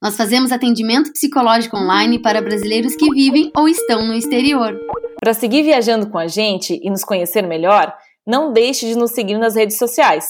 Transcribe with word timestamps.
Nós 0.00 0.16
fazemos 0.16 0.52
atendimento 0.52 1.12
psicológico 1.12 1.76
online 1.76 2.20
para 2.20 2.40
brasileiros 2.40 2.94
que 2.94 3.10
vivem 3.10 3.50
ou 3.56 3.68
estão 3.68 4.06
no 4.06 4.14
exterior. 4.14 4.78
Para 5.20 5.34
seguir 5.34 5.64
viajando 5.64 6.08
com 6.08 6.18
a 6.18 6.28
gente 6.28 6.78
e 6.80 6.88
nos 6.88 7.02
conhecer 7.02 7.42
melhor, 7.42 7.92
não 8.24 8.52
deixe 8.52 8.86
de 8.86 8.96
nos 8.96 9.10
seguir 9.10 9.36
nas 9.38 9.56
redes 9.56 9.76
sociais, 9.76 10.24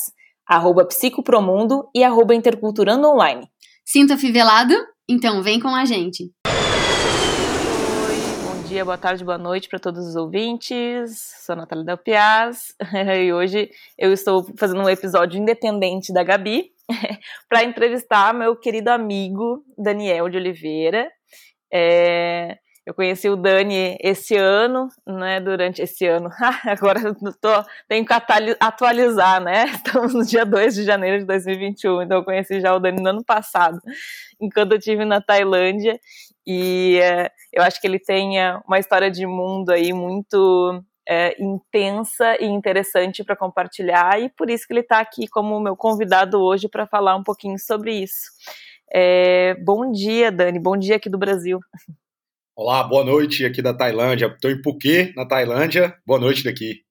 arroba 0.47 0.87
psicopromundo 0.87 1.87
e 1.95 2.03
arroba 2.03 2.35
interculturando 2.35 3.07
online. 3.07 3.47
Sinta 3.85 4.17
fivelado? 4.17 4.75
Então 5.07 5.43
vem 5.43 5.61
com 5.61 5.69
a 5.69 5.85
gente. 5.85 6.31
Dia, 8.69 8.85
boa 8.85 8.99
tarde, 8.99 9.25
boa 9.25 9.39
noite 9.39 9.67
para 9.67 9.79
todos 9.79 10.07
os 10.07 10.15
ouvintes. 10.15 11.33
Sou 11.41 11.55
a 11.55 11.57
Natália 11.57 11.87
Del 11.87 11.97
Piaz 11.97 12.75
e 13.25 13.33
hoje 13.33 13.71
eu 13.97 14.13
estou 14.13 14.47
fazendo 14.59 14.83
um 14.83 14.89
episódio 14.91 15.41
independente 15.41 16.13
da 16.13 16.23
Gabi, 16.23 16.71
para 17.49 17.65
entrevistar 17.65 18.35
meu 18.35 18.55
querido 18.55 18.91
amigo 18.91 19.65
Daniel 19.79 20.29
de 20.29 20.37
Oliveira. 20.37 21.11
É, 21.73 22.59
eu 22.89 22.95
conheci 22.95 23.29
o 23.29 23.37
Dani 23.37 23.99
esse 24.01 24.35
ano, 24.35 24.89
né? 25.07 25.41
Durante 25.41 25.83
esse 25.83 26.07
ano. 26.07 26.31
Agora 26.65 27.01
eu 27.01 27.15
tô, 27.39 27.65
tenho 27.87 28.05
que 28.05 28.13
atualizar, 28.59 29.43
né? 29.43 29.65
Estamos 29.67 30.15
no 30.15 30.25
dia 30.25 30.45
2 30.47 30.75
de 30.75 30.85
janeiro 30.85 31.19
de 31.19 31.27
2021, 31.27 32.03
então 32.03 32.19
eu 32.19 32.25
conheci 32.25 32.61
já 32.61 32.75
o 32.75 32.79
Dani 32.79 33.01
no 33.01 33.11
ano 33.11 33.23
passado, 33.23 33.79
enquanto 34.41 34.73
eu 34.73 34.79
estive 34.79 35.05
na 35.05 35.21
Tailândia. 35.21 36.01
E 36.51 36.99
é, 37.03 37.31
eu 37.53 37.63
acho 37.63 37.79
que 37.79 37.87
ele 37.87 37.99
tem 37.99 38.39
uma 38.67 38.79
história 38.79 39.11
de 39.11 39.27
mundo 39.27 39.69
aí 39.69 39.93
muito 39.93 40.83
é, 41.07 41.37
intensa 41.39 42.43
e 42.43 42.47
interessante 42.47 43.23
para 43.23 43.37
compartilhar, 43.37 44.19
e 44.19 44.31
por 44.31 44.49
isso 44.49 44.67
que 44.67 44.73
ele 44.73 44.81
está 44.81 44.99
aqui 44.99 45.29
como 45.29 45.61
meu 45.61 45.77
convidado 45.77 46.41
hoje 46.41 46.67
para 46.67 46.87
falar 46.87 47.17
um 47.17 47.23
pouquinho 47.23 47.59
sobre 47.59 48.03
isso. 48.03 48.31
É, 48.91 49.57
bom 49.57 49.93
dia, 49.93 50.33
Dani, 50.33 50.59
bom 50.59 50.75
dia 50.75 50.97
aqui 50.97 51.11
do 51.11 51.19
Brasil. 51.19 51.61
Olá, 52.57 52.83
boa 52.83 53.05
noite 53.05 53.45
aqui 53.45 53.61
da 53.61 53.75
Tailândia. 53.75 54.29
Estou 54.29 54.51
em 54.51 54.63
Phuket, 54.63 55.15
na 55.15 55.29
Tailândia. 55.29 55.95
Boa 56.07 56.19
noite 56.19 56.43
daqui. 56.43 56.83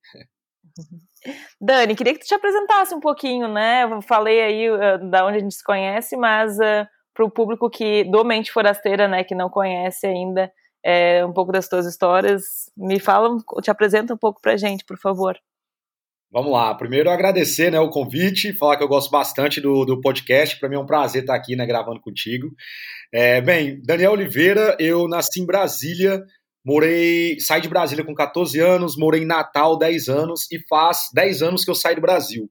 Dani, 1.60 1.96
queria 1.96 2.14
que 2.14 2.20
tu 2.20 2.28
te 2.28 2.36
apresentasse 2.36 2.94
um 2.94 3.00
pouquinho, 3.00 3.48
né? 3.48 3.84
Eu 3.84 4.04
falei 4.04 4.40
aí 4.40 4.70
uh, 4.70 5.10
da 5.10 5.26
onde 5.26 5.38
a 5.38 5.42
gente 5.42 5.56
se 5.56 5.64
conhece, 5.64 6.16
mas 6.16 6.58
uh, 6.60 6.88
para 7.18 7.26
o 7.26 7.32
público 7.32 7.68
que 7.68 8.04
do 8.04 8.24
Mente 8.24 8.52
Forasteira, 8.52 9.08
né, 9.08 9.24
que 9.24 9.34
não 9.34 9.50
conhece 9.50 10.06
ainda, 10.06 10.52
é, 10.86 11.26
um 11.26 11.34
pouco 11.34 11.52
das 11.52 11.68
tuas 11.68 11.88
histórias. 11.88 12.44
Me 12.78 13.00
fala, 13.00 13.36
te 13.64 13.72
apresenta 13.72 14.14
um 14.14 14.18
pouco 14.18 14.40
pra 14.40 14.56
gente, 14.56 14.86
por 14.86 15.00
favor. 15.00 15.36
Vamos 16.32 16.52
lá. 16.52 16.76
Primeiro, 16.76 17.10
agradecer 17.10 17.72
né, 17.72 17.80
o 17.80 17.90
convite, 17.90 18.54
falar 18.54 18.78
que 18.78 18.84
eu 18.84 18.88
gosto 18.88 19.10
bastante 19.10 19.60
do, 19.60 19.84
do 19.84 20.00
podcast. 20.00 20.60
Para 20.60 20.70
mim 20.70 20.76
é 20.76 20.80
um 20.80 20.86
prazer 20.86 21.24
estar 21.24 21.34
aqui 21.34 21.56
né, 21.56 21.66
gravando 21.66 22.00
contigo. 22.00 22.52
É, 23.12 23.42
bem, 23.42 23.82
Daniel 23.82 24.12
Oliveira, 24.12 24.78
eu 24.80 25.08
nasci 25.08 25.42
em 25.42 25.46
Brasília, 25.46 26.22
morei, 26.64 27.40
saí 27.40 27.62
de 27.62 27.70
Brasília 27.70 28.06
com 28.06 28.14
14 28.14 28.60
anos, 28.60 28.96
morei 28.96 29.24
em 29.24 29.26
Natal 29.26 29.76
10 29.76 30.08
anos 30.08 30.52
e 30.52 30.60
faz 30.70 31.08
10 31.16 31.42
anos 31.42 31.66
que 31.66 31.72
eu 31.72 31.76
saí 31.76 31.96
do 31.96 32.02
Brasil. 32.02 32.48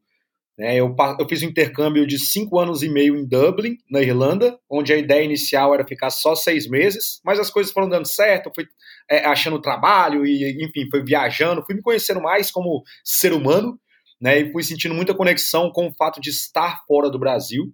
Né? 0.58 0.76
Eu, 0.76 0.94
eu 1.18 1.28
fiz 1.28 1.42
um 1.42 1.46
intercâmbio 1.46 2.06
de 2.06 2.18
cinco 2.18 2.58
anos 2.58 2.82
e 2.82 2.88
meio 2.88 3.16
em 3.16 3.26
Dublin, 3.26 3.76
na 3.90 4.00
Irlanda, 4.00 4.58
onde 4.70 4.92
a 4.92 4.96
ideia 4.96 5.24
inicial 5.24 5.74
era 5.74 5.86
ficar 5.86 6.10
só 6.10 6.34
seis 6.34 6.68
meses, 6.68 7.20
mas 7.24 7.38
as 7.38 7.50
coisas 7.50 7.72
foram 7.72 7.88
dando 7.88 8.06
certo, 8.06 8.48
eu 8.48 8.52
fui 8.54 8.66
é, 9.10 9.26
achando 9.26 9.60
trabalho 9.60 10.24
e, 10.24 10.64
enfim, 10.64 10.88
fui 10.90 11.02
viajando, 11.02 11.64
fui 11.64 11.74
me 11.74 11.82
conhecendo 11.82 12.20
mais 12.20 12.50
como 12.50 12.82
ser 13.04 13.32
humano, 13.32 13.78
né? 14.20 14.40
E 14.40 14.52
fui 14.52 14.62
sentindo 14.62 14.94
muita 14.94 15.14
conexão 15.14 15.70
com 15.70 15.88
o 15.88 15.94
fato 15.94 16.20
de 16.20 16.30
estar 16.30 16.82
fora 16.86 17.10
do 17.10 17.18
Brasil. 17.18 17.72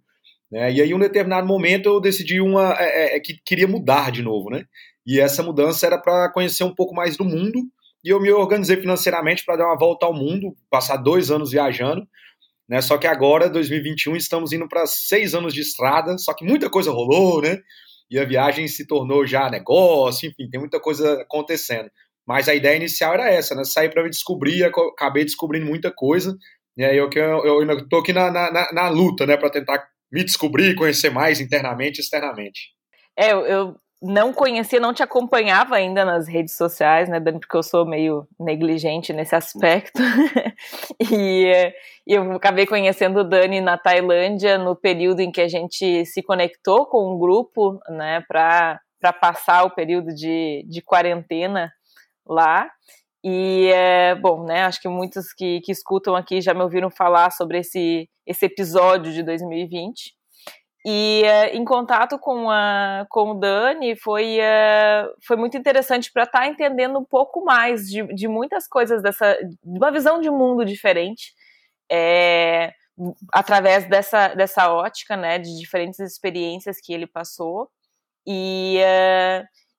Né? 0.50 0.72
E 0.72 0.82
aí, 0.82 0.90
em 0.90 0.94
um 0.94 0.98
determinado 0.98 1.46
momento, 1.46 1.86
eu 1.86 2.00
decidi 2.00 2.40
uma, 2.40 2.74
é, 2.78 3.16
é, 3.16 3.20
que 3.20 3.34
queria 3.44 3.68
mudar 3.68 4.10
de 4.10 4.22
novo, 4.22 4.50
né? 4.50 4.64
E 5.06 5.18
essa 5.18 5.42
mudança 5.42 5.86
era 5.86 5.98
para 5.98 6.30
conhecer 6.32 6.64
um 6.64 6.74
pouco 6.74 6.94
mais 6.94 7.16
do 7.16 7.24
mundo. 7.24 7.58
E 8.04 8.08
eu 8.08 8.20
me 8.20 8.30
organizei 8.32 8.76
financeiramente 8.76 9.44
para 9.44 9.56
dar 9.56 9.66
uma 9.66 9.78
volta 9.78 10.06
ao 10.06 10.12
mundo, 10.12 10.56
passar 10.68 10.96
dois 10.96 11.30
anos 11.30 11.52
viajando. 11.52 12.06
Né? 12.68 12.80
Só 12.80 12.96
que 12.96 13.06
agora, 13.06 13.48
2021, 13.48 14.16
estamos 14.16 14.52
indo 14.52 14.68
para 14.68 14.86
seis 14.86 15.34
anos 15.34 15.52
de 15.52 15.60
estrada, 15.60 16.16
só 16.18 16.34
que 16.34 16.44
muita 16.44 16.70
coisa 16.70 16.90
rolou, 16.90 17.42
né? 17.42 17.58
E 18.10 18.18
a 18.18 18.24
viagem 18.24 18.68
se 18.68 18.86
tornou 18.86 19.26
já 19.26 19.50
negócio, 19.50 20.28
enfim, 20.28 20.48
tem 20.50 20.60
muita 20.60 20.78
coisa 20.78 21.22
acontecendo. 21.22 21.90
Mas 22.26 22.48
a 22.48 22.54
ideia 22.54 22.76
inicial 22.76 23.14
era 23.14 23.30
essa, 23.30 23.54
né? 23.54 23.64
Sair 23.64 23.90
para 23.90 24.02
me 24.02 24.10
descobrir, 24.10 24.64
acabei 24.64 25.24
descobrindo 25.24 25.66
muita 25.66 25.90
coisa. 25.90 26.36
E 26.76 26.84
aí 26.84 26.96
eu, 26.96 27.10
eu, 27.12 27.62
eu 27.62 27.78
estou 27.78 28.00
aqui 28.00 28.12
na, 28.12 28.30
na, 28.30 28.72
na, 28.72 28.88
luta, 28.88 29.26
né, 29.26 29.36
para 29.36 29.50
tentar 29.50 29.86
me 30.10 30.24
descobrir, 30.24 30.74
conhecer 30.74 31.10
mais 31.10 31.40
internamente 31.40 31.98
e 31.98 32.02
externamente. 32.02 32.70
É, 33.16 33.32
eu, 33.32 33.76
não 34.02 34.32
conhecia, 34.32 34.80
não 34.80 34.92
te 34.92 35.02
acompanhava 35.02 35.76
ainda 35.76 36.04
nas 36.04 36.26
redes 36.26 36.56
sociais, 36.56 37.08
né, 37.08 37.20
Dani, 37.20 37.38
porque 37.38 37.56
eu 37.56 37.62
sou 37.62 37.86
meio 37.86 38.26
negligente 38.38 39.12
nesse 39.12 39.36
aspecto. 39.36 40.02
e, 41.12 41.46
e, 42.04 42.14
eu 42.14 42.32
acabei 42.32 42.66
conhecendo 42.66 43.20
o 43.20 43.24
Dani 43.24 43.60
na 43.60 43.78
Tailândia 43.78 44.58
no 44.58 44.74
período 44.74 45.20
em 45.20 45.30
que 45.30 45.40
a 45.40 45.46
gente 45.46 46.04
se 46.04 46.20
conectou 46.20 46.84
com 46.86 47.14
um 47.14 47.18
grupo, 47.18 47.78
né, 47.88 48.24
para 48.26 48.80
passar 49.20 49.64
o 49.64 49.70
período 49.70 50.12
de, 50.12 50.66
de 50.68 50.82
quarentena 50.82 51.72
lá. 52.26 52.68
E, 53.24 53.70
é, 53.72 54.16
bom, 54.16 54.44
né, 54.44 54.64
acho 54.64 54.80
que 54.80 54.88
muitos 54.88 55.32
que, 55.32 55.60
que 55.60 55.70
escutam 55.70 56.16
aqui 56.16 56.40
já 56.40 56.52
me 56.52 56.62
ouviram 56.62 56.90
falar 56.90 57.30
sobre 57.30 57.58
esse, 57.58 58.08
esse 58.26 58.46
episódio 58.46 59.12
de 59.12 59.22
2020. 59.22 60.12
E 60.84 61.22
uh, 61.22 61.56
em 61.56 61.64
contato 61.64 62.18
com, 62.18 62.50
a, 62.50 63.06
com 63.08 63.30
o 63.30 63.34
Dani 63.34 63.94
foi, 63.94 64.38
uh, 64.40 65.14
foi 65.24 65.36
muito 65.36 65.56
interessante 65.56 66.10
para 66.12 66.24
estar 66.24 66.40
tá 66.40 66.46
entendendo 66.48 66.98
um 66.98 67.04
pouco 67.04 67.44
mais 67.44 67.86
de, 67.88 68.02
de 68.14 68.26
muitas 68.26 68.66
coisas 68.66 69.00
dessa, 69.00 69.34
de 69.42 69.78
uma 69.78 69.92
visão 69.92 70.20
de 70.20 70.28
mundo 70.28 70.64
diferente, 70.64 71.32
é, 71.90 72.72
através 73.32 73.88
dessa, 73.88 74.34
dessa 74.34 74.72
ótica, 74.72 75.16
né, 75.16 75.38
de 75.38 75.56
diferentes 75.56 76.00
experiências 76.00 76.80
que 76.80 76.92
ele 76.92 77.06
passou. 77.06 77.70
E, 78.26 78.78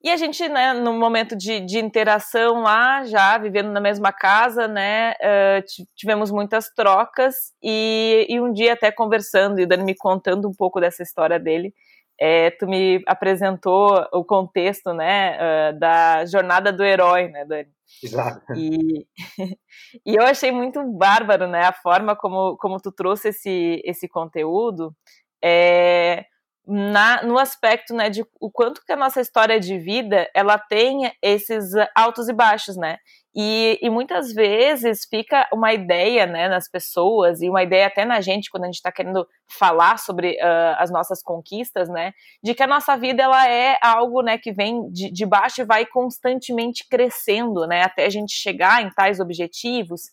e 0.04 0.12
a 0.12 0.18
gente, 0.18 0.50
né, 0.50 0.74
no 0.74 0.92
momento 0.94 1.34
de, 1.34 1.62
de 1.62 1.80
interação 1.80 2.62
lá, 2.62 3.06
já 3.06 3.38
vivendo 3.38 3.72
na 3.72 3.80
mesma 3.80 4.12
casa, 4.12 4.68
né, 4.68 5.12
uh, 5.14 5.86
tivemos 5.96 6.30
muitas 6.30 6.68
trocas 6.76 7.54
e, 7.64 8.28
e, 8.30 8.42
um 8.42 8.52
dia 8.52 8.74
até 8.74 8.92
conversando 8.92 9.62
e 9.62 9.66
Dani 9.66 9.86
me 9.86 9.96
contando 9.96 10.50
um 10.50 10.54
pouco 10.54 10.82
dessa 10.82 11.02
história 11.02 11.40
dele, 11.40 11.74
é, 12.20 12.52
tu 12.52 12.68
me 12.68 13.02
apresentou 13.08 14.06
o 14.12 14.26
contexto, 14.26 14.94
né, 14.94 15.38
uh, 15.38 15.80
da 15.80 16.26
jornada 16.26 16.74
do 16.74 16.84
herói, 16.84 17.30
né, 17.30 17.46
Dani? 17.46 17.70
Exato. 18.04 18.42
E, 18.58 19.08
e 20.06 20.16
eu 20.16 20.24
achei 20.24 20.52
muito 20.52 20.84
bárbaro, 20.92 21.48
né, 21.48 21.64
a 21.64 21.74
forma 21.74 22.14
como, 22.14 22.58
como 22.58 22.78
tu 22.78 22.92
trouxe 22.92 23.30
esse, 23.30 23.82
esse 23.86 24.10
conteúdo, 24.10 24.94
é, 25.42 26.26
na, 26.66 27.24
no 27.24 27.38
aspecto 27.38 27.94
né, 27.94 28.10
de 28.10 28.26
o 28.40 28.50
quanto 28.50 28.84
que 28.86 28.92
a 28.92 28.96
nossa 28.96 29.20
história 29.20 29.60
de 29.60 29.78
vida 29.78 30.30
ela 30.34 30.58
tem 30.58 31.12
esses 31.22 31.72
altos 31.94 32.30
e 32.30 32.34
baixos, 32.34 32.78
né? 32.78 32.98
E, 33.36 33.80
e 33.82 33.90
muitas 33.90 34.32
vezes 34.32 35.08
fica 35.10 35.50
uma 35.52 35.74
ideia 35.74 36.28
né, 36.28 36.48
nas 36.48 36.70
pessoas, 36.70 37.42
e 37.42 37.50
uma 37.50 37.64
ideia 37.64 37.88
até 37.88 38.06
na 38.06 38.22
gente, 38.22 38.50
quando 38.50 38.64
a 38.64 38.68
gente 38.68 38.76
está 38.76 38.92
querendo 38.92 39.28
falar 39.48 39.98
sobre 39.98 40.34
uh, 40.34 40.76
as 40.78 40.92
nossas 40.92 41.24
conquistas, 41.24 41.90
né? 41.90 42.14
De 42.44 42.54
que 42.54 42.62
a 42.62 42.68
nossa 42.68 42.96
vida 42.96 43.24
ela 43.24 43.50
é 43.50 43.78
algo 43.82 44.22
né, 44.22 44.38
que 44.38 44.52
vem 44.52 44.88
de, 44.92 45.12
de 45.12 45.26
baixo 45.26 45.62
e 45.62 45.66
vai 45.66 45.86
constantemente 45.86 46.88
crescendo, 46.88 47.66
né? 47.66 47.82
Até 47.82 48.06
a 48.06 48.10
gente 48.10 48.34
chegar 48.34 48.84
em 48.84 48.90
tais 48.92 49.20
objetivos. 49.20 50.12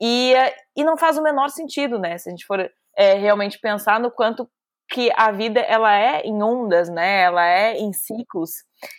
E, 0.00 0.32
e 0.74 0.82
não 0.82 0.96
faz 0.96 1.18
o 1.18 1.22
menor 1.22 1.50
sentido, 1.50 1.98
né? 1.98 2.16
Se 2.16 2.28
a 2.28 2.32
gente 2.32 2.46
for 2.46 2.68
é, 2.96 3.14
realmente 3.14 3.58
pensar 3.60 4.00
no 4.00 4.10
quanto 4.10 4.48
que 4.92 5.10
a 5.16 5.32
vida 5.32 5.58
ela 5.60 5.96
é 5.96 6.20
em 6.20 6.42
ondas, 6.42 6.90
né? 6.90 7.22
Ela 7.22 7.46
é 7.46 7.78
em 7.78 7.94
ciclos. 7.94 8.50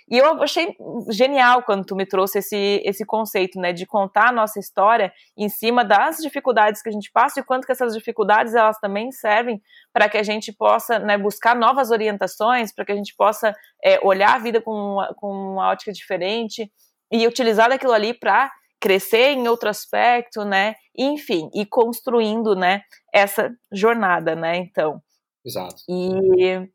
E 0.09 0.17
eu 0.17 0.41
achei 0.41 0.75
genial 1.09 1.61
quando 1.61 1.85
tu 1.85 1.95
me 1.95 2.05
trouxe 2.05 2.39
esse, 2.39 2.81
esse 2.83 3.05
conceito, 3.05 3.59
né, 3.59 3.73
de 3.73 3.85
contar 3.85 4.29
a 4.29 4.31
nossa 4.31 4.59
história 4.59 5.13
em 5.37 5.49
cima 5.49 5.83
das 5.85 6.17
dificuldades 6.17 6.81
que 6.81 6.89
a 6.89 6.91
gente 6.91 7.11
passa 7.11 7.39
e 7.39 7.43
quanto 7.43 7.65
que 7.65 7.71
essas 7.71 7.93
dificuldades 7.93 8.55
elas 8.55 8.79
também 8.79 9.11
servem 9.11 9.61
para 9.91 10.09
que 10.09 10.17
a 10.17 10.23
gente 10.23 10.51
possa, 10.53 10.99
né, 10.99 11.17
buscar 11.17 11.55
novas 11.55 11.91
orientações, 11.91 12.73
para 12.73 12.85
que 12.85 12.91
a 12.91 12.95
gente 12.95 13.13
possa 13.15 13.53
é, 13.83 13.99
olhar 14.01 14.35
a 14.35 14.39
vida 14.39 14.61
com 14.61 14.71
uma, 14.71 15.13
com 15.15 15.27
uma 15.27 15.69
ótica 15.69 15.91
diferente 15.91 16.71
e 17.11 17.27
utilizar 17.27 17.71
aquilo 17.71 17.93
ali 17.93 18.13
para 18.13 18.49
crescer 18.79 19.31
em 19.31 19.47
outro 19.47 19.69
aspecto, 19.69 20.43
né? 20.43 20.75
Enfim, 20.97 21.49
e 21.53 21.65
construindo, 21.65 22.55
né, 22.55 22.81
essa 23.13 23.49
jornada, 23.71 24.35
né? 24.35 24.57
Então. 24.57 25.01
Exato. 25.45 25.83
E 25.89 26.69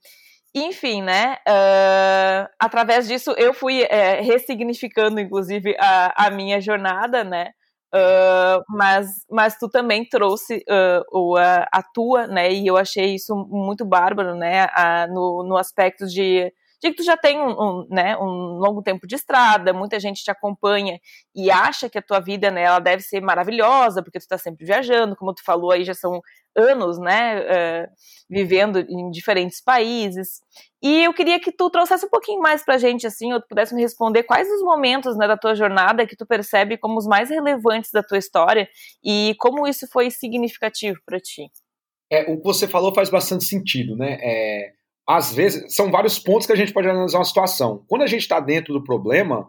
enfim, 0.55 1.03
né? 1.03 1.37
Uh, 1.47 2.49
através 2.59 3.07
disso 3.07 3.33
eu 3.37 3.53
fui 3.53 3.83
é, 3.83 4.21
ressignificando, 4.21 5.21
inclusive, 5.21 5.77
a, 5.79 6.27
a 6.27 6.31
minha 6.31 6.61
jornada, 6.61 7.23
né? 7.23 7.53
Uh, 7.95 8.63
mas, 8.69 9.09
mas 9.31 9.59
tu 9.59 9.69
também 9.69 10.07
trouxe 10.07 10.59
uh, 10.69 11.05
o, 11.11 11.37
a, 11.37 11.67
a, 11.73 11.83
tua, 11.83 12.27
né? 12.27 12.53
E 12.53 12.67
eu 12.67 12.77
achei 12.77 13.15
isso 13.15 13.35
muito 13.51 13.85
bárbaro, 13.85 14.35
né? 14.35 14.69
A, 14.75 15.07
no, 15.07 15.43
no 15.43 15.57
aspecto 15.57 16.07
de 16.07 16.53
de 16.81 16.91
que 16.91 16.97
tu 16.97 17.03
já 17.03 17.17
tem 17.17 17.41
um, 17.41 17.51
um, 17.51 17.87
né, 17.91 18.17
um 18.17 18.59
longo 18.59 18.83
tempo 18.83 19.07
de 19.07 19.17
estrada, 19.17 19.73
muita 19.73 19.99
gente 19.99 20.23
te 20.23 20.31
acompanha 20.31 21.01
e 21.35 21.51
acha 21.51 21.91
que 21.91 21.99
a 21.99 22.03
tua 22.03 22.21
vida, 22.21 22.51
né, 22.51 22.63
ela 22.63 22.79
deve 22.79 23.03
ser 23.03 23.21
maravilhosa, 23.21 24.03
porque 24.03 24.19
tu 24.19 24.23
está 24.23 24.39
sempre 24.39 24.65
viajando, 24.65 25.17
como 25.17 25.35
tu 25.35 25.43
falou 25.45 25.73
aí, 25.73 25.85
já 25.85 25.95
são 25.95 26.21
anos, 26.59 26.99
né, 26.99 27.41
uh, 27.41 27.89
vivendo 28.29 28.81
em 28.81 29.11
diferentes 29.11 29.63
países. 29.63 30.41
E 30.83 31.05
eu 31.05 31.15
queria 31.15 31.41
que 31.41 31.53
tu 31.53 31.71
trouxesse 31.71 32.07
um 32.07 32.11
pouquinho 32.11 32.41
mais 32.41 32.65
pra 32.65 32.79
gente, 32.79 33.07
assim, 33.07 33.33
ou 33.33 33.41
tu 33.41 33.47
pudesse 33.49 33.75
me 33.75 33.81
responder 33.81 34.25
quais 34.25 34.49
os 34.51 34.63
momentos, 34.63 35.17
né, 35.17 35.27
da 35.27 35.37
tua 35.37 35.55
jornada 35.55 36.07
que 36.07 36.17
tu 36.17 36.27
percebe 36.27 36.77
como 36.77 36.99
os 36.99 37.07
mais 37.07 37.31
relevantes 37.31 37.91
da 37.93 38.03
tua 38.03 38.19
história 38.19 38.69
e 39.05 39.35
como 39.39 39.67
isso 39.67 39.87
foi 39.91 40.11
significativo 40.11 40.99
para 41.07 41.21
ti. 41.21 41.51
É, 42.11 42.23
o 42.23 42.39
que 42.39 42.45
você 42.45 42.67
falou 42.67 42.95
faz 42.95 43.11
bastante 43.11 43.45
sentido, 43.45 43.95
né? 43.95 44.19
É, 44.21 44.73
às 45.07 45.35
vezes, 45.35 45.75
são 45.75 45.91
vários 45.91 46.19
pontos 46.19 46.47
que 46.47 46.53
a 46.53 46.57
gente 46.57 46.73
pode 46.73 46.89
analisar 46.89 47.19
uma 47.19 47.25
situação. 47.25 47.85
Quando 47.87 48.03
a 48.03 48.07
gente 48.07 48.23
está 48.23 48.41
dentro 48.41 48.73
do 48.73 48.83
problema, 48.83 49.49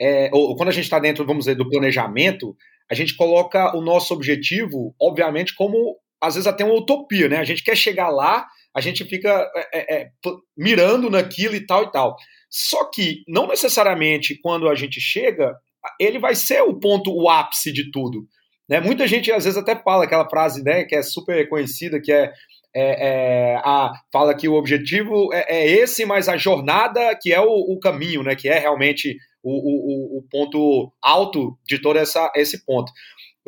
é, 0.00 0.30
ou 0.32 0.54
quando 0.56 0.68
a 0.68 0.72
gente 0.72 0.84
está 0.84 0.98
dentro, 0.98 1.26
vamos 1.26 1.44
dizer, 1.44 1.54
do 1.56 1.68
planejamento, 1.68 2.56
a 2.90 2.94
gente 2.94 3.16
coloca 3.16 3.76
o 3.76 3.80
nosso 3.80 4.14
objetivo, 4.14 4.94
obviamente, 5.00 5.54
como 5.54 5.96
às 6.20 6.34
vezes 6.34 6.46
até 6.46 6.64
uma 6.64 6.74
utopia, 6.74 7.28
né? 7.28 7.38
A 7.38 7.44
gente 7.44 7.62
quer 7.62 7.76
chegar 7.76 8.08
lá, 8.08 8.46
a 8.74 8.80
gente 8.80 9.04
fica 9.04 9.50
é, 9.72 9.96
é, 9.96 10.02
é 10.02 10.10
mirando 10.56 11.10
naquilo 11.10 11.54
e 11.54 11.64
tal 11.64 11.84
e 11.84 11.92
tal. 11.92 12.16
Só 12.50 12.84
que, 12.90 13.22
não 13.28 13.46
necessariamente 13.46 14.38
quando 14.40 14.68
a 14.68 14.74
gente 14.74 15.00
chega, 15.00 15.54
ele 16.00 16.18
vai 16.18 16.34
ser 16.34 16.62
o 16.62 16.78
ponto, 16.78 17.12
o 17.14 17.28
ápice 17.28 17.72
de 17.72 17.90
tudo. 17.90 18.26
Né? 18.68 18.80
Muita 18.80 19.06
gente 19.06 19.30
às 19.32 19.44
vezes 19.44 19.58
até 19.58 19.76
fala 19.76 20.04
aquela 20.04 20.28
frase 20.28 20.62
né, 20.62 20.84
que 20.84 20.94
é 20.94 21.02
super 21.02 21.48
conhecida, 21.48 22.00
que 22.00 22.12
é 22.12 22.32
é, 22.74 23.08
é, 23.08 23.56
a, 23.64 23.92
fala 24.12 24.34
que 24.34 24.48
o 24.48 24.54
objetivo 24.54 25.32
é, 25.32 25.46
é, 25.48 25.66
esse, 25.66 26.04
mas 26.04 26.28
a 26.28 26.36
jornada 26.36 27.16
que 27.20 27.32
é 27.32 27.40
o, 27.40 27.46
o 27.48 27.78
caminho, 27.80 28.22
né, 28.22 28.36
que 28.36 28.48
é 28.48 28.58
realmente 28.58 29.16
o, 29.42 29.52
o, 29.52 30.18
o, 30.18 30.22
ponto 30.30 30.92
alto 31.02 31.58
de 31.66 31.80
todo 31.80 31.98
essa, 31.98 32.30
esse 32.36 32.64
ponto. 32.64 32.92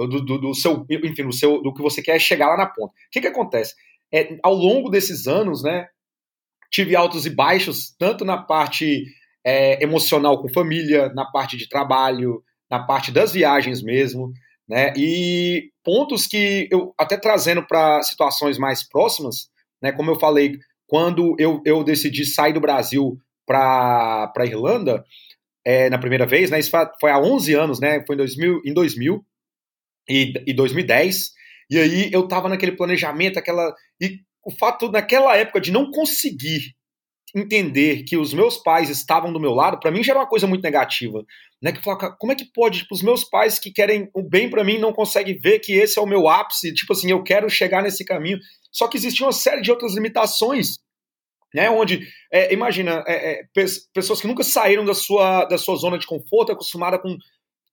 Do, 0.06 0.24
do, 0.24 0.38
do, 0.38 0.54
seu, 0.54 0.86
enfim, 0.88 1.24
do, 1.24 1.32
seu, 1.32 1.60
do 1.62 1.74
que 1.74 1.82
você 1.82 2.02
quer 2.02 2.18
chegar 2.18 2.48
lá 2.48 2.56
na 2.56 2.66
ponta. 2.66 2.92
O 2.92 3.10
que, 3.10 3.20
que 3.20 3.26
acontece? 3.26 3.74
É, 4.12 4.38
ao 4.42 4.54
longo 4.54 4.88
desses 4.88 5.26
anos, 5.26 5.62
né, 5.62 5.86
tive 6.70 6.96
altos 6.96 7.26
e 7.26 7.30
baixos, 7.30 7.94
tanto 7.98 8.24
na 8.24 8.38
parte 8.38 9.04
é, 9.44 9.82
emocional 9.82 10.40
com 10.40 10.52
família, 10.52 11.12
na 11.14 11.24
parte 11.24 11.56
de 11.56 11.68
trabalho, 11.68 12.42
na 12.70 12.78
parte 12.78 13.10
das 13.10 13.32
viagens 13.32 13.82
mesmo. 13.82 14.32
Né? 14.68 14.92
E 14.96 15.70
pontos 15.82 16.26
que 16.26 16.68
eu, 16.70 16.94
até 16.96 17.16
trazendo 17.16 17.66
para 17.66 18.02
situações 18.02 18.56
mais 18.56 18.88
próximas, 18.88 19.50
né, 19.82 19.90
como 19.90 20.10
eu 20.10 20.20
falei, 20.20 20.58
quando 20.86 21.34
eu, 21.38 21.60
eu 21.64 21.82
decidi 21.82 22.24
sair 22.24 22.52
do 22.52 22.60
Brasil 22.60 23.18
para 23.46 24.32
Irlanda, 24.44 25.04
é, 25.64 25.90
na 25.90 25.98
primeira 25.98 26.24
vez, 26.24 26.50
né, 26.50 26.60
isso 26.60 26.70
foi 27.00 27.10
há 27.10 27.18
11 27.18 27.54
anos, 27.54 27.80
né, 27.80 28.04
foi 28.06 28.14
em 28.14 28.18
2000, 28.18 28.60
em 28.64 28.72
2000 28.72 29.24
e, 30.10 30.32
e 30.46 30.52
2010, 30.52 31.30
e 31.70 31.78
aí 31.78 32.10
eu 32.12 32.24
estava 32.24 32.48
naquele 32.48 32.72
planejamento, 32.72 33.38
aquela. 33.38 33.72
E 34.00 34.18
o 34.44 34.50
fato 34.50 34.90
naquela 34.90 35.36
época 35.36 35.60
de 35.60 35.70
não 35.70 35.90
conseguir 35.90 36.74
entender 37.34 38.02
que 38.02 38.16
os 38.16 38.34
meus 38.34 38.56
pais 38.56 38.90
estavam 38.90 39.32
do 39.32 39.38
meu 39.38 39.52
lado, 39.52 39.78
para 39.78 39.92
mim 39.92 40.02
já 40.02 40.12
era 40.12 40.20
uma 40.20 40.28
coisa 40.28 40.48
muito 40.48 40.62
negativa. 40.62 41.24
Né? 41.62 41.70
Que 41.70 41.82
fala, 41.82 42.16
como 42.16 42.32
é 42.32 42.34
que 42.34 42.50
pode, 42.52 42.80
tipo, 42.80 42.94
os 42.94 43.02
meus 43.02 43.22
pais 43.22 43.58
que 43.58 43.70
querem 43.70 44.10
o 44.12 44.22
bem 44.22 44.50
para 44.50 44.64
mim 44.64 44.78
não 44.78 44.92
conseguem 44.92 45.38
ver 45.38 45.60
que 45.60 45.74
esse 45.74 45.98
é 45.98 46.02
o 46.02 46.06
meu 46.06 46.26
ápice, 46.26 46.74
tipo 46.74 46.92
assim, 46.92 47.10
eu 47.10 47.22
quero 47.22 47.48
chegar 47.48 47.82
nesse 47.82 48.04
caminho. 48.04 48.38
Só 48.72 48.88
que 48.88 48.96
existia 48.96 49.24
uma 49.24 49.32
série 49.32 49.62
de 49.62 49.70
outras 49.70 49.94
limitações, 49.94 50.78
né? 51.54 51.70
Onde, 51.70 52.08
é, 52.32 52.52
imagina, 52.52 53.04
é, 53.06 53.32
é, 53.32 53.42
pessoas 53.94 54.20
que 54.20 54.26
nunca 54.26 54.42
saíram 54.42 54.84
da 54.84 54.94
sua, 54.94 55.44
da 55.44 55.58
sua 55.58 55.76
zona 55.76 55.98
de 55.98 56.06
conforto, 56.06 56.50
acostumada 56.52 56.98
com 56.98 57.16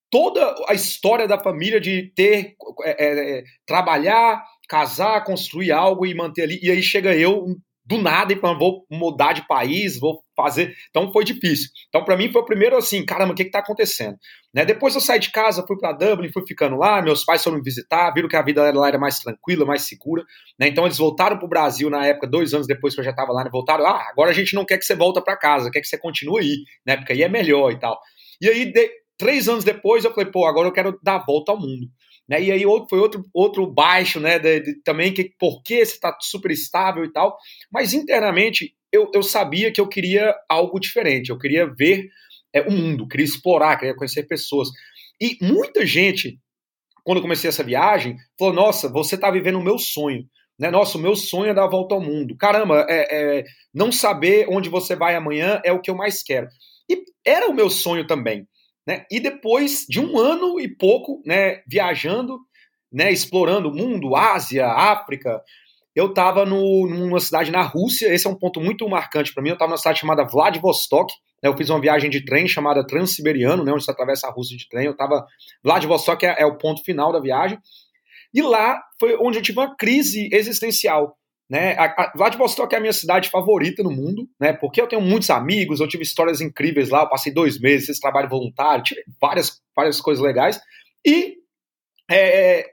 toda 0.09 0.55
a 0.67 0.73
história 0.73 1.27
da 1.27 1.39
família 1.39 1.79
de 1.79 2.11
ter, 2.15 2.55
é, 2.83 3.39
é, 3.39 3.43
trabalhar, 3.65 4.43
casar, 4.67 5.23
construir 5.23 5.71
algo 5.71 6.05
e 6.05 6.13
manter 6.13 6.43
ali. 6.43 6.59
E 6.61 6.71
aí 6.71 6.81
chega 6.81 7.15
eu, 7.15 7.45
do 7.87 7.97
nada 7.97 8.33
e 8.33 8.35
falando, 8.35 8.59
vou 8.59 8.85
mudar 8.91 9.31
de 9.31 9.47
país, 9.47 9.97
vou 9.97 10.21
fazer. 10.35 10.75
Então 10.89 11.11
foi 11.13 11.23
difícil. 11.23 11.69
Então 11.87 12.03
para 12.03 12.17
mim 12.17 12.29
foi 12.29 12.41
o 12.41 12.45
primeiro 12.45 12.75
assim, 12.75 13.05
caramba, 13.05 13.31
o 13.31 13.35
que 13.35 13.43
está 13.43 13.59
acontecendo? 13.59 14.17
Né? 14.53 14.65
Depois 14.65 14.93
eu 14.93 14.99
saí 14.99 15.19
de 15.19 15.31
casa, 15.31 15.65
fui 15.65 15.77
para 15.77 15.93
Dublin, 15.93 16.29
fui 16.31 16.43
ficando 16.45 16.75
lá, 16.75 17.01
meus 17.01 17.23
pais 17.23 17.41
foram 17.41 17.57
me 17.57 17.63
visitar, 17.63 18.11
viram 18.11 18.27
que 18.27 18.35
a 18.35 18.41
vida 18.41 18.71
lá 18.73 18.89
era 18.89 18.99
mais 18.99 19.19
tranquila, 19.19 19.65
mais 19.65 19.83
segura. 19.83 20.23
Né? 20.59 20.67
Então 20.67 20.85
eles 20.85 20.97
voltaram 20.97 21.37
para 21.37 21.45
o 21.45 21.49
Brasil 21.49 21.89
na 21.89 22.05
época, 22.05 22.27
dois 22.27 22.53
anos 22.53 22.67
depois 22.67 22.93
que 22.93 22.99
eu 22.99 23.05
já 23.05 23.11
estava 23.11 23.31
lá, 23.31 23.45
né? 23.45 23.49
voltaram, 23.49 23.85
ah, 23.85 24.05
agora 24.11 24.31
a 24.31 24.33
gente 24.33 24.53
não 24.53 24.65
quer 24.65 24.77
que 24.77 24.85
você 24.85 24.95
volta 24.95 25.21
para 25.21 25.37
casa, 25.37 25.71
quer 25.71 25.79
que 25.79 25.87
você 25.87 25.97
continue 25.97 26.41
aí, 26.41 26.57
né? 26.85 26.97
porque 26.97 27.13
aí 27.13 27.23
é 27.23 27.29
melhor 27.29 27.71
e 27.71 27.79
tal. 27.79 27.97
E 28.41 28.49
aí, 28.49 28.71
de... 28.71 28.91
três 29.17 29.49
anos 29.49 29.63
depois, 29.63 30.03
eu 30.03 30.13
falei, 30.13 30.31
pô, 30.31 30.45
agora 30.45 30.67
eu 30.67 30.73
quero 30.73 30.99
dar 31.01 31.15
a 31.15 31.25
volta 31.25 31.51
ao 31.51 31.59
mundo. 31.59 31.87
Né? 32.27 32.43
E 32.43 32.51
aí 32.51 32.65
outro, 32.65 32.89
foi 32.89 32.99
outro, 32.99 33.23
outro 33.33 33.65
baixo, 33.65 34.19
né? 34.19 34.37
De, 34.37 34.59
de, 34.59 34.83
também 34.83 35.13
que 35.13 35.31
por 35.39 35.63
que 35.63 35.85
você 35.85 35.93
está 35.93 36.15
super 36.21 36.51
estável 36.51 37.05
e 37.05 37.11
tal. 37.11 37.37
Mas 37.71 37.93
internamente 37.93 38.75
eu, 38.91 39.09
eu 39.13 39.23
sabia 39.23 39.71
que 39.71 39.79
eu 39.79 39.87
queria 39.87 40.35
algo 40.49 40.79
diferente. 40.79 41.29
Eu 41.29 41.37
queria 41.37 41.65
ver 41.65 42.09
é, 42.53 42.61
o 42.61 42.71
mundo, 42.71 43.07
queria 43.07 43.25
explorar, 43.25 43.77
queria 43.77 43.95
conhecer 43.95 44.23
pessoas. 44.23 44.69
E 45.21 45.37
muita 45.41 45.85
gente, 45.85 46.39
quando 47.03 47.17
eu 47.17 47.21
comecei 47.21 47.47
essa 47.47 47.63
viagem, 47.63 48.17
falou: 48.37 48.53
Nossa, 48.53 48.89
você 48.89 49.15
está 49.15 49.31
vivendo 49.31 49.59
o 49.59 49.63
meu 49.63 49.77
sonho. 49.77 50.25
Né? 50.59 50.71
Nossa, 50.71 50.97
o 50.97 51.01
meu 51.01 51.15
sonho 51.15 51.51
é 51.51 51.53
dar 51.53 51.65
a 51.65 51.69
volta 51.69 51.95
ao 51.95 52.01
mundo. 52.01 52.35
Caramba, 52.35 52.85
é, 52.89 53.37
é, 53.39 53.43
não 53.73 53.91
saber 53.91 54.47
onde 54.49 54.69
você 54.69 54.95
vai 54.95 55.15
amanhã 55.15 55.61
é 55.63 55.71
o 55.71 55.79
que 55.79 55.89
eu 55.89 55.95
mais 55.95 56.23
quero. 56.23 56.47
E 56.89 57.03
era 57.25 57.47
o 57.47 57.53
meu 57.53 57.69
sonho 57.69 58.05
também. 58.07 58.47
Né? 58.87 59.05
E 59.11 59.19
depois 59.19 59.85
de 59.87 59.99
um 59.99 60.17
ano 60.17 60.59
e 60.61 60.67
pouco 60.69 61.21
né, 61.25 61.61
viajando, 61.67 62.39
né, 62.91 63.11
explorando 63.11 63.67
o 63.67 63.75
mundo, 63.75 64.15
Ásia, 64.15 64.65
África, 64.65 65.41
eu 65.93 66.07
estava 66.07 66.45
numa 66.45 67.19
cidade 67.19 67.51
na 67.51 67.61
Rússia, 67.61 68.13
esse 68.13 68.25
é 68.25 68.29
um 68.29 68.37
ponto 68.37 68.61
muito 68.61 68.87
marcante 68.87 69.33
para 69.33 69.43
mim, 69.43 69.49
eu 69.49 69.53
estava 69.53 69.69
numa 69.69 69.77
cidade 69.77 69.99
chamada 69.99 70.23
Vladivostok, 70.23 71.13
né, 71.43 71.49
eu 71.49 71.57
fiz 71.57 71.69
uma 71.69 71.81
viagem 71.81 72.09
de 72.09 72.23
trem 72.23 72.47
chamada 72.47 72.85
Transiberiano, 72.85 73.63
né, 73.63 73.73
onde 73.73 73.83
você 73.83 73.91
atravessa 73.91 74.27
a 74.27 74.31
Rússia 74.31 74.55
de 74.55 74.69
trem, 74.69 74.85
eu 74.85 74.91
estava, 74.93 75.25
Vladivostok 75.61 76.25
é, 76.25 76.35
é 76.39 76.45
o 76.45 76.57
ponto 76.57 76.81
final 76.83 77.11
da 77.11 77.19
viagem, 77.19 77.59
e 78.33 78.41
lá 78.41 78.81
foi 78.99 79.17
onde 79.17 79.39
eu 79.39 79.41
tive 79.41 79.59
uma 79.59 79.75
crise 79.75 80.29
existencial, 80.31 81.17
né? 81.49 81.73
A, 81.77 81.85
a 81.85 82.11
Vladivostok 82.15 82.73
é 82.73 82.77
a 82.77 82.81
minha 82.81 82.93
cidade 82.93 83.29
favorita 83.29 83.81
no 83.81 83.91
mundo, 83.91 84.27
né? 84.39 84.53
Porque 84.53 84.81
eu 84.81 84.87
tenho 84.87 85.01
muitos 85.01 85.29
amigos, 85.29 85.79
eu 85.79 85.87
tive 85.87 86.03
histórias 86.03 86.41
incríveis 86.41 86.89
lá, 86.89 87.01
eu 87.01 87.09
passei 87.09 87.33
dois 87.33 87.59
meses, 87.59 87.87
fiz 87.87 87.99
trabalho 87.99 88.29
voluntário, 88.29 88.83
tive 88.83 89.03
várias, 89.19 89.61
várias 89.75 90.01
coisas 90.01 90.23
legais. 90.23 90.59
E 91.05 91.37
é, 92.09 92.65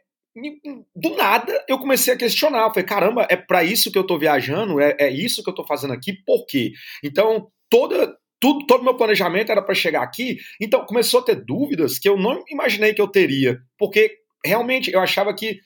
do 0.94 1.16
nada 1.16 1.64
eu 1.68 1.78
comecei 1.78 2.14
a 2.14 2.16
questionar. 2.16 2.64
Eu 2.64 2.70
falei, 2.70 2.84
caramba, 2.84 3.26
é 3.30 3.36
para 3.36 3.62
isso 3.62 3.90
que 3.90 3.98
eu 3.98 4.06
tô 4.06 4.18
viajando? 4.18 4.80
É, 4.80 4.96
é 4.98 5.10
isso 5.10 5.42
que 5.42 5.48
eu 5.48 5.54
tô 5.54 5.64
fazendo 5.64 5.92
aqui? 5.92 6.12
Por 6.12 6.44
quê? 6.46 6.72
Então, 7.02 7.48
toda, 7.70 8.16
tudo, 8.40 8.66
todo 8.66 8.84
meu 8.84 8.96
planejamento 8.96 9.52
era 9.52 9.62
para 9.62 9.74
chegar 9.74 10.02
aqui. 10.02 10.38
Então, 10.60 10.84
começou 10.84 11.20
a 11.20 11.24
ter 11.24 11.36
dúvidas 11.36 11.98
que 11.98 12.08
eu 12.08 12.16
não 12.16 12.42
imaginei 12.48 12.92
que 12.92 13.00
eu 13.00 13.08
teria. 13.08 13.58
Porque 13.78 14.18
realmente 14.44 14.92
eu 14.92 15.00
achava 15.00 15.32
que 15.32 15.50
é, 15.50 15.56
é 15.56 15.60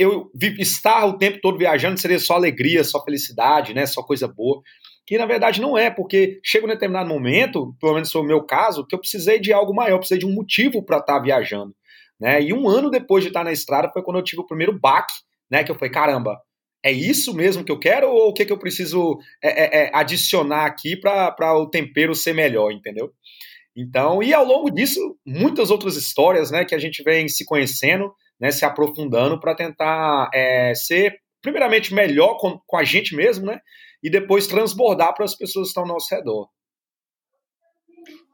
eu 0.00 0.30
estar 0.58 1.04
o 1.04 1.18
tempo 1.18 1.38
todo 1.42 1.58
viajando 1.58 2.00
seria 2.00 2.18
só 2.18 2.34
alegria, 2.34 2.82
só 2.82 3.04
felicidade, 3.04 3.74
né? 3.74 3.84
Só 3.84 4.02
coisa 4.02 4.26
boa. 4.26 4.62
Que 5.06 5.18
na 5.18 5.26
verdade 5.26 5.60
não 5.60 5.76
é, 5.76 5.90
porque 5.90 6.40
chega 6.42 6.64
um 6.64 6.70
determinado 6.70 7.08
momento, 7.08 7.76
pelo 7.78 7.94
menos 7.94 8.10
foi 8.10 8.22
o 8.22 8.24
meu 8.24 8.42
caso, 8.42 8.86
que 8.86 8.94
eu 8.94 8.98
precisei 8.98 9.38
de 9.38 9.52
algo 9.52 9.74
maior, 9.74 9.98
precisei 9.98 10.18
de 10.18 10.26
um 10.26 10.32
motivo 10.32 10.82
para 10.82 10.98
estar 10.98 11.16
tá 11.16 11.20
viajando. 11.20 11.74
Né? 12.18 12.42
E 12.42 12.52
um 12.54 12.68
ano 12.68 12.90
depois 12.90 13.22
de 13.22 13.28
estar 13.28 13.44
na 13.44 13.52
estrada 13.52 13.90
foi 13.92 14.02
quando 14.02 14.16
eu 14.16 14.24
tive 14.24 14.40
o 14.40 14.46
primeiro 14.46 14.78
baque, 14.78 15.14
né? 15.50 15.62
Que 15.62 15.70
eu 15.70 15.74
falei, 15.74 15.90
caramba, 15.90 16.40
é 16.82 16.90
isso 16.90 17.34
mesmo 17.34 17.62
que 17.62 17.72
eu 17.72 17.78
quero 17.78 18.08
ou 18.08 18.30
o 18.30 18.32
que, 18.32 18.46
que 18.46 18.52
eu 18.52 18.58
preciso 18.58 19.18
é, 19.42 19.48
é, 19.48 19.84
é 19.84 19.90
adicionar 19.92 20.64
aqui 20.64 20.96
para 20.96 21.58
o 21.58 21.68
tempero 21.68 22.14
ser 22.14 22.32
melhor, 22.32 22.72
entendeu? 22.72 23.12
Então, 23.76 24.22
e 24.22 24.32
ao 24.32 24.44
longo 24.44 24.70
disso, 24.70 24.98
muitas 25.24 25.70
outras 25.70 25.96
histórias, 25.96 26.50
né, 26.50 26.64
que 26.64 26.74
a 26.74 26.78
gente 26.78 27.02
vem 27.02 27.28
se 27.28 27.44
conhecendo, 27.44 28.12
né, 28.40 28.50
se 28.50 28.64
aprofundando 28.64 29.38
para 29.38 29.54
tentar 29.54 30.30
é, 30.32 30.72
ser, 30.74 31.20
primeiramente, 31.42 31.92
melhor 31.92 32.38
com, 32.38 32.58
com 32.66 32.76
a 32.76 32.84
gente 32.84 33.14
mesmo, 33.14 33.46
né, 33.46 33.60
e 34.02 34.10
depois 34.10 34.46
transbordar 34.46 35.14
para 35.14 35.24
as 35.24 35.36
pessoas 35.36 35.66
que 35.66 35.70
estão 35.70 35.82
ao 35.82 35.88
nosso 35.88 36.14
redor. 36.14 36.48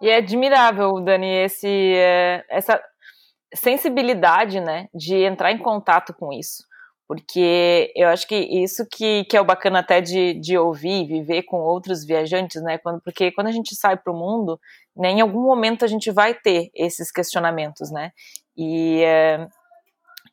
E 0.00 0.08
é 0.08 0.16
admirável, 0.16 1.00
Dani, 1.00 1.26
esse, 1.26 1.66
é, 1.68 2.44
essa 2.50 2.80
sensibilidade, 3.54 4.60
né, 4.60 4.88
de 4.94 5.16
entrar 5.16 5.50
em 5.50 5.58
contato 5.58 6.14
com 6.14 6.32
isso. 6.32 6.64
Porque 7.08 7.92
eu 7.94 8.08
acho 8.08 8.26
que 8.26 8.34
isso 8.34 8.84
que, 8.90 9.24
que 9.26 9.36
é 9.36 9.40
o 9.40 9.44
bacana 9.44 9.78
até 9.78 10.00
de, 10.00 10.34
de 10.34 10.58
ouvir, 10.58 11.06
viver 11.06 11.44
com 11.44 11.58
outros 11.58 12.04
viajantes, 12.04 12.60
né? 12.60 12.78
Quando, 12.78 13.00
porque 13.00 13.30
quando 13.30 13.46
a 13.46 13.52
gente 13.52 13.76
sai 13.76 13.96
para 13.96 14.12
o 14.12 14.16
mundo, 14.16 14.58
né, 14.96 15.10
em 15.10 15.20
algum 15.20 15.42
momento 15.42 15.84
a 15.84 15.88
gente 15.88 16.10
vai 16.10 16.34
ter 16.34 16.68
esses 16.74 17.12
questionamentos, 17.12 17.92
né? 17.92 18.10
E, 18.56 19.04
é, 19.04 19.46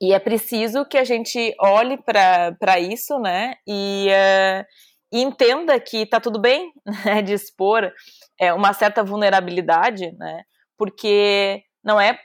e 0.03 0.11
é 0.11 0.19
preciso 0.19 0.83
que 0.83 0.97
a 0.97 1.05
gente 1.05 1.55
olhe 1.57 1.97
para 1.97 2.77
isso, 2.77 3.17
né? 3.19 3.55
E, 3.65 4.09
e 5.09 5.21
entenda 5.21 5.79
que 5.79 6.05
tá 6.05 6.19
tudo 6.19 6.41
bem 6.41 6.73
né, 7.05 7.21
de 7.21 7.31
expor 7.31 7.89
é, 8.37 8.51
uma 8.51 8.73
certa 8.73 9.01
vulnerabilidade, 9.01 10.11
né? 10.17 10.43
Porque 10.77 11.63
não 11.81 12.01
é 12.01 12.19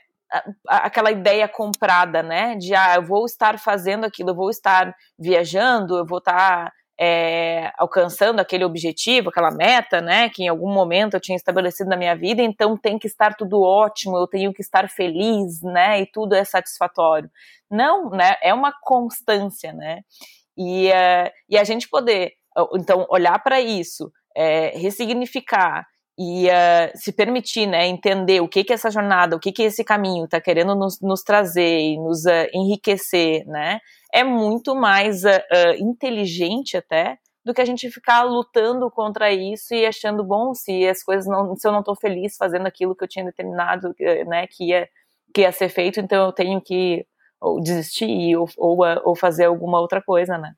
aquela 0.67 1.09
ideia 1.09 1.47
comprada, 1.47 2.21
né? 2.21 2.57
De 2.57 2.75
ah, 2.75 2.95
eu 2.95 3.01
vou 3.01 3.25
estar 3.25 3.57
fazendo 3.57 4.03
aquilo, 4.03 4.31
eu 4.31 4.35
vou 4.35 4.49
estar 4.49 4.93
viajando, 5.17 5.99
eu 5.99 6.05
vou 6.05 6.17
estar 6.17 6.73
é, 6.99 7.71
alcançando 7.77 8.41
aquele 8.41 8.65
objetivo, 8.65 9.29
aquela 9.29 9.51
meta, 9.51 10.01
né? 10.01 10.29
Que 10.29 10.43
em 10.43 10.47
algum 10.49 10.71
momento 10.73 11.13
eu 11.13 11.21
tinha 11.21 11.35
estabelecido 11.37 11.89
na 11.89 11.95
minha 11.95 12.15
vida, 12.15 12.41
então 12.41 12.75
tem 12.75 12.99
que 12.99 13.07
estar 13.07 13.35
tudo 13.35 13.61
ótimo, 13.61 14.17
eu 14.17 14.27
tenho 14.27 14.51
que 14.53 14.61
estar 14.61 14.89
feliz, 14.89 15.61
né? 15.61 16.01
E 16.01 16.05
tudo 16.05 16.35
é 16.35 16.43
satisfatório. 16.43 17.29
Não, 17.71 18.09
né? 18.09 18.35
É 18.41 18.53
uma 18.53 18.73
constância, 18.83 19.71
né? 19.71 20.01
E, 20.57 20.89
uh, 20.89 21.31
e 21.49 21.57
a 21.57 21.63
gente 21.63 21.87
poder, 21.87 22.33
então, 22.73 23.07
olhar 23.09 23.41
para 23.41 23.61
isso, 23.61 24.11
é, 24.35 24.77
ressignificar 24.77 25.85
e 26.21 26.47
uh, 26.47 26.91
se 26.95 27.13
permitir, 27.13 27.65
né, 27.65 27.87
entender 27.87 28.41
o 28.41 28.47
que 28.49 28.65
que 28.65 28.73
essa 28.73 28.91
jornada, 28.91 29.37
o 29.37 29.39
que 29.39 29.53
que 29.53 29.63
esse 29.63 29.85
caminho 29.85 30.25
está 30.25 30.41
querendo 30.41 30.75
nos, 30.75 30.99
nos, 30.99 31.23
trazer 31.23 31.79
e 31.79 31.97
nos 31.97 32.25
uh, 32.25 32.45
enriquecer, 32.53 33.45
né, 33.47 33.79
é 34.13 34.21
muito 34.21 34.75
mais 34.75 35.23
uh, 35.23 35.29
inteligente 35.79 36.75
até 36.75 37.17
do 37.45 37.53
que 37.53 37.61
a 37.61 37.65
gente 37.65 37.89
ficar 37.89 38.23
lutando 38.23 38.91
contra 38.91 39.31
isso 39.31 39.73
e 39.73 39.85
achando 39.85 40.21
bom 40.21 40.53
se 40.53 40.85
as 40.85 41.01
coisas 41.01 41.25
não, 41.25 41.55
se 41.55 41.65
eu 41.65 41.71
não 41.71 41.79
estou 41.79 41.95
feliz 41.95 42.35
fazendo 42.35 42.67
aquilo 42.67 42.93
que 42.93 43.05
eu 43.05 43.07
tinha 43.07 43.23
determinado, 43.23 43.95
né, 44.27 44.45
que 44.45 44.71
ia 44.71 44.89
que 45.33 45.41
ia 45.41 45.51
ser 45.51 45.69
feito, 45.69 45.99
então 45.99 46.25
eu 46.25 46.33
tenho 46.33 46.59
que 46.59 47.05
ou 47.39 47.61
desistir 47.61 48.35
ou, 48.35 48.49
ou, 48.57 48.79
ou 49.05 49.15
fazer 49.15 49.45
alguma 49.45 49.79
outra 49.79 50.01
coisa, 50.01 50.37
né. 50.37 50.51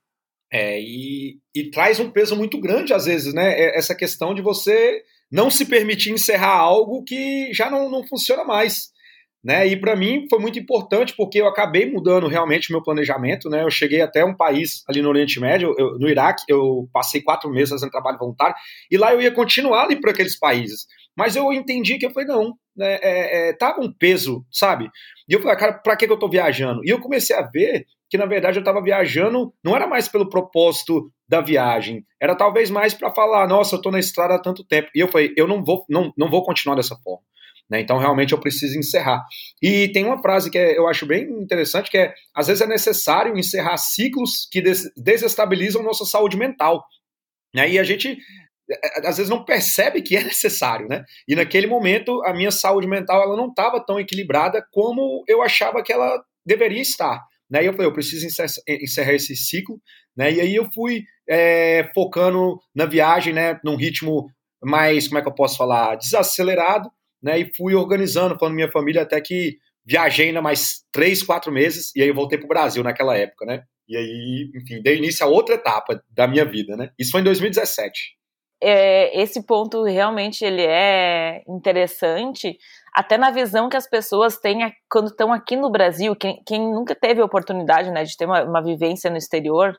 É, 0.52 0.80
e, 0.82 1.40
e 1.54 1.70
traz 1.70 2.00
um 2.00 2.10
peso 2.10 2.36
muito 2.36 2.60
grande 2.60 2.94
às 2.94 3.06
vezes, 3.06 3.32
né, 3.32 3.52
é, 3.52 3.78
essa 3.78 3.94
questão 3.94 4.34
de 4.34 4.42
você 4.42 5.04
não 5.32 5.50
se 5.50 5.66
permitir 5.66 6.12
encerrar 6.12 6.58
algo 6.58 7.04
que 7.04 7.54
já 7.54 7.70
não, 7.70 7.90
não 7.90 8.06
funciona 8.06 8.44
mais. 8.44 8.92
Né? 9.44 9.66
E 9.68 9.76
para 9.76 9.96
mim 9.96 10.28
foi 10.30 10.38
muito 10.38 10.60
importante 10.60 11.16
porque 11.18 11.42
eu 11.42 11.48
acabei 11.48 11.92
mudando 11.92 12.28
realmente 12.28 12.70
o 12.70 12.74
meu 12.74 12.84
planejamento. 12.84 13.50
Né? 13.50 13.64
Eu 13.64 13.72
cheguei 13.72 14.02
até 14.02 14.24
um 14.24 14.36
país 14.36 14.84
ali 14.88 15.02
no 15.02 15.10
Oriente 15.10 15.40
Médio, 15.40 15.74
eu, 15.78 15.98
no 15.98 16.08
Iraque, 16.08 16.44
eu 16.48 16.88
passei 16.94 17.22
quatro 17.22 17.50
meses 17.50 17.70
fazendo 17.70 17.90
trabalho 17.90 18.20
voluntário 18.20 18.56
e 18.92 18.98
lá 18.98 19.14
eu 19.14 19.22
ia 19.22 19.32
continuar 19.32 19.86
ali 19.86 20.00
para 20.00 20.12
aqueles 20.12 20.38
países. 20.38 20.86
Mas 21.18 21.36
eu 21.36 21.52
entendi 21.52 21.98
que 21.98 22.06
eu 22.06 22.12
falei, 22.12 22.28
não, 22.28 22.54
né, 22.76 23.00
é, 23.02 23.50
é, 23.50 23.54
tava 23.54 23.82
um 23.82 23.92
peso, 23.92 24.46
sabe? 24.52 24.90
E 25.28 25.34
eu 25.34 25.42
falei, 25.42 25.58
cara, 25.58 25.74
para 25.74 25.96
que, 25.96 26.08
que 26.08 26.14
eu 26.14 26.20
tô 26.20 26.30
viajando? 26.30 26.82
E 26.86 26.90
eu 26.90 27.00
comecei 27.00 27.36
a 27.36 27.42
ver 27.42 27.86
que 28.12 28.18
na 28.18 28.26
verdade 28.26 28.58
eu 28.58 28.62
estava 28.62 28.84
viajando, 28.84 29.54
não 29.64 29.74
era 29.74 29.88
mais 29.88 30.10
pelo 30.10 30.30
propósito 30.30 31.10
da 31.26 31.40
viagem, 31.40 32.06
era 32.22 32.36
talvez 32.36 32.70
mais 32.70 32.94
para 32.94 33.10
falar, 33.10 33.48
nossa, 33.48 33.76
eu 33.76 33.78
estou 33.78 33.90
na 33.90 34.00
estrada 34.00 34.36
há 34.36 34.40
tanto 34.40 34.66
tempo. 34.66 34.90
E 34.94 35.00
eu 35.00 35.08
falei, 35.08 35.34
eu 35.38 35.48
não 35.48 35.64
vou, 35.64 35.86
não, 35.90 36.12
não 36.18 36.30
vou 36.30 36.44
continuar 36.44 36.76
dessa 36.76 36.98
forma. 36.98 37.24
Né? 37.70 37.80
Então 37.80 37.98
realmente 37.98 38.34
eu 38.34 38.40
preciso 38.40 38.78
encerrar. 38.78 39.24
E 39.62 39.88
tem 39.94 40.04
uma 40.04 40.22
frase 40.22 40.52
que 40.52 40.58
é, 40.58 40.78
eu 40.78 40.90
acho 40.90 41.06
bem 41.06 41.24
interessante, 41.42 41.90
que 41.90 41.98
é, 41.98 42.14
às 42.36 42.48
vezes 42.48 42.62
é 42.62 42.68
necessário 42.68 43.38
encerrar 43.38 43.78
ciclos 43.78 44.46
que 44.52 44.62
des 44.62 44.92
desestabilizam 44.98 45.82
nossa 45.82 46.04
saúde 46.04 46.36
mental. 46.36 46.84
Né? 47.56 47.70
E 47.70 47.80
a 47.80 47.84
gente 47.86 48.18
é, 48.70 49.00
é, 49.00 49.08
às 49.08 49.16
vezes 49.16 49.30
não 49.30 49.46
percebe 49.46 50.02
que 50.02 50.18
é 50.18 50.24
necessário, 50.26 50.90
né? 50.90 51.06
E 51.26 51.34
naquele 51.34 51.66
momento 51.66 52.22
a 52.26 52.34
minha 52.34 52.52
saúde 52.52 52.88
mental 52.88 53.24
ela 53.24 53.38
não 53.38 53.48
estava 53.48 53.80
tão 53.80 53.98
equilibrada 53.98 54.62
como 54.70 55.24
eu 55.30 55.42
achava 55.42 55.82
que 55.82 55.94
ela 55.94 56.22
deveria 56.46 56.82
estar. 56.82 57.31
Né? 57.52 57.64
E 57.64 57.66
eu 57.66 57.74
falei, 57.74 57.88
eu 57.88 57.94
preciso 57.94 58.26
encerrar 58.26 59.14
esse 59.14 59.36
ciclo, 59.36 59.82
né? 60.16 60.32
E 60.32 60.40
aí 60.40 60.56
eu 60.56 60.72
fui 60.72 61.04
é, 61.28 61.90
focando 61.94 62.58
na 62.74 62.86
viagem, 62.86 63.34
né? 63.34 63.60
Num 63.62 63.76
ritmo 63.76 64.28
mais, 64.64 65.08
como 65.08 65.20
é 65.20 65.22
que 65.22 65.28
eu 65.28 65.36
posso 65.36 65.58
falar, 65.58 65.96
desacelerado, 65.96 66.90
né? 67.22 67.40
E 67.40 67.54
fui 67.54 67.76
organizando, 67.76 68.40
falando 68.40 68.56
minha 68.56 68.72
família 68.72 69.02
até 69.02 69.20
que 69.20 69.58
viajei 69.86 70.28
ainda 70.28 70.42
mais 70.42 70.84
três, 70.94 71.22
quatro 71.22 71.52
meses 71.52 71.92
e 71.94 72.02
aí 72.02 72.08
eu 72.08 72.16
voltei 72.16 72.38
para 72.38 72.46
o 72.46 72.50
Brasil 72.50 72.84
naquela 72.84 73.18
época, 73.18 73.46
né? 73.46 73.64
E 73.88 73.98
aí, 73.98 74.50
enfim, 74.56 74.82
dei 74.82 74.98
início 74.98 75.26
a 75.26 75.30
outra 75.30 75.56
etapa 75.56 76.02
da 76.10 76.26
minha 76.28 76.46
vida, 76.46 76.78
né? 76.78 76.92
Isso 76.98 77.12
foi 77.12 77.20
em 77.20 77.26
2017. 77.26 78.21
É, 78.64 79.20
esse 79.20 79.44
ponto 79.44 79.84
realmente 79.84 80.46
ele 80.46 80.64
é 80.64 81.42
interessante, 81.48 82.58
até 82.94 83.18
na 83.18 83.32
visão 83.32 83.70
que 83.70 83.78
as 83.78 83.90
pessoas 83.90 84.38
têm 84.38 84.72
quando 84.90 85.08
estão 85.08 85.34
aqui 85.34 85.56
no 85.56 85.72
Brasil, 85.72 86.16
quem, 86.16 86.44
quem, 86.46 86.62
nunca 86.72 86.94
teve 86.94 87.22
a 87.22 87.26
oportunidade 87.26 87.90
né, 87.90 88.04
de 88.04 88.16
ter 88.16 88.26
uma, 88.26 88.44
uma 88.44 88.62
vivência 88.62 89.10
no 89.10 89.18
exterior, 89.18 89.72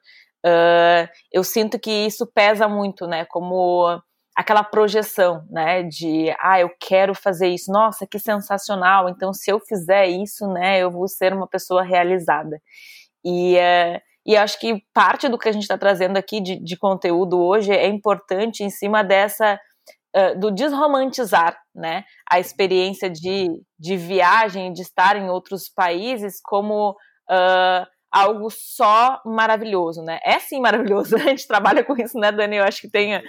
uh, 0.45 1.09
eu 1.31 1.45
sinto 1.45 1.79
que 1.79 1.91
isso 1.91 2.27
pesa 2.27 2.67
muito, 2.67 3.07
né, 3.07 3.25
como 3.27 4.03
aquela 4.37 4.65
projeção, 4.65 5.45
né, 5.51 5.83
de, 5.83 6.35
ah, 6.41 6.59
eu 6.59 6.71
quero 6.81 7.15
fazer 7.15 7.49
isso, 7.49 7.71
nossa, 7.71 8.07
que 8.07 8.19
sensacional, 8.19 9.09
então 9.09 9.33
se 9.33 9.51
eu 9.51 9.61
fizer 9.61 10.07
isso, 10.07 10.47
né, 10.49 10.81
eu 10.81 10.91
vou 10.91 11.07
ser 11.07 11.33
uma 11.33 11.47
pessoa 11.47 11.83
realizada. 11.83 12.61
E, 13.25 13.57
uh, 13.57 14.01
e 14.25 14.37
acho 14.37 14.59
que 14.59 14.83
parte 14.95 15.29
do 15.29 15.39
que 15.39 15.49
a 15.49 15.53
gente 15.53 15.63
está 15.63 15.77
trazendo 15.77 16.17
aqui 16.17 16.41
de, 16.41 16.63
de 16.63 16.77
conteúdo 16.77 17.41
hoje 17.41 17.73
é 17.73 17.87
importante 17.89 18.63
em 18.63 18.71
cima 18.71 19.03
dessa 19.03 19.59
uh, 20.17 20.39
do 20.39 20.51
desromantizar, 20.51 21.59
né, 21.75 22.05
a 22.31 22.39
experiência 22.39 23.11
de, 23.11 23.49
de 23.79 23.97
viagem, 23.97 24.73
de 24.73 24.83
estar 24.83 25.17
em 25.17 25.29
outros 25.29 25.69
países 25.69 26.41
como 26.43 26.91
uh, 27.31 27.87
algo 28.13 28.51
só 28.51 29.23
maravilhoso, 29.25 30.03
né? 30.03 30.21
É 30.23 30.39
sim 30.39 30.61
maravilhoso, 30.61 31.17
a 31.17 31.21
gente 31.21 31.47
trabalha 31.47 31.83
com 31.83 31.97
isso, 31.97 32.19
né, 32.19 32.31
Dani? 32.31 32.57
Eu 32.57 32.65
acho 32.65 32.83
que 32.83 32.91
tem, 32.91 33.15
eh, 33.15 33.23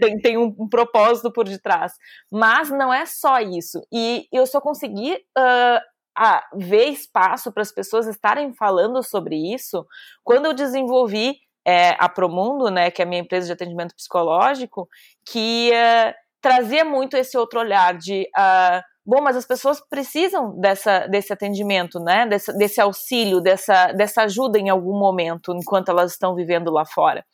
tem, 0.00 0.18
tem 0.18 0.38
um, 0.38 0.68
propósito 0.68 1.30
por 1.30 1.46
detrás. 1.46 1.92
Mas 2.30 2.70
não 2.70 2.92
é 2.92 3.04
só 3.04 3.40
isso. 3.40 3.86
E 3.92 4.26
eu 4.32 4.46
só 4.46 4.58
consegui 4.58 5.12
uh, 5.12 5.80
a 6.16 6.44
ver 6.54 6.86
espaço 6.86 7.52
para 7.52 7.62
as 7.62 7.72
pessoas 7.72 8.06
estarem 8.06 8.52
falando 8.54 9.02
sobre 9.02 9.36
isso 9.54 9.86
quando 10.22 10.46
eu 10.46 10.54
desenvolvi 10.54 11.36
é, 11.64 11.90
a 11.98 12.08
Promundo, 12.08 12.70
né, 12.70 12.90
que 12.90 13.00
é 13.00 13.04
a 13.04 13.08
minha 13.08 13.20
empresa 13.20 13.46
de 13.46 13.52
atendimento 13.52 13.94
psicológico, 13.94 14.88
que 15.24 15.70
uh, 15.70 16.14
trazia 16.40 16.84
muito 16.84 17.16
esse 17.16 17.38
outro 17.38 17.60
olhar 17.60 17.96
de 17.96 18.28
uh, 18.36 18.82
bom, 19.04 19.20
mas 19.20 19.36
as 19.36 19.46
pessoas 19.46 19.80
precisam 19.80 20.58
dessa, 20.58 21.06
desse 21.06 21.32
atendimento, 21.32 21.98
né? 22.00 22.26
Desse, 22.26 22.56
desse 22.56 22.80
auxílio, 22.80 23.40
dessa, 23.40 23.92
dessa 23.92 24.22
ajuda 24.22 24.58
em 24.58 24.68
algum 24.68 24.98
momento, 24.98 25.52
enquanto 25.52 25.90
elas 25.90 26.12
estão 26.12 26.34
vivendo 26.34 26.70
lá 26.70 26.84
fora. 26.84 27.24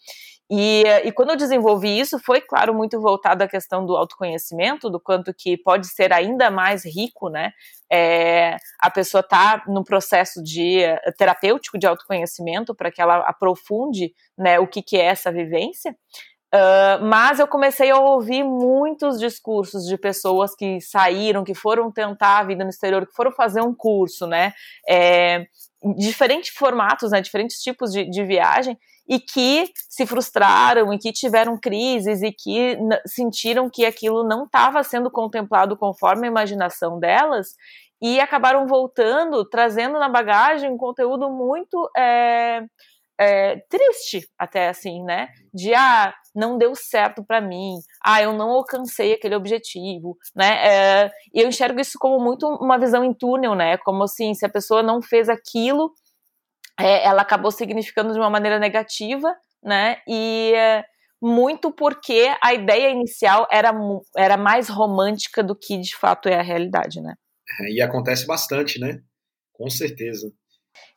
E, 0.51 0.83
e, 1.05 1.13
quando 1.13 1.31
eu 1.31 1.37
desenvolvi 1.37 2.01
isso, 2.01 2.19
foi, 2.19 2.41
claro, 2.41 2.73
muito 2.73 2.99
voltado 2.99 3.45
à 3.45 3.49
questão 3.49 3.85
do 3.85 3.95
autoconhecimento, 3.95 4.89
do 4.89 4.99
quanto 4.99 5.35
que 5.35 5.59
pode 5.59 5.89
ser 5.89 6.11
ainda 6.11 6.51
mais 6.51 6.87
rico, 6.87 7.29
né? 7.29 7.53
É, 7.93 8.57
a 8.79 8.91
pessoa 8.91 9.23
tá 9.23 9.63
no 9.67 9.85
processo 9.85 10.43
de 10.43 10.81
terapêutico 11.19 11.79
de 11.79 11.87
autoconhecimento 11.87 12.75
para 12.75 12.91
que 12.91 13.01
ela 13.01 13.19
aprofunde 13.29 14.15
né, 14.37 14.59
o 14.59 14.67
que, 14.67 14.83
que 14.83 14.97
é 14.97 15.05
essa 15.05 15.31
vivência. 15.31 15.95
Uh, 16.55 17.05
mas 17.05 17.39
eu 17.39 17.47
comecei 17.47 17.91
a 17.91 17.99
ouvir 17.99 18.43
muitos 18.43 19.19
discursos 19.19 19.85
de 19.85 19.99
pessoas 19.99 20.55
que 20.55 20.81
saíram, 20.81 21.45
que 21.45 21.55
foram 21.55 21.93
tentar 21.93 22.39
a 22.39 22.45
vida 22.45 22.65
no 22.65 22.71
exterior, 22.71 23.07
que 23.07 23.13
foram 23.13 23.31
fazer 23.31 23.61
um 23.61 23.75
curso, 23.75 24.27
né? 24.27 24.55
É, 24.89 25.45
diferentes 25.99 26.49
formatos, 26.49 27.11
né? 27.11 27.21
Diferentes 27.21 27.59
tipos 27.59 27.93
de, 27.93 28.09
de 28.09 28.25
viagem 28.25 28.79
e 29.09 29.19
que 29.19 29.73
se 29.89 30.05
frustraram 30.05 30.93
e 30.93 30.99
que 30.99 31.13
tiveram 31.13 31.59
crises 31.59 32.23
e 32.23 32.31
que 32.31 32.79
sentiram 33.07 33.71
que 33.71 33.87
aquilo 33.87 34.23
não 34.23 34.45
estava 34.45 34.83
sendo 34.85 35.11
contemplado 35.11 35.77
conforme 35.77 36.27
a 36.27 36.31
imaginação 36.31 36.99
delas 36.99 37.55
e 38.01 38.21
acabaram 38.21 38.67
voltando, 38.67 39.45
trazendo 39.49 39.99
na 39.99 40.09
bagagem 40.09 40.71
um 40.71 40.77
conteúdo 40.77 41.31
muito 41.31 41.91
é, 41.97 42.63
é, 43.19 43.57
triste, 43.69 44.29
até 44.39 44.69
assim, 44.69 45.03
né? 45.03 45.29
De 45.53 45.75
ah, 45.75 46.15
não 46.35 46.57
deu 46.57 46.75
certo 46.77 47.25
para 47.25 47.41
mim, 47.41 47.75
ah, 48.05 48.23
eu 48.23 48.33
não 48.33 48.51
alcancei 48.51 49.15
aquele 49.15 49.35
objetivo, 49.35 50.17
né? 50.37 50.67
É, 50.67 51.11
e 51.35 51.41
eu 51.41 51.49
enxergo 51.49 51.81
isso 51.81 51.99
como 51.99 52.23
muito 52.23 52.47
uma 52.47 52.79
visão 52.79 53.03
em 53.03 53.13
túnel, 53.13 53.57
né? 53.57 53.77
Como 53.79 54.05
assim, 54.05 54.35
se 54.35 54.47
a 54.47 54.51
pessoa 54.51 54.83
não 54.83 55.03
fez 55.03 55.29
aquilo, 55.29 55.93
é, 56.79 57.05
ela 57.05 57.23
acabou 57.23 57.51
significando 57.51 58.13
de 58.13 58.19
uma 58.19 58.31
maneira 58.31 58.59
negativa, 58.59 59.35
né? 59.63 59.99
E 60.07 60.53
é, 60.55 60.85
muito 61.21 61.73
porque 61.73 62.33
a 62.41 62.55
ideia 62.55 62.91
inicial 62.91 63.47
era, 63.51 63.73
era 64.17 64.37
mais 64.37 64.69
romântica 64.69 65.43
do 65.43 65.57
que 65.57 65.79
de 65.79 65.95
fato 65.97 66.29
é 66.29 66.39
a 66.39 66.43
realidade, 66.43 67.01
né? 67.01 67.15
É, 67.61 67.73
e 67.73 67.83
acontece 67.83 68.27
bastante, 68.27 68.79
né? 68.79 69.01
Com 69.53 69.69
certeza. 69.69 70.31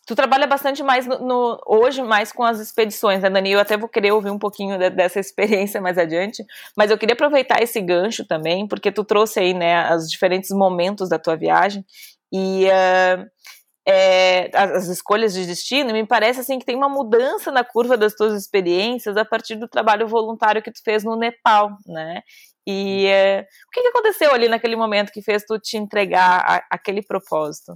Tu 0.05 0.15
trabalha 0.15 0.47
bastante 0.47 0.83
mais 0.83 1.07
no, 1.07 1.19
no, 1.19 1.61
hoje, 1.65 2.01
mais 2.01 2.31
com 2.31 2.43
as 2.43 2.59
expedições, 2.59 3.21
né, 3.21 3.29
Dani? 3.29 3.51
Eu 3.51 3.59
até 3.59 3.77
vou 3.77 3.87
querer 3.87 4.11
ouvir 4.11 4.29
um 4.29 4.37
pouquinho 4.37 4.77
de, 4.77 4.89
dessa 4.89 5.19
experiência 5.19 5.79
mais 5.79 5.97
adiante, 5.97 6.43
mas 6.75 6.91
eu 6.91 6.97
queria 6.97 7.13
aproveitar 7.13 7.61
esse 7.61 7.79
gancho 7.79 8.25
também, 8.25 8.67
porque 8.67 8.91
tu 8.91 9.03
trouxe 9.03 9.39
aí, 9.39 9.53
né, 9.53 9.93
os 9.95 10.09
diferentes 10.09 10.49
momentos 10.51 11.09
da 11.09 11.17
tua 11.17 11.35
viagem 11.35 11.85
e 12.31 12.65
uh, 12.65 13.25
é, 13.87 14.49
as, 14.55 14.87
escolhas 14.87 15.33
de 15.33 15.45
destino, 15.45 15.91
me 15.91 16.05
parece 16.05 16.39
assim 16.39 16.59
que 16.59 16.65
tem 16.65 16.75
uma 16.75 16.89
mudança 16.89 17.51
na 17.51 17.63
curva 17.63 17.97
das 17.97 18.13
tuas 18.13 18.33
experiências 18.33 19.17
a 19.17 19.25
partir 19.25 19.55
do 19.55 19.67
trabalho 19.67 20.07
voluntário 20.07 20.61
que 20.61 20.71
tu 20.71 20.81
fez 20.83 21.03
no 21.03 21.15
Nepal, 21.15 21.71
né? 21.87 22.21
E 22.67 23.07
uh, 23.07 23.41
o 23.41 23.71
que, 23.71 23.81
que 23.81 23.87
aconteceu 23.87 24.31
ali 24.31 24.47
naquele 24.47 24.75
momento 24.75 25.11
que 25.11 25.21
fez 25.21 25.43
tu 25.43 25.57
te 25.59 25.77
entregar 25.77 26.43
a, 26.45 26.63
aquele 26.69 27.01
propósito? 27.01 27.73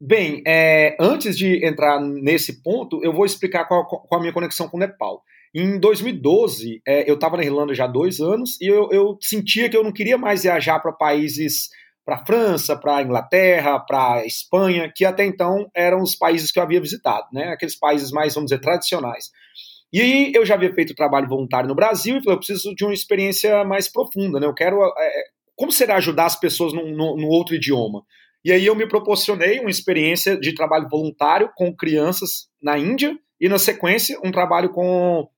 Bem, 0.00 0.42
é, 0.44 0.96
antes 0.98 1.38
de 1.38 1.64
entrar 1.64 2.00
nesse 2.00 2.60
ponto, 2.60 3.00
eu 3.04 3.12
vou 3.12 3.24
explicar 3.24 3.66
qual, 3.66 3.86
qual 3.86 4.18
a 4.18 4.20
minha 4.20 4.32
conexão 4.32 4.68
com 4.68 4.76
o 4.76 4.80
Nepal. 4.80 5.22
Em 5.54 5.78
2012, 5.78 6.82
é, 6.84 7.08
eu 7.08 7.14
estava 7.14 7.36
na 7.36 7.44
Irlanda 7.44 7.72
já 7.72 7.84
há 7.84 7.88
dois 7.88 8.18
anos 8.20 8.60
e 8.60 8.66
eu, 8.66 8.88
eu, 8.90 9.16
sentia 9.20 9.68
que 9.68 9.76
eu 9.76 9.84
não 9.84 9.92
queria 9.92 10.18
mais 10.18 10.42
viajar 10.42 10.80
para 10.80 10.92
países, 10.92 11.68
para 12.04 12.24
França, 12.24 12.76
para 12.76 13.02
Inglaterra, 13.02 13.78
para 13.80 14.26
Espanha, 14.26 14.92
que 14.94 15.04
até 15.04 15.24
então 15.24 15.70
eram 15.74 16.02
os 16.02 16.16
países 16.16 16.50
que 16.50 16.58
eu 16.58 16.62
havia 16.62 16.80
visitado, 16.80 17.26
né? 17.32 17.48
Aqueles 17.48 17.78
países 17.78 18.10
mais, 18.10 18.34
vamos 18.34 18.50
dizer, 18.50 18.60
tradicionais. 18.60 19.30
E 19.92 20.00
aí 20.00 20.32
eu 20.34 20.44
já 20.44 20.54
havia 20.54 20.74
feito 20.74 20.94
trabalho 20.94 21.28
voluntário 21.28 21.68
no 21.68 21.74
Brasil 21.74 22.16
e 22.16 22.20
falei, 22.20 22.34
eu 22.34 22.38
preciso 22.38 22.74
de 22.74 22.84
uma 22.84 22.94
experiência 22.94 23.62
mais 23.64 23.90
profunda, 23.90 24.40
né? 24.40 24.46
Eu 24.46 24.54
quero. 24.54 24.82
É, 24.82 25.24
como 25.54 25.70
será 25.70 25.96
ajudar 25.96 26.26
as 26.26 26.38
pessoas 26.38 26.72
no, 26.72 26.84
no 27.16 27.28
outro 27.28 27.54
idioma? 27.54 28.02
E 28.44 28.50
aí 28.50 28.66
eu 28.66 28.74
me 28.74 28.88
proporcionei 28.88 29.60
uma 29.60 29.70
experiência 29.70 30.36
de 30.36 30.54
trabalho 30.54 30.88
voluntário 30.88 31.50
com 31.54 31.74
crianças 31.74 32.48
na 32.60 32.76
Índia 32.76 33.16
e, 33.40 33.48
na 33.48 33.58
sequência, 33.58 34.18
um 34.24 34.32
trabalho 34.32 34.70
com 34.70 35.28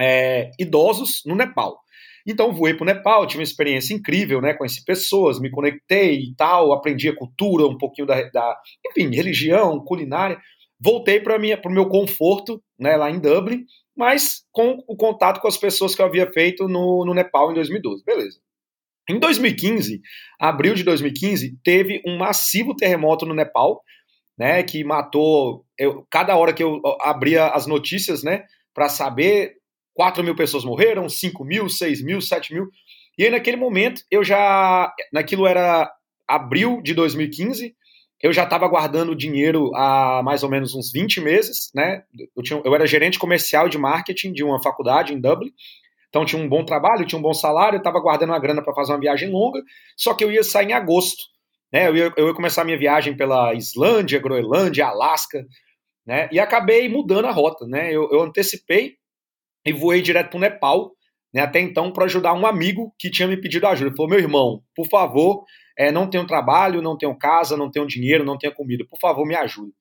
é, 0.00 0.50
idosos 0.58 1.22
no 1.24 1.36
Nepal. 1.36 1.81
Então 2.26 2.52
voei 2.52 2.74
para 2.74 2.84
o 2.84 2.86
Nepal, 2.86 3.26
tive 3.26 3.40
uma 3.40 3.44
experiência 3.44 3.94
incrível, 3.94 4.40
né? 4.40 4.54
Conheci 4.54 4.84
pessoas, 4.84 5.40
me 5.40 5.50
conectei 5.50 6.20
e 6.20 6.34
tal, 6.36 6.72
aprendi 6.72 7.08
a 7.08 7.16
cultura, 7.16 7.66
um 7.66 7.78
pouquinho 7.78 8.06
da, 8.06 8.22
da 8.30 8.56
enfim, 8.86 9.14
religião, 9.14 9.82
culinária. 9.84 10.38
Voltei 10.80 11.20
para 11.20 11.36
o 11.36 11.72
meu 11.72 11.88
conforto, 11.88 12.60
né, 12.78 12.96
lá 12.96 13.08
em 13.08 13.20
Dublin, 13.20 13.64
mas 13.96 14.42
com 14.50 14.78
o 14.88 14.96
contato 14.96 15.40
com 15.40 15.46
as 15.46 15.56
pessoas 15.56 15.94
que 15.94 16.02
eu 16.02 16.06
havia 16.06 16.30
feito 16.32 16.66
no, 16.66 17.04
no 17.04 17.14
Nepal 17.14 17.52
em 17.52 17.54
2012. 17.54 18.02
Beleza. 18.04 18.40
Em 19.08 19.18
2015, 19.18 20.00
abril 20.40 20.74
de 20.74 20.84
2015, 20.84 21.58
teve 21.62 22.00
um 22.06 22.16
massivo 22.16 22.74
terremoto 22.74 23.26
no 23.26 23.34
Nepal, 23.34 23.82
né, 24.38 24.62
que 24.62 24.82
matou. 24.84 25.64
Eu, 25.78 26.06
cada 26.10 26.36
hora 26.36 26.52
que 26.52 26.62
eu 26.62 26.80
abria 27.00 27.48
as 27.48 27.66
notícias, 27.66 28.22
né, 28.22 28.44
para 28.74 28.88
saber, 28.88 29.54
4 29.94 30.22
mil 30.22 30.34
pessoas 30.34 30.64
morreram, 30.64 31.08
5 31.08 31.44
mil, 31.44 31.68
6 31.68 32.02
mil, 32.02 32.20
7 32.20 32.54
mil. 32.54 32.68
E 33.18 33.24
aí, 33.24 33.30
naquele 33.30 33.56
momento, 33.56 34.02
eu 34.10 34.24
já. 34.24 34.92
Naquilo 35.12 35.46
era 35.46 35.90
abril 36.26 36.80
de 36.82 36.94
2015, 36.94 37.74
eu 38.22 38.32
já 38.32 38.44
estava 38.44 38.68
guardando 38.68 39.16
dinheiro 39.16 39.74
há 39.74 40.22
mais 40.24 40.42
ou 40.42 40.48
menos 40.48 40.74
uns 40.74 40.92
20 40.92 41.20
meses, 41.20 41.70
né? 41.74 42.04
Eu, 42.36 42.42
tinha, 42.42 42.62
eu 42.64 42.74
era 42.74 42.86
gerente 42.86 43.18
comercial 43.18 43.68
de 43.68 43.76
marketing 43.76 44.32
de 44.32 44.44
uma 44.44 44.62
faculdade 44.62 45.12
em 45.12 45.20
Dublin. 45.20 45.50
Então 46.08 46.24
tinha 46.24 46.40
um 46.40 46.48
bom 46.48 46.64
trabalho, 46.64 47.04
tinha 47.04 47.18
um 47.18 47.22
bom 47.22 47.34
salário, 47.34 47.78
estava 47.78 47.98
guardando 47.98 48.30
uma 48.30 48.38
grana 48.38 48.62
para 48.62 48.74
fazer 48.74 48.92
uma 48.92 49.00
viagem 49.00 49.30
longa, 49.30 49.60
só 49.96 50.14
que 50.14 50.22
eu 50.22 50.30
ia 50.30 50.44
sair 50.44 50.68
em 50.68 50.72
agosto. 50.72 51.24
Né? 51.72 51.88
Eu, 51.88 51.96
ia, 51.96 52.12
eu 52.16 52.28
ia 52.28 52.34
começar 52.34 52.62
a 52.62 52.64
minha 52.64 52.78
viagem 52.78 53.16
pela 53.16 53.54
Islândia, 53.54 54.20
Groenlândia, 54.20 54.86
Alasca, 54.86 55.44
né? 56.06 56.28
e 56.30 56.38
acabei 56.38 56.88
mudando 56.88 57.24
a 57.24 57.32
rota. 57.32 57.66
Né? 57.66 57.90
Eu, 57.90 58.08
eu 58.12 58.22
antecipei 58.22 58.96
e 59.64 59.72
voei 59.72 60.02
direto 60.02 60.30
para 60.30 60.36
o 60.36 60.40
Nepal, 60.40 60.92
né? 61.32 61.42
até 61.42 61.60
então, 61.60 61.92
para 61.92 62.04
ajudar 62.04 62.34
um 62.34 62.46
amigo 62.46 62.94
que 62.98 63.10
tinha 63.10 63.28
me 63.28 63.36
pedido 63.36 63.66
ajuda. 63.66 63.88
Ele 63.88 63.96
falou: 63.96 64.10
meu 64.10 64.18
irmão, 64.18 64.62
por 64.74 64.86
favor, 64.88 65.44
é, 65.78 65.90
não 65.90 66.08
tenho 66.08 66.26
trabalho, 66.26 66.82
não 66.82 66.96
tenho 66.96 67.16
casa, 67.16 67.56
não 67.56 67.70
tenho 67.70 67.86
dinheiro, 67.86 68.24
não 68.24 68.38
tenho 68.38 68.54
comida, 68.54 68.84
por 68.88 68.98
favor, 68.98 69.26
me 69.26 69.34
ajude. 69.34 69.72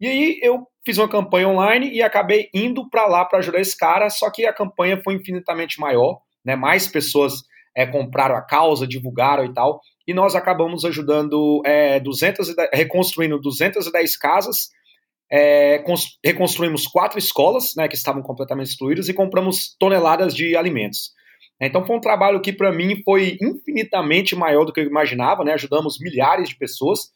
E 0.00 0.06
aí 0.06 0.38
eu 0.42 0.66
fiz 0.84 0.98
uma 0.98 1.08
campanha 1.08 1.48
online 1.48 1.90
e 1.90 2.02
acabei 2.02 2.48
indo 2.52 2.88
para 2.88 3.06
lá 3.06 3.24
para 3.24 3.38
ajudar 3.38 3.60
esse 3.60 3.76
cara, 3.76 4.10
só 4.10 4.30
que 4.30 4.44
a 4.46 4.52
campanha 4.52 5.00
foi 5.02 5.14
infinitamente 5.14 5.80
maior, 5.80 6.20
né? 6.44 6.56
Mais 6.56 6.86
pessoas 6.86 7.42
é, 7.76 7.86
compraram 7.86 8.36
a 8.36 8.42
causa, 8.42 8.86
divulgaram 8.86 9.44
e 9.44 9.52
tal, 9.52 9.80
e 10.06 10.12
nós 10.12 10.34
acabamos 10.34 10.84
ajudando 10.84 11.62
é, 11.64 11.98
210, 12.00 12.68
reconstruindo 12.72 13.40
210 13.40 14.16
casas, 14.16 14.70
é, 15.30 15.82
reconstruímos 16.24 16.86
quatro 16.86 17.18
escolas, 17.18 17.72
né, 17.76 17.88
que 17.88 17.96
estavam 17.96 18.22
completamente 18.22 18.68
destruídas 18.68 19.08
e 19.08 19.14
compramos 19.14 19.74
toneladas 19.78 20.34
de 20.34 20.56
alimentos. 20.56 21.12
Então 21.60 21.84
foi 21.86 21.96
um 21.96 22.00
trabalho 22.00 22.40
que 22.40 22.52
para 22.52 22.72
mim 22.72 23.02
foi 23.04 23.38
infinitamente 23.40 24.34
maior 24.34 24.64
do 24.64 24.72
que 24.72 24.80
eu 24.80 24.84
imaginava, 24.84 25.44
né? 25.44 25.52
Ajudamos 25.52 25.98
milhares 26.00 26.48
de 26.48 26.56
pessoas 26.56 27.12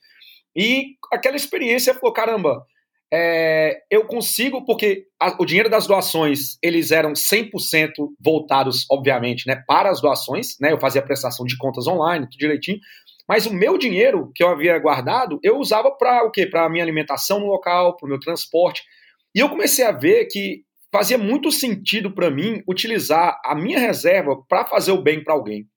e 0.57 0.94
aquela 1.12 1.37
experiência 1.37 1.94
falou 1.94 2.12
caramba, 2.12 2.64
é, 3.12 3.83
eu 3.90 4.05
consigo, 4.07 4.64
porque 4.64 5.07
a, 5.21 5.35
o 5.40 5.47
dinheiro 5.47 5.71
das 5.71 5.87
doações, 5.87 6.59
eles 6.62 6.90
eram 6.90 7.12
100% 7.12 7.51
voltados, 8.21 8.85
obviamente, 8.90 9.47
né, 9.47 9.62
para 9.66 9.90
as 9.90 10.01
doações, 10.01 10.57
né, 10.61 10.73
eu 10.73 10.79
fazia 10.79 11.03
prestação 11.03 11.47
de 11.47 11.57
contas 11.57 11.87
online, 11.87 12.27
tudo 12.27 12.38
direitinho, 12.38 12.79
mas 13.29 13.47
o 13.47 13.53
meu 13.53 13.77
dinheiro 13.77 14.33
que 14.35 14.43
eu 14.43 14.49
havia 14.49 14.79
guardado, 14.79 15.38
eu 15.43 15.59
usava 15.59 15.91
para 15.91 16.25
o 16.25 16.31
quê? 16.31 16.47
Para 16.47 16.64
a 16.64 16.71
minha 16.71 16.83
alimentação 16.83 17.41
no 17.41 17.47
local, 17.47 17.97
para 17.97 18.07
o 18.07 18.09
meu 18.09 18.19
transporte, 18.19 18.83
e 19.35 19.41
eu 19.41 19.49
comecei 19.49 19.85
a 19.85 19.93
ver 19.93 20.27
que 20.27 20.62
fazia 20.91 21.19
muito 21.19 21.53
sentido 21.53 22.11
para 22.11 22.31
mim 22.31 22.62
utilizar 22.67 23.38
a 23.45 23.55
minha 23.55 23.79
reserva 23.79 24.37
para 24.49 24.64
fazer 24.64 24.93
o 24.93 25.03
bem 25.03 25.23
para 25.23 25.35
alguém. 25.35 25.69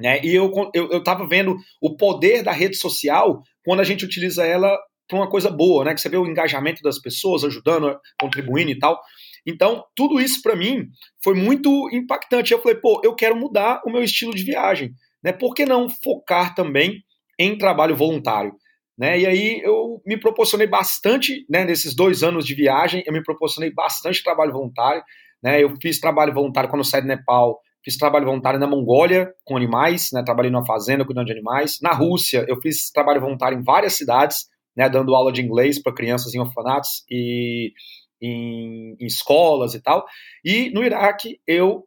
Né? 0.00 0.20
E 0.24 0.34
eu 0.34 0.50
estava 0.92 1.24
eu, 1.24 1.28
vendo 1.28 1.56
o 1.82 1.96
poder 1.96 2.42
da 2.42 2.52
rede 2.52 2.76
social 2.76 3.42
quando 3.64 3.80
a 3.80 3.84
gente 3.84 4.04
utiliza 4.04 4.46
ela 4.46 4.78
para 5.08 5.18
uma 5.18 5.28
coisa 5.28 5.50
boa, 5.50 5.84
né? 5.84 5.94
Que 5.94 6.00
você 6.00 6.08
vê 6.08 6.16
o 6.16 6.26
engajamento 6.26 6.82
das 6.82 6.98
pessoas 7.00 7.42
ajudando, 7.42 7.98
contribuindo 8.20 8.70
e 8.70 8.78
tal. 8.78 9.00
Então, 9.46 9.82
tudo 9.96 10.20
isso 10.20 10.42
para 10.42 10.54
mim 10.54 10.86
foi 11.24 11.34
muito 11.34 11.88
impactante. 11.90 12.52
Eu 12.52 12.60
falei, 12.60 12.76
pô, 12.76 13.00
eu 13.02 13.14
quero 13.14 13.34
mudar 13.34 13.80
o 13.86 13.90
meu 13.90 14.02
estilo 14.02 14.34
de 14.34 14.44
viagem, 14.44 14.92
né? 15.22 15.32
Por 15.32 15.54
que 15.54 15.66
não 15.66 15.88
focar 15.88 16.54
também 16.54 17.02
em 17.38 17.56
trabalho 17.56 17.96
voluntário? 17.96 18.52
Né? 18.98 19.20
E 19.20 19.26
aí 19.26 19.60
eu 19.62 20.02
me 20.04 20.18
proporcionei 20.18 20.66
bastante, 20.66 21.46
né, 21.48 21.64
nesses 21.64 21.94
dois 21.94 22.24
anos 22.24 22.44
de 22.44 22.54
viagem, 22.54 23.04
eu 23.06 23.12
me 23.12 23.22
proporcionei 23.22 23.72
bastante 23.72 24.22
trabalho 24.24 24.52
voluntário. 24.52 25.02
Né? 25.42 25.62
Eu 25.62 25.72
fiz 25.80 26.00
trabalho 26.00 26.34
voluntário 26.34 26.68
quando 26.68 26.84
saí 26.84 27.02
do 27.02 27.06
Nepal, 27.06 27.60
fiz 27.84 27.96
trabalho 27.96 28.26
voluntário 28.26 28.58
na 28.58 28.66
Mongólia 28.66 29.32
com 29.44 29.56
animais, 29.56 30.08
né? 30.12 30.22
trabalhei 30.24 30.50
numa 30.50 30.66
fazenda 30.66 31.04
cuidando 31.04 31.26
de 31.26 31.32
animais. 31.32 31.78
Na 31.80 31.92
Rússia, 31.92 32.44
eu 32.48 32.60
fiz 32.60 32.90
trabalho 32.90 33.20
voluntário 33.20 33.58
em 33.58 33.62
várias 33.62 33.92
cidades, 33.92 34.46
né, 34.76 34.88
dando 34.88 35.14
aula 35.14 35.32
de 35.32 35.42
inglês 35.42 35.82
para 35.82 35.92
crianças 35.92 36.32
em 36.34 36.38
orfanatos 36.38 37.04
e 37.10 37.72
em, 38.22 38.96
em, 39.00 39.06
escolas 39.06 39.74
e 39.74 39.82
tal. 39.82 40.06
E 40.44 40.70
no 40.70 40.84
Iraque 40.84 41.40
eu 41.46 41.84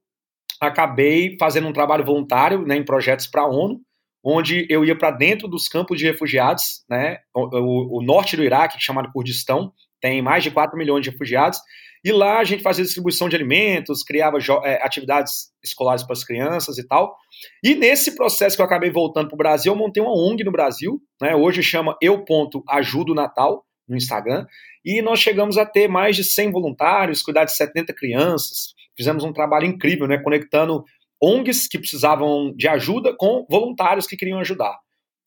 acabei 0.61 1.35
fazendo 1.39 1.67
um 1.67 1.73
trabalho 1.73 2.05
voluntário 2.05 2.65
né, 2.65 2.75
em 2.75 2.85
projetos 2.85 3.25
para 3.25 3.41
a 3.41 3.47
ONU, 3.47 3.81
onde 4.23 4.67
eu 4.69 4.85
ia 4.85 4.95
para 4.95 5.09
dentro 5.09 5.47
dos 5.47 5.67
campos 5.67 5.97
de 5.97 6.05
refugiados, 6.05 6.83
né, 6.87 7.17
o, 7.33 7.97
o, 7.99 8.03
norte 8.03 8.37
do 8.37 8.43
Iraque, 8.43 8.77
chamado 8.79 9.11
Kurdistão, 9.11 9.73
tem 9.99 10.21
mais 10.21 10.43
de 10.43 10.51
4 10.51 10.77
milhões 10.77 11.03
de 11.03 11.09
refugiados, 11.09 11.59
e 12.03 12.11
lá 12.11 12.39
a 12.39 12.43
gente 12.43 12.63
fazia 12.63 12.83
distribuição 12.83 13.27
de 13.29 13.35
alimentos, 13.35 14.03
criava 14.03 14.37
é, 14.63 14.83
atividades 14.83 15.49
escolares 15.63 16.03
para 16.03 16.13
as 16.13 16.23
crianças 16.23 16.77
e 16.79 16.87
tal. 16.87 17.15
E 17.63 17.75
nesse 17.75 18.15
processo 18.15 18.55
que 18.55 18.61
eu 18.61 18.65
acabei 18.65 18.89
voltando 18.89 19.27
para 19.27 19.35
o 19.35 19.37
Brasil, 19.37 19.71
eu 19.71 19.77
montei 19.77 20.01
uma 20.01 20.11
ONG 20.11 20.43
no 20.43 20.51
Brasil, 20.51 20.99
né? 21.21 21.35
Hoje 21.35 21.61
chama 21.61 21.95
Eu 22.01 22.25
Ponto 22.25 22.63
Ajudo 22.67 23.13
Natal 23.13 23.63
no 23.87 23.95
Instagram, 23.95 24.47
e 24.83 25.01
nós 25.01 25.19
chegamos 25.19 25.59
a 25.59 25.65
ter 25.65 25.87
mais 25.87 26.15
de 26.15 26.23
100 26.23 26.51
voluntários, 26.51 27.21
cuidar 27.21 27.45
de 27.45 27.55
70 27.55 27.93
crianças. 27.93 28.73
Fizemos 29.01 29.23
um 29.23 29.33
trabalho 29.33 29.65
incrível, 29.65 30.07
né? 30.07 30.19
Conectando 30.19 30.83
ONGs 31.19 31.67
que 31.67 31.79
precisavam 31.79 32.53
de 32.55 32.67
ajuda 32.67 33.15
com 33.17 33.47
voluntários 33.49 34.05
que 34.05 34.15
queriam 34.15 34.39
ajudar. 34.39 34.77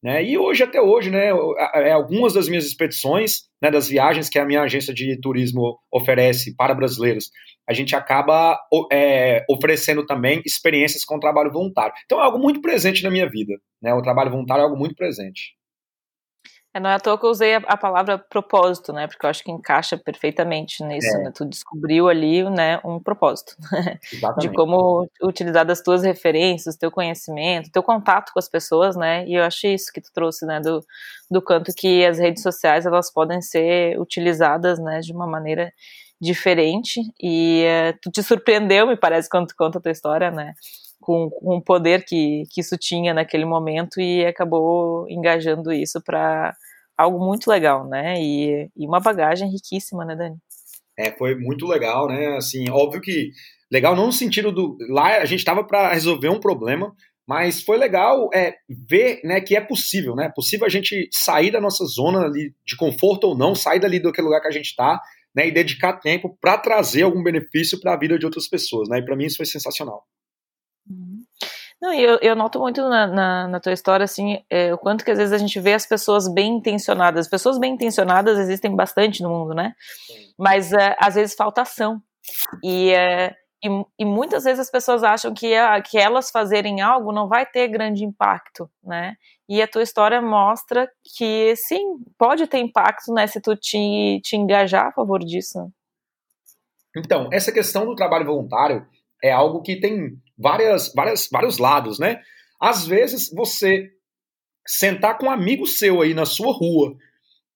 Né? 0.00 0.22
E 0.22 0.38
hoje, 0.38 0.62
até 0.62 0.80
hoje, 0.80 1.10
né, 1.10 1.30
é, 1.74 1.90
algumas 1.90 2.34
das 2.34 2.48
minhas 2.48 2.64
expedições, 2.66 3.48
né, 3.60 3.70
das 3.70 3.88
viagens 3.88 4.28
que 4.28 4.38
a 4.38 4.44
minha 4.44 4.62
agência 4.62 4.94
de 4.94 5.18
turismo 5.18 5.76
oferece 5.90 6.54
para 6.54 6.74
brasileiros, 6.74 7.30
a 7.66 7.72
gente 7.72 7.96
acaba 7.96 8.56
é, 8.92 9.44
oferecendo 9.50 10.04
também 10.06 10.40
experiências 10.44 11.04
com 11.04 11.18
trabalho 11.18 11.50
voluntário. 11.50 11.94
Então 12.04 12.20
é 12.20 12.22
algo 12.22 12.38
muito 12.38 12.60
presente 12.60 13.02
na 13.02 13.10
minha 13.10 13.28
vida. 13.28 13.54
Né? 13.82 13.92
O 13.92 14.02
trabalho 14.02 14.30
voluntário 14.30 14.60
é 14.60 14.64
algo 14.64 14.76
muito 14.76 14.94
presente. 14.94 15.56
É, 16.74 16.80
não 16.80 16.90
é 16.90 16.94
à 16.94 16.98
toa 16.98 17.16
que 17.16 17.24
eu 17.24 17.30
usei 17.30 17.54
a, 17.54 17.58
a, 17.58 17.76
palavra 17.76 18.18
propósito, 18.18 18.92
né? 18.92 19.06
Porque 19.06 19.24
eu 19.24 19.30
acho 19.30 19.44
que 19.44 19.50
encaixa 19.52 19.96
perfeitamente 19.96 20.82
nisso, 20.82 21.16
é. 21.16 21.22
né? 21.22 21.32
Tu 21.32 21.44
descobriu 21.44 22.08
ali, 22.08 22.42
né, 22.50 22.80
um 22.84 22.98
propósito. 22.98 23.54
De 24.40 24.48
como 24.52 25.08
utilizar 25.22 25.64
das 25.64 25.80
tuas 25.80 26.02
referências, 26.02 26.76
teu 26.76 26.90
conhecimento, 26.90 27.70
teu 27.70 27.82
contato 27.82 28.32
com 28.32 28.40
as 28.40 28.48
pessoas, 28.48 28.96
né? 28.96 29.24
E 29.28 29.34
eu 29.34 29.44
acho 29.44 29.68
isso 29.68 29.92
que 29.92 30.00
tu 30.00 30.10
trouxe, 30.12 30.44
né? 30.44 30.58
Do, 30.60 30.84
do 31.30 31.40
quanto 31.40 31.72
que 31.72 32.04
as 32.04 32.18
redes 32.18 32.42
sociais, 32.42 32.84
elas 32.84 33.08
podem 33.12 33.40
ser 33.40 33.96
utilizadas, 34.00 34.80
né? 34.80 34.98
De 34.98 35.12
uma 35.12 35.28
maneira 35.28 35.72
diferente. 36.20 37.00
E 37.22 37.64
uh, 37.66 37.98
tu 38.02 38.10
te 38.10 38.20
surpreendeu, 38.20 38.88
me 38.88 38.96
parece, 38.96 39.28
quando 39.28 39.46
tu 39.46 39.54
conta 39.56 39.78
a 39.78 39.80
tua 39.80 39.92
história, 39.92 40.32
né? 40.32 40.54
Com, 41.00 41.28
com 41.30 41.57
o 41.57 41.62
poder 41.62 42.04
que, 42.04 42.44
que 42.50 42.61
isso 42.61 42.76
tinha 42.78 43.12
naquele 43.12 43.44
momento 43.44 44.00
e 44.00 44.24
acabou 44.24 45.07
engajando 45.09 45.72
isso 45.72 46.02
para 46.02 46.54
algo 46.96 47.24
muito 47.24 47.50
legal, 47.50 47.87
né? 47.87 48.14
E, 48.20 48.70
e, 48.76 48.87
uma 48.87 49.00
bagagem 49.00 49.50
riquíssima, 49.50 50.04
né, 50.04 50.14
Dani? 50.16 50.37
É, 50.98 51.11
foi 51.12 51.35
muito 51.35 51.66
legal, 51.66 52.09
né? 52.09 52.37
Assim, 52.37 52.70
óbvio 52.70 53.00
que 53.00 53.30
legal 53.70 53.96
não 53.96 54.07
no 54.07 54.12
sentido 54.12 54.52
do 54.52 54.76
lá 54.88 55.18
a 55.18 55.24
gente 55.24 55.40
estava 55.40 55.64
para 55.64 55.92
resolver 55.92 56.28
um 56.28 56.38
problema, 56.38 56.94
mas 57.26 57.62
foi 57.62 57.76
legal 57.78 58.28
é, 58.35 58.54
ver, 58.88 59.20
né, 59.24 59.40
que 59.40 59.57
é 59.57 59.61
possível, 59.61 60.14
né? 60.14 60.26
É 60.26 60.33
possível 60.33 60.66
a 60.66 60.70
gente 60.70 61.09
sair 61.11 61.50
da 61.50 61.61
nossa 61.61 61.85
zona 61.85 62.20
ali 62.26 62.54
de 62.66 62.76
conforto 62.76 63.24
ou 63.24 63.37
não, 63.37 63.54
sair 63.54 63.80
dali 63.80 64.00
daquele 64.00 64.26
lugar 64.26 64.40
que 64.40 64.48
a 64.48 64.52
gente 64.52 64.66
está, 64.66 65.00
né, 65.35 65.48
e 65.48 65.52
dedicar 65.52 65.94
tempo 65.94 66.37
para 66.40 66.59
trazer 66.59 67.02
algum 67.02 67.22
benefício 67.22 67.80
para 67.80 67.94
a 67.94 67.98
vida 67.98 68.18
de 68.18 68.26
outras 68.26 68.46
pessoas, 68.46 68.88
né? 68.88 68.98
E 68.98 69.04
para 69.04 69.16
mim 69.16 69.24
isso 69.24 69.38
foi 69.38 69.46
sensacional. 69.46 70.04
Não, 71.84 71.92
eu, 71.92 72.18
eu 72.22 72.34
noto 72.34 72.58
muito 72.58 72.80
na, 72.88 73.06
na, 73.06 73.46
na 73.46 73.60
tua 73.60 73.74
história, 73.74 74.04
assim, 74.04 74.42
é, 74.48 74.72
o 74.72 74.78
quanto 74.78 75.04
que 75.04 75.10
às 75.10 75.18
vezes 75.18 75.34
a 75.34 75.36
gente 75.36 75.60
vê 75.60 75.74
as 75.74 75.84
pessoas 75.84 76.26
bem 76.26 76.54
intencionadas. 76.56 77.28
Pessoas 77.28 77.58
bem 77.58 77.74
intencionadas 77.74 78.38
existem 78.38 78.74
bastante 78.74 79.22
no 79.22 79.28
mundo, 79.28 79.52
né? 79.52 79.74
Mas 80.38 80.72
é, 80.72 80.96
às 80.98 81.14
vezes 81.14 81.36
falta 81.36 81.60
ação. 81.60 82.00
E, 82.64 82.90
é, 82.90 83.34
e, 83.62 83.68
e, 83.98 84.04
muitas 84.06 84.44
vezes 84.44 84.60
as 84.60 84.70
pessoas 84.70 85.02
acham 85.04 85.34
que, 85.34 85.54
a, 85.54 85.78
que 85.82 85.98
elas 85.98 86.30
fazerem 86.30 86.80
algo 86.80 87.12
não 87.12 87.28
vai 87.28 87.44
ter 87.44 87.68
grande 87.68 88.02
impacto, 88.02 88.66
né? 88.82 89.16
E 89.46 89.60
a 89.60 89.68
tua 89.68 89.82
história 89.82 90.22
mostra 90.22 90.90
que 91.14 91.54
sim, 91.54 91.98
pode 92.16 92.46
ter 92.46 92.60
impacto, 92.60 93.12
né, 93.12 93.26
se 93.26 93.42
tu 93.42 93.54
te, 93.54 94.22
te 94.24 94.36
engajar 94.36 94.86
a 94.86 94.92
favor 94.92 95.20
disso. 95.20 95.70
Então, 96.96 97.28
essa 97.30 97.52
questão 97.52 97.84
do 97.84 97.94
trabalho 97.94 98.24
voluntário 98.24 98.86
é 99.22 99.30
algo 99.30 99.60
que 99.60 99.78
tem 99.78 100.18
várias, 100.36 100.92
várias, 100.94 101.28
vários 101.30 101.58
lados, 101.58 101.98
né? 101.98 102.20
Às 102.60 102.86
vezes 102.86 103.30
você 103.30 103.90
sentar 104.66 105.18
com 105.18 105.26
um 105.26 105.30
amigo 105.30 105.66
seu 105.66 106.00
aí 106.00 106.14
na 106.14 106.24
sua 106.24 106.52
rua 106.52 106.96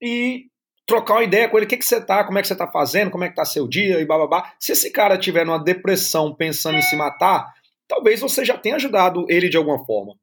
e 0.01 0.47
trocar 0.87 1.15
uma 1.15 1.25
ideia 1.25 1.49
com 1.49 1.57
ele, 1.57 1.67
o 1.67 1.69
que, 1.69 1.77
que 1.77 1.85
você 1.85 2.01
tá, 2.01 2.25
como 2.25 2.39
é 2.39 2.43
que 2.43 2.49
você 2.49 2.57
tá 2.57 2.67
fazendo, 2.67 3.11
como 3.11 3.25
é 3.25 3.29
que 3.29 3.35
tá 3.35 3.45
seu 3.45 3.69
dia 3.69 4.01
e 4.01 4.07
bababá. 4.07 4.55
Se 4.59 4.73
esse 4.73 4.91
cara 4.91 5.19
tiver 5.19 5.45
numa 5.45 5.63
depressão 5.63 6.35
pensando 6.35 6.79
em 6.79 6.83
se 6.83 6.97
matar, 6.97 7.53
talvez 7.87 8.21
você 8.21 8.45
já 8.45 8.57
tenha 8.57 8.77
ajudado 8.77 9.27
ele 9.29 9.49
de 9.49 9.57
alguma 9.57 9.85
forma. 9.85 10.15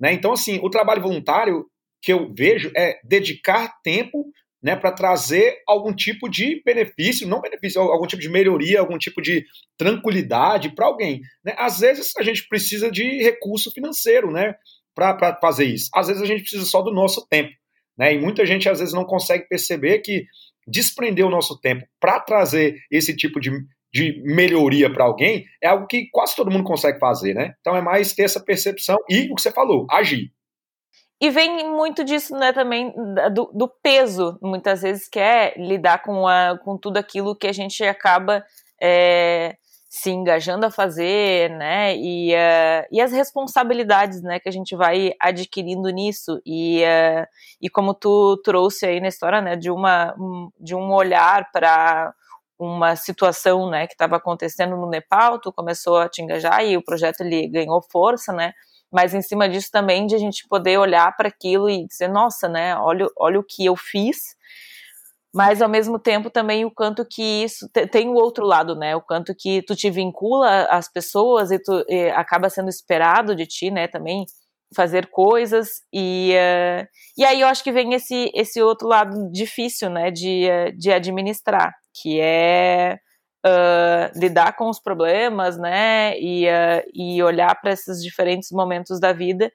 Né? 0.00 0.12
Então, 0.12 0.32
assim, 0.32 0.58
o 0.62 0.70
trabalho 0.70 1.02
voluntário 1.02 1.66
que 2.00 2.12
eu 2.12 2.32
vejo 2.34 2.70
é 2.76 2.98
dedicar 3.04 3.80
tempo 3.82 4.26
né, 4.64 4.74
para 4.74 4.90
trazer 4.90 5.58
algum 5.68 5.94
tipo 5.94 6.26
de 6.26 6.62
benefício, 6.64 7.28
não 7.28 7.42
benefício, 7.42 7.82
algum 7.82 8.06
tipo 8.06 8.22
de 8.22 8.30
melhoria, 8.30 8.80
algum 8.80 8.96
tipo 8.96 9.20
de 9.20 9.44
tranquilidade 9.76 10.74
para 10.74 10.86
alguém. 10.86 11.20
Né? 11.44 11.54
Às 11.58 11.80
vezes 11.80 12.16
a 12.16 12.22
gente 12.22 12.48
precisa 12.48 12.90
de 12.90 13.22
recurso 13.22 13.70
financeiro 13.70 14.30
né, 14.30 14.54
para 14.94 15.38
fazer 15.38 15.66
isso. 15.66 15.90
Às 15.94 16.06
vezes 16.06 16.22
a 16.22 16.24
gente 16.24 16.40
precisa 16.40 16.64
só 16.64 16.80
do 16.80 16.90
nosso 16.90 17.26
tempo. 17.28 17.52
Né? 17.98 18.14
E 18.14 18.18
muita 18.18 18.46
gente 18.46 18.66
às 18.66 18.78
vezes 18.78 18.94
não 18.94 19.04
consegue 19.04 19.46
perceber 19.46 19.98
que 19.98 20.24
desprender 20.66 21.26
o 21.26 21.30
nosso 21.30 21.60
tempo 21.60 21.86
para 22.00 22.18
trazer 22.18 22.80
esse 22.90 23.14
tipo 23.14 23.38
de, 23.38 23.50
de 23.92 24.22
melhoria 24.24 24.90
para 24.90 25.04
alguém 25.04 25.44
é 25.62 25.68
algo 25.68 25.86
que 25.86 26.08
quase 26.10 26.34
todo 26.34 26.50
mundo 26.50 26.64
consegue 26.64 26.98
fazer. 26.98 27.34
Né? 27.34 27.52
Então 27.60 27.76
é 27.76 27.82
mais 27.82 28.14
ter 28.14 28.22
essa 28.22 28.42
percepção 28.42 28.96
e 29.10 29.30
o 29.30 29.34
que 29.34 29.42
você 29.42 29.52
falou, 29.52 29.86
agir. 29.90 30.32
E 31.24 31.30
vem 31.30 31.70
muito 31.70 32.04
disso, 32.04 32.36
né, 32.36 32.52
também, 32.52 32.92
do, 33.32 33.50
do, 33.54 33.66
peso, 33.66 34.38
muitas 34.42 34.82
vezes, 34.82 35.08
que 35.08 35.18
é 35.18 35.54
lidar 35.56 36.02
com, 36.02 36.28
a, 36.28 36.58
com 36.62 36.76
tudo 36.76 36.98
aquilo 36.98 37.34
que 37.34 37.46
a 37.46 37.52
gente 37.52 37.82
acaba 37.82 38.44
é, 38.78 39.56
se 39.88 40.10
engajando 40.10 40.66
a 40.66 40.70
fazer, 40.70 41.48
né, 41.48 41.96
e, 41.96 42.34
uh, 42.34 42.86
e 42.92 43.00
as 43.00 43.10
responsabilidades, 43.10 44.20
né, 44.20 44.38
que 44.38 44.50
a 44.50 44.52
gente 44.52 44.76
vai 44.76 45.14
adquirindo 45.18 45.88
nisso, 45.88 46.42
e, 46.44 46.82
uh, 46.82 47.26
e 47.58 47.70
como 47.70 47.94
tu 47.94 48.36
trouxe 48.44 48.84
aí 48.84 49.00
na 49.00 49.08
história, 49.08 49.40
né, 49.40 49.56
de, 49.56 49.70
uma, 49.70 50.14
de 50.60 50.74
um 50.74 50.92
olhar 50.92 51.50
para 51.50 52.12
uma 52.58 52.96
situação, 52.96 53.70
né, 53.70 53.86
que 53.86 53.94
estava 53.94 54.16
acontecendo 54.16 54.76
no 54.76 54.90
Nepal, 54.90 55.40
tu 55.40 55.50
começou 55.50 55.96
a 55.96 56.06
te 56.06 56.20
engajar 56.20 56.62
e 56.66 56.76
o 56.76 56.84
projeto 56.84 57.22
ele 57.22 57.48
ganhou 57.48 57.80
força, 57.90 58.30
né, 58.30 58.52
mas 58.94 59.12
em 59.12 59.20
cima 59.20 59.48
disso 59.48 59.70
também 59.72 60.06
de 60.06 60.14
a 60.14 60.18
gente 60.18 60.46
poder 60.46 60.78
olhar 60.78 61.16
para 61.16 61.26
aquilo 61.26 61.68
e 61.68 61.84
dizer, 61.84 62.06
nossa, 62.08 62.48
né, 62.48 62.76
olha, 62.76 63.08
olha 63.18 63.40
o 63.40 63.44
que 63.44 63.66
eu 63.66 63.74
fiz, 63.74 64.36
mas 65.34 65.60
ao 65.60 65.68
mesmo 65.68 65.98
tempo 65.98 66.30
também 66.30 66.64
o 66.64 66.70
quanto 66.70 67.04
que 67.04 67.42
isso 67.42 67.68
tem 67.90 68.08
o 68.08 68.14
outro 68.14 68.46
lado, 68.46 68.76
né, 68.76 68.94
o 68.94 69.02
quanto 69.02 69.34
que 69.34 69.62
tu 69.62 69.74
te 69.74 69.90
vincula 69.90 70.66
às 70.66 70.88
pessoas 70.88 71.50
e 71.50 71.58
tu 71.58 71.84
e 71.88 72.08
acaba 72.10 72.48
sendo 72.48 72.68
esperado 72.68 73.34
de 73.34 73.46
ti, 73.46 73.68
né, 73.68 73.88
também 73.88 74.26
fazer 74.76 75.08
coisas 75.08 75.82
e 75.92 76.32
uh, 76.32 76.86
e 77.18 77.24
aí 77.24 77.40
eu 77.40 77.48
acho 77.48 77.64
que 77.64 77.72
vem 77.72 77.94
esse 77.94 78.30
esse 78.32 78.62
outro 78.62 78.86
lado 78.86 79.28
difícil, 79.32 79.90
né, 79.90 80.12
de, 80.12 80.46
de 80.78 80.92
administrar, 80.92 81.74
que 82.00 82.20
é 82.20 82.98
uh, 83.44 84.18
lidar 84.18 84.56
com 84.56 84.68
os 84.68 84.80
problemas, 84.80 85.58
né, 85.58 86.18
e, 86.18 86.46
uh, 86.46 86.90
e 86.92 87.22
olhar 87.22 87.54
para 87.60 87.72
esses 87.72 88.02
diferentes 88.02 88.50
momentos 88.50 88.98
da 88.98 89.12
vida, 89.12 89.52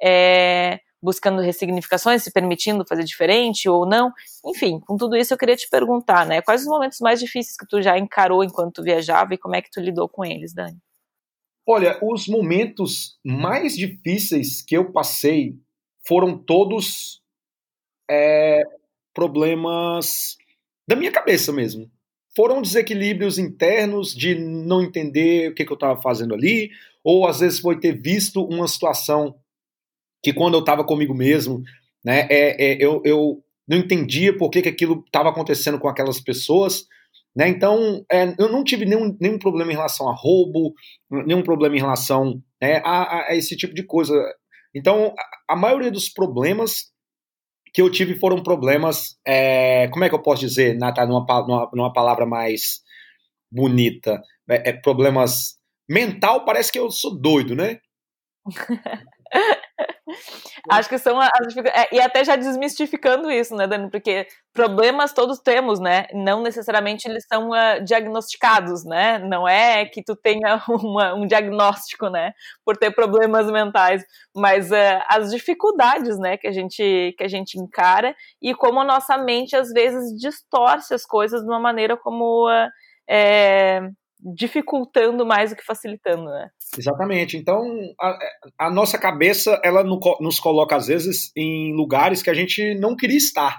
é, 0.00 0.80
buscando 1.02 1.42
ressignificações, 1.42 2.22
se 2.22 2.32
permitindo 2.32 2.86
fazer 2.86 3.04
diferente 3.04 3.68
ou 3.68 3.86
não. 3.86 4.12
Enfim, 4.46 4.80
com 4.80 4.96
tudo 4.96 5.16
isso 5.16 5.34
eu 5.34 5.38
queria 5.38 5.56
te 5.56 5.68
perguntar, 5.68 6.24
né, 6.24 6.40
quais 6.40 6.62
os 6.62 6.68
momentos 6.68 6.98
mais 7.00 7.18
difíceis 7.18 7.56
que 7.56 7.66
tu 7.66 7.82
já 7.82 7.98
encarou 7.98 8.44
enquanto 8.44 8.74
tu 8.74 8.82
viajava 8.82 9.34
e 9.34 9.38
como 9.38 9.56
é 9.56 9.62
que 9.62 9.70
tu 9.70 9.80
lidou 9.80 10.08
com 10.08 10.24
eles, 10.24 10.54
Dani? 10.54 10.78
Olha, 11.66 11.98
os 12.02 12.26
momentos 12.26 13.18
mais 13.24 13.76
difíceis 13.76 14.62
que 14.62 14.76
eu 14.76 14.92
passei 14.92 15.56
foram 16.04 16.36
todos 16.36 17.22
é, 18.10 18.62
problemas 19.14 20.36
da 20.88 20.96
minha 20.96 21.12
cabeça 21.12 21.52
mesmo 21.52 21.88
foram 22.34 22.62
desequilíbrios 22.62 23.38
internos 23.38 24.14
de 24.14 24.34
não 24.34 24.82
entender 24.82 25.50
o 25.50 25.54
que, 25.54 25.64
que 25.64 25.72
eu 25.72 25.76
estava 25.76 26.00
fazendo 26.00 26.34
ali, 26.34 26.70
ou 27.04 27.26
às 27.26 27.40
vezes 27.40 27.60
foi 27.60 27.78
ter 27.78 28.00
visto 28.00 28.42
uma 28.44 28.66
situação 28.66 29.34
que 30.22 30.32
quando 30.32 30.54
eu 30.54 30.60
estava 30.60 30.84
comigo 30.84 31.14
mesmo, 31.14 31.62
né, 32.04 32.26
é, 32.30 32.72
é, 32.72 32.76
eu, 32.80 33.02
eu 33.04 33.42
não 33.66 33.78
entendia 33.78 34.36
por 34.36 34.50
que, 34.50 34.62
que 34.62 34.68
aquilo 34.68 35.02
estava 35.04 35.28
acontecendo 35.28 35.78
com 35.78 35.88
aquelas 35.88 36.20
pessoas, 36.20 36.86
né, 37.34 37.48
então 37.48 38.04
é, 38.10 38.34
eu 38.38 38.50
não 38.50 38.62
tive 38.62 38.84
nenhum, 38.84 39.16
nenhum 39.20 39.38
problema 39.38 39.72
em 39.72 39.76
relação 39.76 40.08
a 40.08 40.14
roubo, 40.14 40.74
nenhum 41.10 41.42
problema 41.42 41.76
em 41.76 41.80
relação 41.80 42.40
né, 42.60 42.80
a, 42.84 43.26
a, 43.26 43.36
esse 43.36 43.56
tipo 43.56 43.74
de 43.74 43.82
coisa. 43.82 44.14
Então, 44.74 45.14
a, 45.48 45.54
a 45.54 45.56
maioria 45.56 45.90
dos 45.90 46.08
problemas 46.08 46.92
que 47.72 47.80
eu 47.80 47.90
tive 47.90 48.14
foram 48.14 48.42
problemas, 48.42 49.18
é, 49.26 49.88
como 49.88 50.04
é 50.04 50.08
que 50.08 50.14
eu 50.14 50.22
posso 50.22 50.40
dizer, 50.40 50.76
Natália, 50.76 51.10
numa, 51.12 51.24
numa, 51.46 51.70
numa 51.72 51.92
palavra 51.92 52.26
mais 52.26 52.82
bonita, 53.50 54.22
é, 54.48 54.70
é, 54.70 54.72
problemas 54.72 55.58
mental, 55.88 56.44
parece 56.44 56.70
que 56.70 56.78
eu 56.78 56.90
sou 56.90 57.18
doido, 57.18 57.54
né? 57.54 57.78
Acho 60.70 60.88
que 60.88 60.98
são 60.98 61.20
as 61.20 61.56
é, 61.56 61.94
e 61.94 62.00
até 62.00 62.24
já 62.24 62.34
desmistificando 62.34 63.30
isso, 63.30 63.54
né, 63.54 63.66
Dani? 63.66 63.90
Porque 63.90 64.26
problemas 64.52 65.12
todos 65.12 65.38
temos, 65.38 65.78
né? 65.78 66.06
Não 66.12 66.42
necessariamente 66.42 67.08
eles 67.08 67.24
são 67.26 67.50
uh, 67.50 67.84
diagnosticados, 67.84 68.84
né? 68.84 69.18
Não 69.18 69.46
é 69.46 69.86
que 69.86 70.02
tu 70.02 70.16
tenha 70.16 70.62
uma, 70.68 71.14
um 71.14 71.26
diagnóstico, 71.26 72.08
né, 72.08 72.32
por 72.64 72.76
ter 72.76 72.90
problemas 72.90 73.50
mentais, 73.50 74.02
mas 74.34 74.70
uh, 74.70 75.02
as 75.08 75.30
dificuldades, 75.30 76.18
né, 76.18 76.36
que 76.36 76.48
a 76.48 76.52
gente 76.52 77.14
que 77.16 77.24
a 77.24 77.28
gente 77.28 77.58
encara 77.58 78.14
e 78.40 78.54
como 78.54 78.80
a 78.80 78.84
nossa 78.84 79.16
mente 79.18 79.54
às 79.56 79.70
vezes 79.72 80.18
distorce 80.18 80.94
as 80.94 81.04
coisas 81.04 81.42
de 81.42 81.48
uma 81.48 81.60
maneira 81.60 81.96
como 81.96 82.48
uh, 82.48 82.68
é, 83.08 83.80
dificultando 84.34 85.26
mais 85.26 85.50
do 85.50 85.56
que 85.56 85.64
facilitando, 85.64 86.24
né? 86.24 86.48
Exatamente. 86.78 87.36
Então, 87.36 87.62
a, 88.00 88.18
a 88.66 88.70
nossa 88.70 88.98
cabeça, 88.98 89.60
ela 89.64 89.82
nos 89.82 90.38
coloca, 90.38 90.76
às 90.76 90.86
vezes, 90.86 91.32
em 91.36 91.74
lugares 91.74 92.22
que 92.22 92.30
a 92.30 92.34
gente 92.34 92.74
não 92.78 92.94
queria 92.94 93.16
estar, 93.16 93.58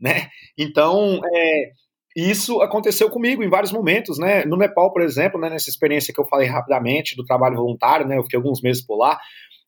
né? 0.00 0.28
Então, 0.56 1.20
é, 1.34 1.70
isso 2.16 2.62
aconteceu 2.62 3.10
comigo 3.10 3.42
em 3.42 3.50
vários 3.50 3.72
momentos, 3.72 4.18
né? 4.18 4.44
No 4.44 4.56
Nepal, 4.56 4.92
por 4.92 5.02
exemplo, 5.02 5.38
né, 5.38 5.50
nessa 5.50 5.68
experiência 5.68 6.12
que 6.12 6.20
eu 6.20 6.26
falei 6.26 6.48
rapidamente 6.48 7.14
do 7.14 7.24
trabalho 7.24 7.56
voluntário, 7.56 8.06
né? 8.06 8.16
Eu 8.16 8.22
fiquei 8.22 8.38
alguns 8.38 8.62
meses 8.62 8.84
por 8.84 8.96
lá. 8.96 9.18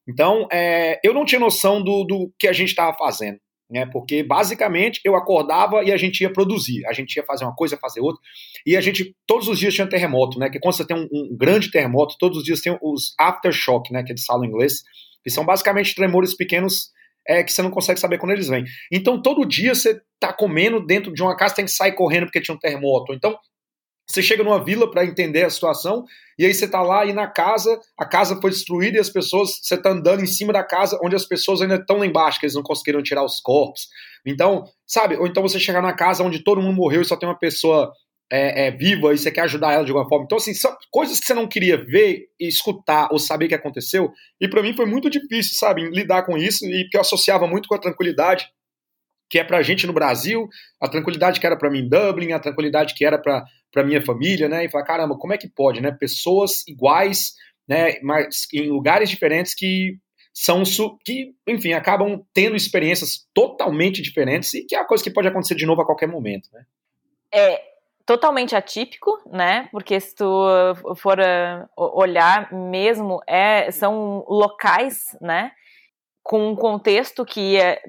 Então, 0.09 0.49
é, 0.51 0.99
eu 1.05 1.13
não 1.13 1.25
tinha 1.25 1.41
noção 1.41 1.83
do, 1.83 2.05
do 2.05 2.33
que 2.39 2.49
a 2.49 2.53
gente 2.53 2.71
estava 2.71 2.97
fazendo 2.97 3.39
né? 3.71 3.87
Porque 3.87 4.23
basicamente 4.23 5.01
eu 5.05 5.15
acordava 5.15 5.83
e 5.85 5.93
a 5.93 5.97
gente 5.97 6.21
ia 6.23 6.33
produzir, 6.33 6.85
a 6.87 6.93
gente 6.93 7.17
ia 7.17 7.25
fazer 7.25 7.45
uma 7.45 7.55
coisa, 7.55 7.77
fazer 7.77 8.01
outra, 8.01 8.21
e 8.67 8.77
a 8.77 8.81
gente 8.81 9.15
todos 9.27 9.49
os 9.49 9.59
dias 9.59 9.75
tinha 9.75 9.89
terremoto, 9.89 10.39
né? 10.39 10.51
Que 10.51 10.59
quando 10.59 10.75
você 10.75 10.87
tem 10.87 10.97
um, 10.97 11.09
um 11.13 11.37
grande 11.37 11.71
terremoto, 11.71 12.17
todos 12.19 12.39
os 12.39 12.45
dias 12.45 12.61
tem 12.61 12.77
os 12.83 13.15
aftershock, 13.19 13.93
né? 13.93 14.03
Que 14.03 14.13
eles 14.13 14.25
falam 14.25 14.45
em 14.45 14.49
inglês, 14.49 14.83
que 15.23 15.31
são 15.31 15.45
basicamente 15.45 15.95
tremores 15.95 16.35
pequenos 16.35 16.91
é, 17.29 17.45
que 17.45 17.53
você 17.53 17.63
não 17.63 17.71
consegue 17.71 18.01
saber 18.01 18.19
quando 18.19 18.33
eles 18.33 18.49
vêm. 18.49 18.65
Então 18.91 19.21
todo 19.21 19.47
dia 19.47 19.75
você 19.75 20.01
tá 20.19 20.33
comendo 20.33 20.85
dentro 20.85 21.13
de 21.13 21.23
uma 21.23 21.37
casa, 21.37 21.55
tem 21.55 21.65
que 21.65 21.71
sair 21.71 21.93
correndo 21.93 22.25
porque 22.25 22.41
tinha 22.41 22.55
um 22.55 22.59
terremoto. 22.59 23.13
Então 23.15 23.39
você 24.11 24.23
chega 24.23 24.43
numa 24.43 24.63
vila 24.63 24.91
para 24.91 25.05
entender 25.05 25.45
a 25.45 25.51
situação, 25.51 26.05
e 26.39 26.45
aí 26.45 26.53
você 26.53 26.67
tá 26.67 26.83
lá 26.83 27.05
e 27.05 27.13
na 27.13 27.27
casa, 27.27 27.79
a 27.99 28.05
casa 28.05 28.41
foi 28.41 28.51
destruída 28.51 28.97
e 28.97 29.01
as 29.01 29.11
pessoas, 29.11 29.61
você 29.63 29.77
tá 29.77 29.91
andando 29.91 30.23
em 30.23 30.27
cima 30.27 30.53
da 30.53 30.65
casa 30.65 30.99
onde 31.03 31.15
as 31.15 31.25
pessoas 31.25 31.61
ainda 31.63 31.77
estão 31.77 31.99
lá 31.99 32.07
embaixo, 32.07 32.41
que 32.41 32.47
eles 32.47 32.55
não 32.55 32.63
conseguiram 32.63 33.03
tirar 33.03 33.25
os 33.25 33.41
corpos. 33.41 33.89
Então, 34.27 34.65
sabe, 34.87 35.17
ou 35.17 35.27
então 35.27 35.43
você 35.43 35.61
chegar 35.61 35.83
na 35.83 35.93
casa 35.93 36.25
onde 36.25 36.43
todo 36.43 36.61
mundo 36.61 36.77
morreu 36.77 37.03
e 37.03 37.05
só 37.05 37.17
tem 37.17 37.29
uma 37.29 37.39
pessoa 37.39 37.93
é, 38.33 38.67
é, 38.67 38.71
viva 38.71 39.13
e 39.13 39.19
você 39.19 39.31
quer 39.31 39.43
ajudar 39.43 39.73
ela 39.73 39.85
de 39.85 39.91
alguma 39.91 40.09
forma. 40.09 40.25
Então, 40.25 40.39
assim, 40.39 40.55
são 40.55 40.75
coisas 40.91 41.19
que 41.19 41.27
você 41.27 41.35
não 41.35 41.49
queria 41.49 41.77
ver 41.85 42.27
escutar 42.39 43.09
ou 43.11 43.19
saber 43.19 43.49
que 43.49 43.55
aconteceu. 43.55 44.11
E 44.41 44.49
para 44.49 44.63
mim 44.63 44.75
foi 44.75 44.87
muito 44.87 45.11
difícil, 45.11 45.57
sabe, 45.57 45.89
lidar 45.91 46.23
com 46.25 46.39
isso, 46.39 46.65
e 46.65 46.85
porque 46.85 46.97
eu 46.97 47.01
associava 47.01 47.47
muito 47.47 47.69
com 47.69 47.75
a 47.75 47.79
tranquilidade 47.79 48.49
que 49.31 49.39
é 49.39 49.45
pra 49.45 49.63
gente 49.63 49.87
no 49.87 49.93
Brasil, 49.93 50.49
a 50.81 50.89
tranquilidade 50.89 51.39
que 51.39 51.47
era 51.47 51.57
para 51.57 51.71
mim 51.71 51.81
em 51.81 51.89
Dublin, 51.89 52.33
a 52.33 52.41
tranquilidade 52.41 52.95
que 52.95 53.05
era 53.05 53.17
para 53.17 53.45
para 53.73 53.85
minha 53.85 54.05
família, 54.05 54.49
né? 54.49 54.65
E 54.65 54.69
falar, 54.69 54.85
caramba, 54.85 55.17
como 55.17 55.33
é 55.33 55.39
que 55.39 55.49
pode, 55.49 55.81
né? 55.81 55.93
Pessoas 55.93 56.67
iguais, 56.67 57.35
né? 57.69 58.01
Mas 58.03 58.49
em 58.53 58.69
lugares 58.69 59.09
diferentes 59.09 59.55
que 59.55 59.97
são 60.35 60.65
que, 61.05 61.33
enfim, 61.47 61.73
acabam 61.73 62.21
tendo 62.35 62.57
experiências 62.57 63.29
totalmente 63.33 64.03
diferentes 64.03 64.53
e 64.55 64.65
que 64.65 64.75
é 64.75 64.81
uma 64.81 64.87
coisa 64.87 65.05
que 65.05 65.13
pode 65.13 65.29
acontecer 65.29 65.55
de 65.55 65.67
novo 65.67 65.83
a 65.83 65.87
qualquer 65.87 66.09
momento, 66.09 66.49
né? 66.53 66.65
É 67.33 67.63
totalmente 68.05 68.57
atípico, 68.57 69.21
né? 69.31 69.69
Porque 69.71 70.01
se 70.01 70.17
tu 70.17 70.25
for 70.97 71.19
uh, 71.21 71.69
olhar 71.77 72.53
mesmo, 72.53 73.21
é, 73.25 73.71
são 73.71 74.25
locais, 74.29 75.17
né? 75.21 75.53
Com 76.25 76.49
um 76.49 76.57
contexto 76.57 77.25
que 77.25 77.57
é, 77.57 77.81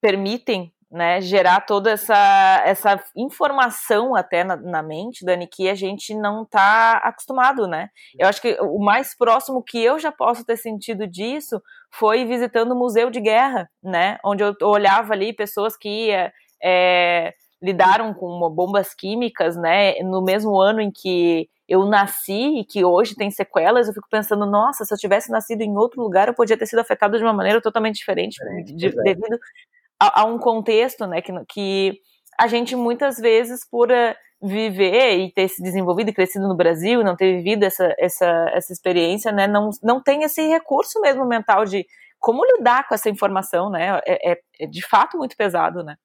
permitem 0.00 0.72
né, 0.92 1.22
gerar 1.22 1.62
toda 1.62 1.90
essa, 1.90 2.62
essa 2.66 3.02
informação 3.16 4.14
até 4.14 4.44
na, 4.44 4.56
na, 4.56 4.82
mente, 4.82 5.24
Dani, 5.24 5.46
que 5.46 5.70
a 5.70 5.74
gente 5.74 6.14
não 6.14 6.42
está 6.42 6.98
acostumado, 6.98 7.66
né? 7.66 7.88
Eu 8.18 8.28
acho 8.28 8.42
que 8.42 8.58
o 8.60 8.78
mais 8.78 9.16
próximo 9.16 9.62
que 9.62 9.82
eu 9.82 9.98
já 9.98 10.12
posso 10.12 10.44
ter 10.44 10.58
sentido 10.58 11.06
disso 11.06 11.62
foi 11.90 12.26
visitando 12.26 12.72
o 12.72 12.78
Museu 12.78 13.08
de 13.08 13.20
Guerra, 13.20 13.70
né? 13.82 14.18
Onde 14.22 14.44
eu 14.44 14.54
olhava 14.60 15.14
ali 15.14 15.32
pessoas 15.32 15.78
que 15.78 16.10
é, 16.62 17.32
lidaram 17.62 18.12
com 18.12 18.50
bombas 18.50 18.92
químicas, 18.92 19.56
né? 19.56 19.94
No 20.02 20.20
mesmo 20.20 20.60
ano 20.60 20.82
em 20.82 20.90
que 20.90 21.48
eu 21.66 21.86
nasci 21.86 22.58
e 22.58 22.64
que 22.66 22.84
hoje 22.84 23.14
tem 23.14 23.30
sequelas, 23.30 23.88
eu 23.88 23.94
fico 23.94 24.08
pensando, 24.10 24.44
nossa, 24.44 24.84
se 24.84 24.92
eu 24.92 24.98
tivesse 24.98 25.30
nascido 25.30 25.62
em 25.62 25.74
outro 25.74 26.02
lugar, 26.02 26.28
eu 26.28 26.34
podia 26.34 26.58
ter 26.58 26.66
sido 26.66 26.80
afetado 26.80 27.16
de 27.16 27.24
uma 27.24 27.32
maneira 27.32 27.62
totalmente 27.62 27.96
diferente, 27.96 28.36
é, 28.42 28.62
de, 28.62 28.90
devido 28.90 29.38
a, 30.02 30.22
a 30.22 30.24
um 30.24 30.38
contexto, 30.38 31.06
né, 31.06 31.22
que, 31.22 31.32
que 31.48 31.98
a 32.38 32.46
gente 32.48 32.74
muitas 32.74 33.18
vezes, 33.18 33.60
por 33.70 33.90
uh, 33.90 34.14
viver 34.42 35.18
e 35.18 35.32
ter 35.32 35.48
se 35.48 35.62
desenvolvido 35.62 36.10
e 36.10 36.14
crescido 36.14 36.48
no 36.48 36.56
Brasil 36.56 37.04
não 37.04 37.14
ter 37.14 37.36
vivido 37.36 37.62
essa, 37.62 37.94
essa, 37.98 38.50
essa 38.52 38.72
experiência, 38.72 39.30
né, 39.30 39.46
não, 39.46 39.70
não 39.82 40.02
tem 40.02 40.24
esse 40.24 40.42
recurso 40.48 41.00
mesmo 41.00 41.24
mental 41.24 41.64
de 41.64 41.86
como 42.18 42.44
lidar 42.44 42.88
com 42.88 42.94
essa 42.94 43.08
informação, 43.08 43.70
né, 43.70 44.00
é, 44.06 44.32
é, 44.32 44.38
é 44.60 44.66
de 44.66 44.84
fato 44.86 45.16
muito 45.16 45.36
pesado, 45.36 45.84
né. 45.84 45.96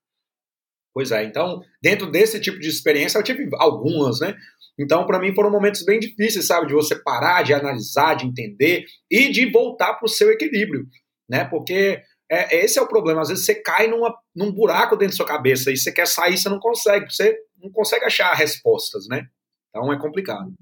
Pois 0.94 1.12
é, 1.12 1.24
então, 1.24 1.62
dentro 1.82 2.10
desse 2.10 2.40
tipo 2.40 2.60
de 2.60 2.68
experiência, 2.68 3.20
eu 3.20 3.24
tive 3.24 3.48
algumas, 3.60 4.20
né, 4.20 4.36
então, 4.80 5.08
para 5.08 5.20
mim, 5.20 5.34
foram 5.34 5.50
momentos 5.50 5.84
bem 5.84 6.00
difíceis, 6.00 6.46
sabe? 6.46 6.68
De 6.68 6.74
você 6.74 6.96
parar, 7.02 7.42
de 7.42 7.52
analisar, 7.52 8.16
de 8.16 8.28
entender 8.28 8.86
e 9.10 9.30
de 9.32 9.50
voltar 9.50 9.96
para 9.96 10.06
o 10.06 10.10
seu 10.10 10.30
equilíbrio, 10.30 10.86
né? 11.28 11.46
Porque 11.46 12.00
é, 12.30 12.64
esse 12.64 12.78
é 12.78 12.82
o 12.82 12.88
problema. 12.88 13.22
Às 13.22 13.30
vezes 13.30 13.46
você 13.46 13.56
cai 13.56 13.88
numa, 13.88 14.14
num 14.36 14.52
buraco 14.52 14.96
dentro 14.96 15.14
da 15.14 15.18
sua 15.18 15.26
cabeça 15.26 15.72
e 15.72 15.78
você 15.78 15.92
quer 15.92 16.08
sair, 16.08 16.38
você 16.38 16.50
não 16.50 16.60
consegue. 16.60 17.12
Você 17.12 17.38
não 17.62 17.72
consegue 17.72 18.06
achar 18.06 18.34
respostas, 18.34 19.08
né? 19.08 19.28
Então 19.70 19.92
é 19.92 20.00
complicado. 20.00 20.54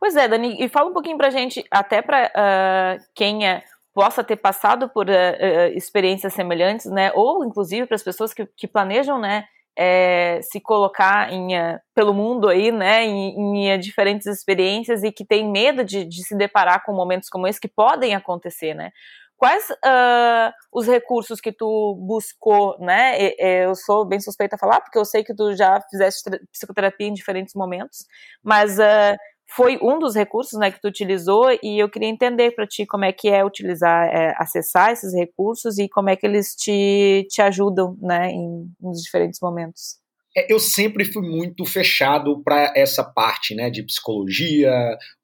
Pois 0.00 0.16
é, 0.16 0.28
Dani, 0.28 0.56
e 0.62 0.68
fala 0.68 0.90
um 0.90 0.92
pouquinho 0.92 1.18
pra 1.18 1.30
gente, 1.30 1.64
até 1.70 2.00
para 2.00 2.26
uh, 2.26 2.30
ah, 2.34 2.96
quem 3.14 3.48
é, 3.48 3.64
possa 3.92 4.22
ter 4.22 4.36
passado 4.36 4.88
por 4.88 5.08
uh, 5.08 5.12
uh, 5.12 5.76
experiências 5.76 6.32
semelhantes, 6.32 6.86
né? 6.86 7.10
Ou 7.14 7.44
inclusive 7.44 7.86
para 7.86 7.96
as 7.96 8.02
pessoas 8.02 8.32
que, 8.32 8.46
que 8.56 8.68
planejam, 8.68 9.18
né? 9.18 9.44
É, 9.80 10.40
se 10.42 10.60
colocar 10.60 11.32
em, 11.32 11.50
pelo 11.94 12.12
mundo 12.12 12.48
aí, 12.48 12.72
né, 12.72 13.04
em, 13.04 13.68
em, 13.68 13.78
diferentes 13.78 14.26
experiências 14.26 15.04
e 15.04 15.12
que 15.12 15.24
tem 15.24 15.48
medo 15.48 15.84
de, 15.84 16.04
de, 16.04 16.26
se 16.26 16.36
deparar 16.36 16.84
com 16.84 16.92
momentos 16.92 17.28
como 17.28 17.46
esse 17.46 17.60
que 17.60 17.68
podem 17.68 18.12
acontecer, 18.12 18.74
né? 18.74 18.90
Quais 19.38 19.70
uh, 19.70 20.52
os 20.72 20.88
recursos 20.88 21.40
que 21.40 21.52
tu 21.52 21.94
buscou, 21.94 22.76
né? 22.80 23.16
Eu 23.38 23.72
sou 23.76 24.04
bem 24.04 24.18
suspeita 24.18 24.56
a 24.56 24.58
falar, 24.58 24.80
porque 24.80 24.98
eu 24.98 25.04
sei 25.04 25.22
que 25.22 25.32
tu 25.32 25.54
já 25.54 25.80
fizeste 25.88 26.28
psicoterapia 26.52 27.06
em 27.06 27.14
diferentes 27.14 27.54
momentos, 27.54 28.04
mas 28.42 28.80
uh, 28.80 29.16
foi 29.50 29.78
um 29.80 29.98
dos 30.00 30.16
recursos 30.16 30.58
né, 30.58 30.72
que 30.72 30.80
tu 30.80 30.88
utilizou 30.88 31.50
e 31.62 31.78
eu 31.78 31.88
queria 31.88 32.08
entender 32.08 32.50
para 32.50 32.66
ti 32.66 32.84
como 32.84 33.04
é 33.04 33.12
que 33.12 33.28
é 33.28 33.44
utilizar, 33.44 34.08
é, 34.08 34.34
acessar 34.38 34.90
esses 34.90 35.14
recursos 35.14 35.78
e 35.78 35.88
como 35.88 36.10
é 36.10 36.16
que 36.16 36.26
eles 36.26 36.56
te, 36.56 37.24
te 37.30 37.40
ajudam 37.40 37.96
né, 38.00 38.30
em, 38.30 38.68
nos 38.80 39.00
diferentes 39.00 39.38
momentos. 39.40 39.98
É, 40.38 40.46
eu 40.48 40.60
sempre 40.60 41.04
fui 41.04 41.28
muito 41.28 41.64
fechado 41.64 42.40
para 42.44 42.72
essa 42.76 43.02
parte 43.02 43.56
né, 43.56 43.68
de 43.70 43.82
psicologia 43.82 44.72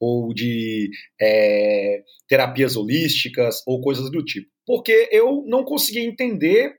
ou 0.01 0.35
de 0.35 0.91
é, 1.21 2.03
terapias 2.29 2.77
holísticas 2.77 3.63
ou 3.65 3.81
coisas 3.81 4.11
do 4.11 4.25
tipo, 4.25 4.51
porque 4.67 5.09
eu 5.13 5.45
não 5.47 5.63
conseguia 5.63 6.03
entender 6.03 6.75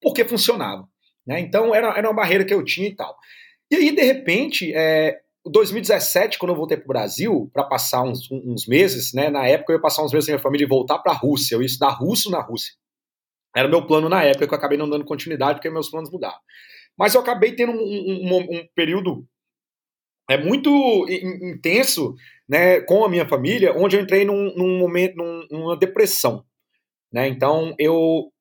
por 0.00 0.14
que 0.14 0.24
funcionava. 0.24 0.88
Né? 1.26 1.40
Então 1.40 1.74
era, 1.74 1.88
era 1.98 2.08
uma 2.08 2.16
barreira 2.16 2.46
que 2.46 2.54
eu 2.54 2.64
tinha 2.64 2.88
e 2.88 2.96
tal. 2.96 3.14
E 3.70 3.76
aí, 3.76 3.94
de 3.94 4.02
repente, 4.02 4.72
é, 4.74 5.18
2017, 5.44 6.38
quando 6.38 6.52
eu 6.52 6.56
voltei 6.56 6.78
para 6.78 6.84
o 6.84 6.88
Brasil, 6.88 7.50
para 7.52 7.64
passar 7.64 8.02
uns, 8.02 8.30
uns, 8.30 8.66
meses, 8.66 9.12
né, 9.12 9.28
na 9.28 9.46
época 9.46 9.72
eu 9.72 9.76
ia 9.76 9.82
passar 9.82 10.02
uns 10.02 10.12
meses 10.12 10.26
com 10.26 10.32
a 10.32 10.34
minha 10.34 10.42
família 10.42 10.64
e 10.64 10.68
voltar 10.68 10.98
para 11.00 11.12
a 11.12 11.16
Rússia, 11.16 11.54
eu 11.54 11.60
ia 11.60 11.66
estudar 11.66 11.90
russo 11.90 12.30
na 12.30 12.40
Rússia. 12.40 12.72
Era 13.54 13.68
o 13.68 13.70
meu 13.70 13.86
plano 13.86 14.08
na 14.08 14.22
época, 14.22 14.46
que 14.46 14.54
eu 14.54 14.58
acabei 14.58 14.78
não 14.78 14.88
dando 14.88 15.04
continuidade 15.04 15.58
porque 15.58 15.68
meus 15.68 15.90
planos 15.90 16.10
mudaram. 16.10 16.38
Mas 16.98 17.14
eu 17.14 17.20
acabei 17.20 17.54
tendo 17.54 17.72
um, 17.72 17.76
um, 17.76 18.36
um 18.36 18.68
período 18.74 19.26
é 20.28 20.36
muito 20.36 21.06
intenso 21.08 22.14
né, 22.48 22.80
com 22.80 23.04
a 23.04 23.08
minha 23.08 23.28
família, 23.28 23.72
onde 23.76 23.96
eu 23.96 24.00
entrei 24.00 24.24
num, 24.24 24.52
num 24.56 24.76
momento, 24.78 25.14
num, 25.16 25.46
numa 25.50 25.76
depressão. 25.76 26.44
Né? 27.12 27.28
Então 27.28 27.74
eu 27.78 28.32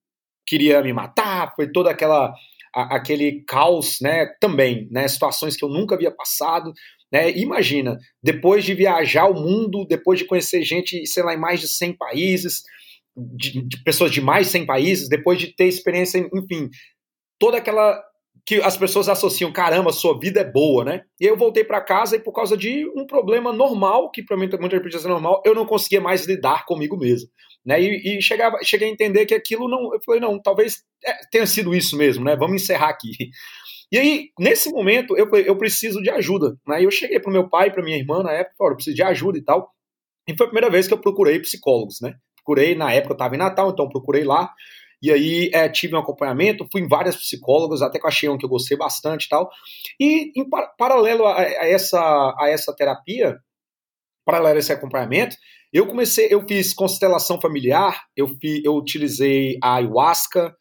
queria 0.45 0.81
me 0.81 0.93
matar, 0.93 1.53
foi 1.55 1.71
toda 1.71 1.91
aquela 1.91 2.33
a, 2.75 2.97
aquele 2.97 3.43
caos, 3.47 3.99
né? 4.01 4.27
Também, 4.39 4.87
né? 4.91 5.07
Situações 5.07 5.55
que 5.55 5.63
eu 5.63 5.69
nunca 5.69 5.95
havia 5.95 6.11
passado. 6.11 6.73
Né? 7.11 7.31
Imagina, 7.37 7.97
depois 8.21 8.65
de 8.65 8.73
viajar 8.73 9.25
o 9.27 9.33
mundo, 9.33 9.85
depois 9.87 10.19
de 10.19 10.25
conhecer 10.25 10.63
gente, 10.63 11.07
sei 11.07 11.23
lá, 11.23 11.33
em 11.33 11.39
mais 11.39 11.61
de 11.61 11.69
100 11.69 11.93
países, 11.93 12.63
de, 13.15 13.61
de 13.61 13.83
pessoas 13.83 14.11
de 14.11 14.19
mais 14.19 14.47
de 14.47 14.51
100 14.51 14.65
países, 14.65 15.07
depois 15.09 15.39
de 15.39 15.55
ter 15.55 15.67
experiência, 15.67 16.19
enfim, 16.33 16.69
toda 17.39 17.57
aquela 17.57 18.03
que 18.45 18.61
as 18.61 18.77
pessoas 18.77 19.09
associam, 19.09 19.51
caramba, 19.51 19.91
sua 19.91 20.17
vida 20.19 20.41
é 20.41 20.43
boa, 20.43 20.85
né? 20.85 21.01
E 21.19 21.25
eu 21.25 21.35
voltei 21.35 21.63
para 21.63 21.81
casa 21.81 22.15
e 22.15 22.19
por 22.19 22.31
causa 22.31 22.55
de 22.55 22.87
um 22.95 23.05
problema 23.07 23.51
normal, 23.51 24.11
que 24.11 24.21
para 24.21 24.37
mim 24.37 24.47
muita 24.59 24.79
podia 24.79 24.99
ser 24.99 25.07
normal, 25.07 25.41
eu 25.43 25.55
não 25.55 25.65
conseguia 25.65 25.99
mais 25.99 26.25
lidar 26.27 26.63
comigo 26.65 26.95
mesmo, 26.95 27.27
né? 27.65 27.81
E, 27.81 28.17
e 28.17 28.21
chegava, 28.21 28.59
cheguei 28.61 28.87
a 28.87 28.91
entender 28.91 29.25
que 29.25 29.33
aquilo 29.33 29.67
não, 29.67 29.91
eu 29.93 29.99
falei, 30.05 30.21
não, 30.21 30.39
talvez 30.39 30.83
é, 31.03 31.13
tenha 31.31 31.47
sido 31.47 31.73
isso 31.73 31.97
mesmo, 31.97 32.23
né? 32.23 32.35
Vamos 32.35 32.61
encerrar 32.61 32.89
aqui. 32.89 33.11
E 33.91 33.99
aí, 33.99 34.29
nesse 34.37 34.71
momento, 34.71 35.15
eu, 35.15 35.29
eu 35.35 35.55
preciso 35.55 36.01
de 36.01 36.09
ajuda, 36.09 36.57
né? 36.67 36.83
Eu 36.83 36.89
cheguei 36.89 37.19
pro 37.19 37.31
meu 37.31 37.47
pai, 37.47 37.71
para 37.71 37.83
minha 37.83 37.95
irmã 37.95 38.23
na 38.23 38.31
época, 38.31 38.55
falei, 38.57 38.71
eu 38.71 38.75
preciso 38.75 38.95
de 38.95 39.03
ajuda 39.03 39.37
e 39.37 39.43
tal. 39.43 39.71
E 40.27 40.35
foi 40.35 40.47
a 40.47 40.49
primeira 40.49 40.71
vez 40.71 40.87
que 40.87 40.93
eu 40.93 40.97
procurei 40.97 41.39
psicólogos, 41.39 42.01
né? 42.01 42.15
Procurei, 42.37 42.75
na 42.75 42.91
época 42.91 43.13
eu 43.13 43.15
estava 43.15 43.35
em 43.35 43.37
Natal, 43.37 43.69
então 43.69 43.87
procurei 43.87 44.23
lá. 44.23 44.51
E 45.05 45.11
aí 45.11 45.51
é, 45.53 45.69
tive 45.69 45.95
um 45.95 45.99
acompanhamento, 45.99 46.67
fui 46.71 46.81
em 46.81 46.87
várias 46.87 47.15
psicólogas, 47.15 47.83
até 47.83 47.99
que 47.99 48.05
eu 48.05 48.09
achei 48.09 48.27
um 48.27 48.39
que 48.39 48.45
eu 48.45 48.49
gostei 48.49 48.75
bastante 48.75 49.25
e 49.25 49.29
tal. 49.29 49.47
E 49.99 50.31
em 50.35 50.49
par 50.49 50.75
paralelo 50.75 51.25
a, 51.25 51.39
a, 51.39 51.67
essa, 51.67 51.99
a 52.39 52.49
essa 52.49 52.75
terapia, 52.75 53.37
paralelo 54.25 54.55
a 54.55 54.59
esse 54.59 54.73
acompanhamento, 54.73 55.35
eu 55.71 55.85
comecei, 55.85 56.27
eu 56.31 56.43
fiz 56.47 56.73
constelação 56.73 57.39
familiar, 57.39 58.01
eu, 58.17 58.27
fi, 58.27 58.63
eu 58.65 58.73
utilizei 58.73 59.59
a 59.61 59.75
ayahuasca, 59.75 60.55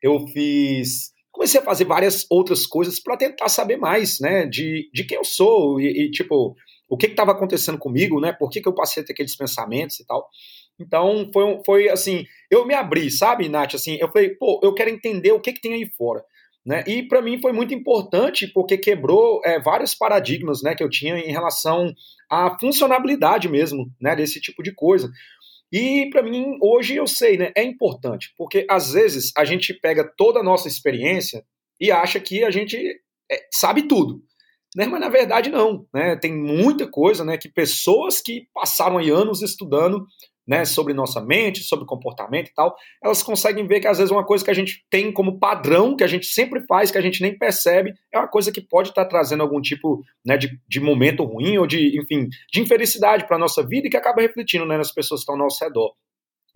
eu 0.00 0.28
fiz. 0.28 1.10
Comecei 1.32 1.60
a 1.60 1.64
fazer 1.64 1.84
várias 1.84 2.24
outras 2.30 2.66
coisas 2.66 3.00
para 3.00 3.16
tentar 3.16 3.48
saber 3.48 3.78
mais, 3.78 4.20
né, 4.20 4.46
de, 4.46 4.88
de 4.94 5.04
quem 5.04 5.18
eu 5.18 5.24
sou 5.24 5.80
e, 5.80 6.04
e 6.04 6.10
tipo, 6.12 6.54
o 6.88 6.96
que 6.96 7.06
estava 7.06 7.32
acontecendo 7.32 7.78
comigo, 7.78 8.20
né, 8.20 8.32
por 8.32 8.48
que, 8.48 8.60
que 8.60 8.68
eu 8.68 8.74
passei 8.74 9.02
a 9.02 9.06
ter 9.06 9.12
aqueles 9.12 9.36
pensamentos 9.36 9.98
e 9.98 10.06
tal. 10.06 10.28
Então, 10.78 11.28
foi, 11.32 11.60
foi 11.64 11.88
assim, 11.88 12.24
eu 12.50 12.64
me 12.64 12.74
abri, 12.74 13.10
sabe, 13.10 13.48
Nath, 13.48 13.74
assim, 13.74 13.96
eu 14.00 14.10
falei, 14.10 14.30
pô, 14.30 14.60
eu 14.62 14.72
quero 14.72 14.90
entender 14.90 15.32
o 15.32 15.40
que, 15.40 15.52
que 15.52 15.60
tem 15.60 15.74
aí 15.74 15.86
fora. 15.96 16.22
Né? 16.64 16.84
E 16.86 17.02
para 17.02 17.22
mim 17.22 17.40
foi 17.40 17.52
muito 17.52 17.72
importante 17.72 18.46
porque 18.46 18.76
quebrou 18.76 19.40
é, 19.42 19.58
vários 19.58 19.94
paradigmas 19.94 20.62
né, 20.62 20.74
que 20.74 20.82
eu 20.82 20.90
tinha 20.90 21.18
em 21.18 21.32
relação 21.32 21.94
à 22.30 22.58
funcionabilidade 22.58 23.48
mesmo 23.48 23.90
né, 23.98 24.14
desse 24.14 24.38
tipo 24.38 24.62
de 24.62 24.74
coisa. 24.74 25.10
E 25.72 26.08
para 26.10 26.22
mim, 26.22 26.58
hoje 26.60 26.96
eu 26.96 27.06
sei, 27.06 27.38
né, 27.38 27.52
é 27.56 27.62
importante, 27.62 28.34
porque 28.36 28.66
às 28.68 28.92
vezes 28.92 29.32
a 29.36 29.44
gente 29.44 29.72
pega 29.72 30.04
toda 30.04 30.40
a 30.40 30.42
nossa 30.42 30.68
experiência 30.68 31.42
e 31.80 31.90
acha 31.90 32.20
que 32.20 32.44
a 32.44 32.50
gente 32.50 32.76
é, 33.30 33.46
sabe 33.50 33.88
tudo. 33.88 34.22
Né, 34.76 34.84
mas 34.86 35.00
na 35.00 35.08
verdade 35.08 35.48
não, 35.48 35.86
né? 35.94 36.14
Tem 36.16 36.30
muita 36.30 36.86
coisa, 36.86 37.24
né, 37.24 37.38
que 37.38 37.48
pessoas 37.48 38.20
que 38.20 38.46
passaram 38.52 38.98
aí 38.98 39.08
anos 39.08 39.40
estudando 39.40 40.06
né, 40.48 40.64
sobre 40.64 40.94
nossa 40.94 41.20
mente, 41.20 41.62
sobre 41.62 41.84
comportamento 41.84 42.48
e 42.48 42.54
tal, 42.54 42.74
elas 43.04 43.22
conseguem 43.22 43.66
ver 43.66 43.80
que 43.80 43.86
às 43.86 43.98
vezes 43.98 44.10
uma 44.10 44.24
coisa 44.24 44.42
que 44.42 44.50
a 44.50 44.54
gente 44.54 44.82
tem 44.88 45.12
como 45.12 45.38
padrão, 45.38 45.94
que 45.94 46.02
a 46.02 46.06
gente 46.06 46.26
sempre 46.26 46.64
faz, 46.66 46.90
que 46.90 46.96
a 46.96 47.02
gente 47.02 47.20
nem 47.20 47.36
percebe, 47.36 47.92
é 48.10 48.18
uma 48.18 48.26
coisa 48.26 48.50
que 48.50 48.62
pode 48.62 48.88
estar 48.88 49.04
trazendo 49.04 49.42
algum 49.42 49.60
tipo 49.60 50.02
né, 50.24 50.38
de, 50.38 50.58
de 50.66 50.80
momento 50.80 51.22
ruim 51.22 51.58
ou 51.58 51.66
de, 51.66 52.00
enfim, 52.00 52.28
de 52.50 52.60
infelicidade 52.62 53.26
para 53.26 53.36
a 53.36 53.38
nossa 53.38 53.62
vida 53.62 53.86
e 53.86 53.90
que 53.90 53.96
acaba 53.96 54.22
refletindo 54.22 54.64
né, 54.64 54.78
nas 54.78 54.90
pessoas 54.90 55.20
que 55.20 55.22
estão 55.24 55.34
ao 55.34 55.42
nosso 55.42 55.62
redor. 55.62 55.92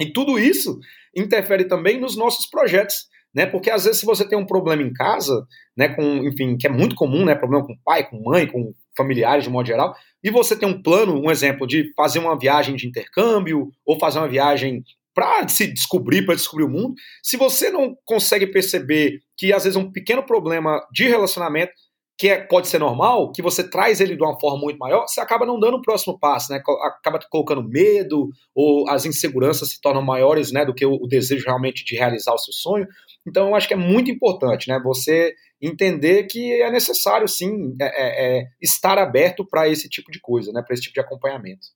E 0.01 0.11
tudo 0.11 0.39
isso 0.39 0.81
interfere 1.15 1.65
também 1.65 2.01
nos 2.01 2.17
nossos 2.17 2.47
projetos, 2.47 3.09
né? 3.35 3.47
Porque 3.47 3.71
às 3.71 3.85
vezes 3.85 4.01
se 4.01 4.07
você 4.07 4.27
tem 4.27 4.39
um 4.39 4.47
problema 4.47 4.83
em 4.83 4.93
casa, 4.93 5.47
né, 5.77 5.89
com, 5.89 6.03
enfim, 6.27 6.57
que 6.57 6.67
é 6.67 6.71
muito 6.71 6.95
comum, 6.95 7.25
né, 7.25 7.35
problema 7.35 7.67
com 7.67 7.77
pai, 7.85 8.09
com 8.09 8.23
mãe, 8.23 8.47
com 8.47 8.73
familiares 8.97 9.45
de 9.45 9.51
modo 9.51 9.67
geral, 9.67 9.95
e 10.23 10.31
você 10.31 10.57
tem 10.57 10.69
um 10.69 10.83
plano, 10.83 11.19
um 11.19 11.31
exemplo, 11.31 11.67
de 11.67 11.93
fazer 11.97 12.19
uma 12.19 12.39
viagem 12.39 12.77
de 12.77 12.87
intercâmbio 12.87 13.71
ou 13.87 13.99
fazer 13.99 14.19
uma 14.19 14.29
viagem 14.29 14.83
para 15.15 15.47
se 15.49 15.67
descobrir, 15.67 16.25
para 16.25 16.35
descobrir 16.35 16.65
o 16.65 16.71
mundo, 16.71 16.95
se 17.23 17.37
você 17.37 17.71
não 17.71 17.95
consegue 18.05 18.47
perceber 18.47 19.21
que 19.37 19.53
às 19.53 19.65
vezes 19.65 19.77
um 19.77 19.91
pequeno 19.91 20.23
problema 20.23 20.81
de 20.91 21.07
relacionamento 21.07 21.73
que 22.19 22.29
é, 22.29 22.41
pode 22.41 22.69
ser 22.69 22.79
normal, 22.79 23.33
que 23.33 23.43
você 23.43 23.69
traz 23.69 24.01
ele 24.01 24.15
de 24.15 24.23
uma 24.23 24.39
forma 24.39 24.61
muito 24.61 24.79
maior, 24.79 25.09
você 25.09 25.21
acaba 25.21 25.45
não 25.45 25.59
dando 25.59 25.79
o 25.79 25.83
próximo 25.83 26.17
passo, 26.19 26.53
né? 26.53 26.63
Acaba 26.85 27.19
colocando 27.29 27.63
medo, 27.69 28.31
ou 28.55 28.89
as 28.89 29.05
inseguranças 29.05 29.71
se 29.71 29.81
tornam 29.81 30.03
maiores, 30.03 30.53
né, 30.53 30.65
do 30.65 30.73
que 30.73 30.87
o, 30.87 30.95
o 30.95 31.09
desejo 31.09 31.45
realmente 31.45 31.85
de 31.85 31.97
realizar 31.97 32.33
o 32.33 32.39
seu 32.39 32.53
sonho. 32.53 32.87
Então, 33.27 33.49
eu 33.49 33.55
acho 33.55 33.69
que 33.69 33.75
é 33.75 33.77
muito 33.77 34.11
importante, 34.11 34.69
né, 34.69 34.81
você 34.83 35.35
entender 35.61 36.25
que 36.25 36.61
é 36.61 36.71
necessário, 36.71 37.29
sim, 37.29 37.77
é, 37.81 37.85
é, 37.85 38.39
é 38.41 38.45
estar 38.61 38.99
aberto 38.99 39.47
para 39.49 39.69
esse 39.69 39.89
tipo 39.89 40.11
de 40.11 40.21
coisa, 40.21 40.51
né, 40.53 40.61
para 40.61 40.75
esse 40.75 40.83
tipo 40.83 40.95
de 40.95 41.01
acompanhamento. 41.01 41.69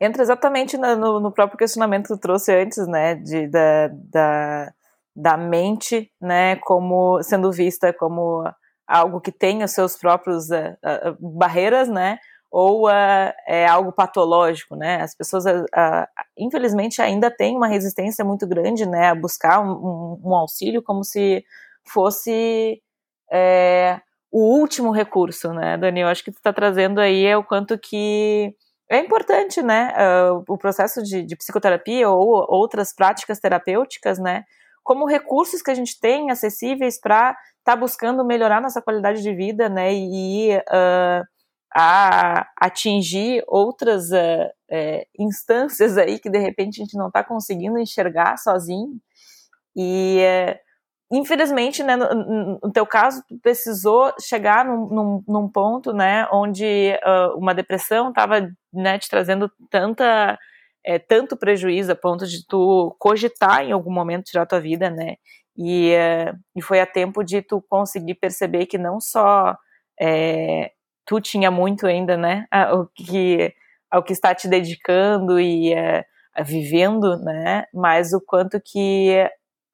Entra 0.00 0.22
exatamente 0.22 0.76
no, 0.76 1.20
no, 1.20 1.30
próprio 1.30 1.58
questionamento 1.58 2.08
que 2.08 2.14
tu 2.14 2.18
trouxe 2.18 2.52
antes, 2.52 2.86
né, 2.88 3.14
de, 3.14 3.46
da, 3.48 3.88
da, 3.88 4.72
da 5.14 5.36
mente, 5.36 6.10
né, 6.20 6.56
como 6.56 7.22
sendo 7.22 7.52
vista 7.52 7.92
como 7.92 8.42
algo 8.86 9.20
que 9.20 9.30
tem 9.30 9.62
os 9.62 9.70
seus 9.70 9.96
próprios 9.96 10.50
uh, 10.50 10.76
uh, 10.82 11.38
barreiras, 11.38 11.88
né, 11.88 12.18
ou 12.50 12.88
uh, 12.88 13.32
é 13.46 13.66
algo 13.66 13.92
patológico, 13.92 14.74
né? 14.74 15.00
As 15.00 15.14
pessoas, 15.14 15.44
uh, 15.46 16.06
infelizmente, 16.36 17.00
ainda 17.00 17.30
têm 17.30 17.56
uma 17.56 17.68
resistência 17.68 18.24
muito 18.24 18.46
grande, 18.46 18.84
né, 18.86 19.10
a 19.10 19.14
buscar 19.14 19.60
um, 19.60 20.20
um, 20.24 20.34
auxílio 20.34 20.82
como 20.82 21.04
se 21.04 21.44
fosse 21.84 22.82
é, 23.30 24.00
o 24.32 24.58
último 24.58 24.90
recurso, 24.90 25.52
né, 25.52 25.76
Dani? 25.76 26.00
Eu 26.00 26.08
acho 26.08 26.24
que 26.24 26.32
tu 26.32 26.38
está 26.38 26.52
trazendo 26.52 27.00
aí 27.00 27.24
é 27.24 27.36
o 27.36 27.44
quanto 27.44 27.78
que 27.78 28.54
é 28.88 28.98
importante, 28.98 29.62
né, 29.62 29.94
o 30.48 30.58
processo 30.58 31.00
de, 31.02 31.22
de, 31.22 31.36
psicoterapia 31.36 32.10
ou 32.10 32.44
outras 32.48 32.92
práticas 32.92 33.38
terapêuticas, 33.38 34.18
né, 34.18 34.44
como 34.82 35.06
recursos 35.06 35.62
que 35.62 35.70
a 35.70 35.74
gente 35.74 35.98
tem 36.00 36.30
acessíveis 36.30 37.00
para 37.00 37.30
estar 37.30 37.74
tá 37.74 37.76
buscando 37.76 38.24
melhorar 38.24 38.60
nossa 38.60 38.82
qualidade 38.82 39.22
de 39.22 39.32
vida, 39.32 39.68
né, 39.68 39.94
e 39.94 40.56
uh, 40.56 41.24
a 41.74 42.48
atingir 42.56 43.44
outras 43.46 44.10
uh, 44.10 44.46
uh, 44.70 45.06
instâncias 45.18 45.96
aí 45.96 46.18
que 46.18 46.28
de 46.28 46.38
repente 46.38 46.80
a 46.80 46.84
gente 46.84 46.96
não 46.96 47.08
está 47.08 47.22
conseguindo 47.22 47.78
enxergar 47.78 48.36
sozinho. 48.36 49.00
E 49.76 50.20
infelizmente, 51.10 51.82
né, 51.82 51.96
no, 51.96 52.58
no, 52.62 52.72
teu 52.72 52.86
caso, 52.86 53.22
tu 53.28 53.38
precisou 53.40 54.12
chegar 54.20 54.64
num, 54.64 54.86
num, 54.88 55.24
num 55.26 55.48
ponto, 55.48 55.92
né, 55.92 56.26
onde 56.32 56.92
uh, 57.04 57.36
uma 57.36 57.54
depressão 57.54 58.10
estava, 58.10 58.50
né, 58.72 58.98
te 58.98 59.08
trazendo 59.08 59.50
tanta, 59.70 60.38
é, 60.84 60.98
tanto 60.98 61.36
prejuízo 61.36 61.92
a 61.92 61.96
ponto 61.96 62.26
de 62.26 62.46
tu 62.46 62.94
cogitar 62.98 63.64
em 63.64 63.72
algum 63.72 63.92
momento 63.92 64.24
tirar 64.24 64.46
tua 64.46 64.60
vida, 64.60 64.90
né, 64.90 65.16
e, 65.56 65.92
e 66.56 66.62
foi 66.62 66.80
a 66.80 66.86
tempo 66.86 67.24
de 67.24 67.42
tu 67.42 67.60
conseguir 67.68 68.14
perceber 68.14 68.66
que 68.66 68.78
não 68.78 69.00
só 69.00 69.56
é, 70.00 70.70
tu 71.04 71.20
tinha 71.20 71.50
muito 71.50 71.86
ainda, 71.86 72.16
né, 72.16 72.46
ao 72.50 72.86
que, 72.86 73.54
ao 73.90 74.02
que 74.02 74.12
está 74.12 74.34
te 74.34 74.48
dedicando 74.48 75.40
e 75.40 75.74
uh, 75.74 76.44
vivendo, 76.44 77.18
né, 77.18 77.64
mas 77.74 78.12
o 78.12 78.20
quanto 78.20 78.60
que 78.60 79.10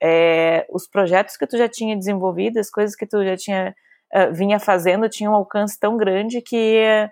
é, 0.03 0.67
os 0.71 0.87
projetos 0.87 1.37
que 1.37 1.47
tu 1.47 1.57
já 1.57 1.69
tinha 1.69 1.97
desenvolvido, 1.97 2.59
as 2.59 2.71
coisas 2.71 2.95
que 2.95 3.07
tu 3.07 3.25
já 3.25 3.37
tinha 3.37 3.75
uh, 4.15 4.33
vinha 4.35 4.59
fazendo 4.59 5.09
tinham 5.09 5.33
um 5.33 5.37
alcance 5.37 5.79
tão 5.79 5.97
grande 5.97 6.41
que 6.43 7.09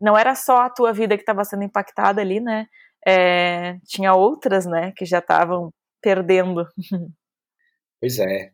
não 0.00 0.18
era 0.18 0.34
só 0.34 0.62
a 0.62 0.70
tua 0.70 0.92
vida 0.92 1.16
que 1.16 1.22
estava 1.22 1.44
sendo 1.44 1.62
impactada 1.62 2.20
ali, 2.20 2.40
né? 2.40 2.66
É, 3.06 3.78
tinha 3.86 4.14
outras, 4.14 4.66
né, 4.66 4.92
que 4.96 5.04
já 5.04 5.18
estavam 5.18 5.72
perdendo. 6.00 6.66
Pois 8.00 8.18
é, 8.18 8.50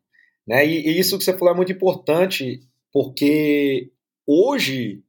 né? 0.46 0.66
E, 0.66 0.86
e, 0.86 1.00
isso 1.00 1.16
que 1.16 1.24
você 1.24 1.32
falou 1.32 1.54
é 1.54 1.56
muito 1.56 1.72
importante 1.72 2.60
porque 2.92 3.90
hoje, 4.28 5.02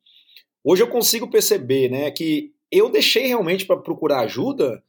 hoje 0.63 0.81
eu 0.81 0.87
consigo 0.87 1.29
perceber, 1.29 1.89
né, 1.89 2.09
que 2.09 2.53
eu 2.71 2.89
deixei 2.89 3.27
realmente 3.27 3.65
para 3.65 3.77
procurar 3.77 4.21
ajuda 4.21 4.81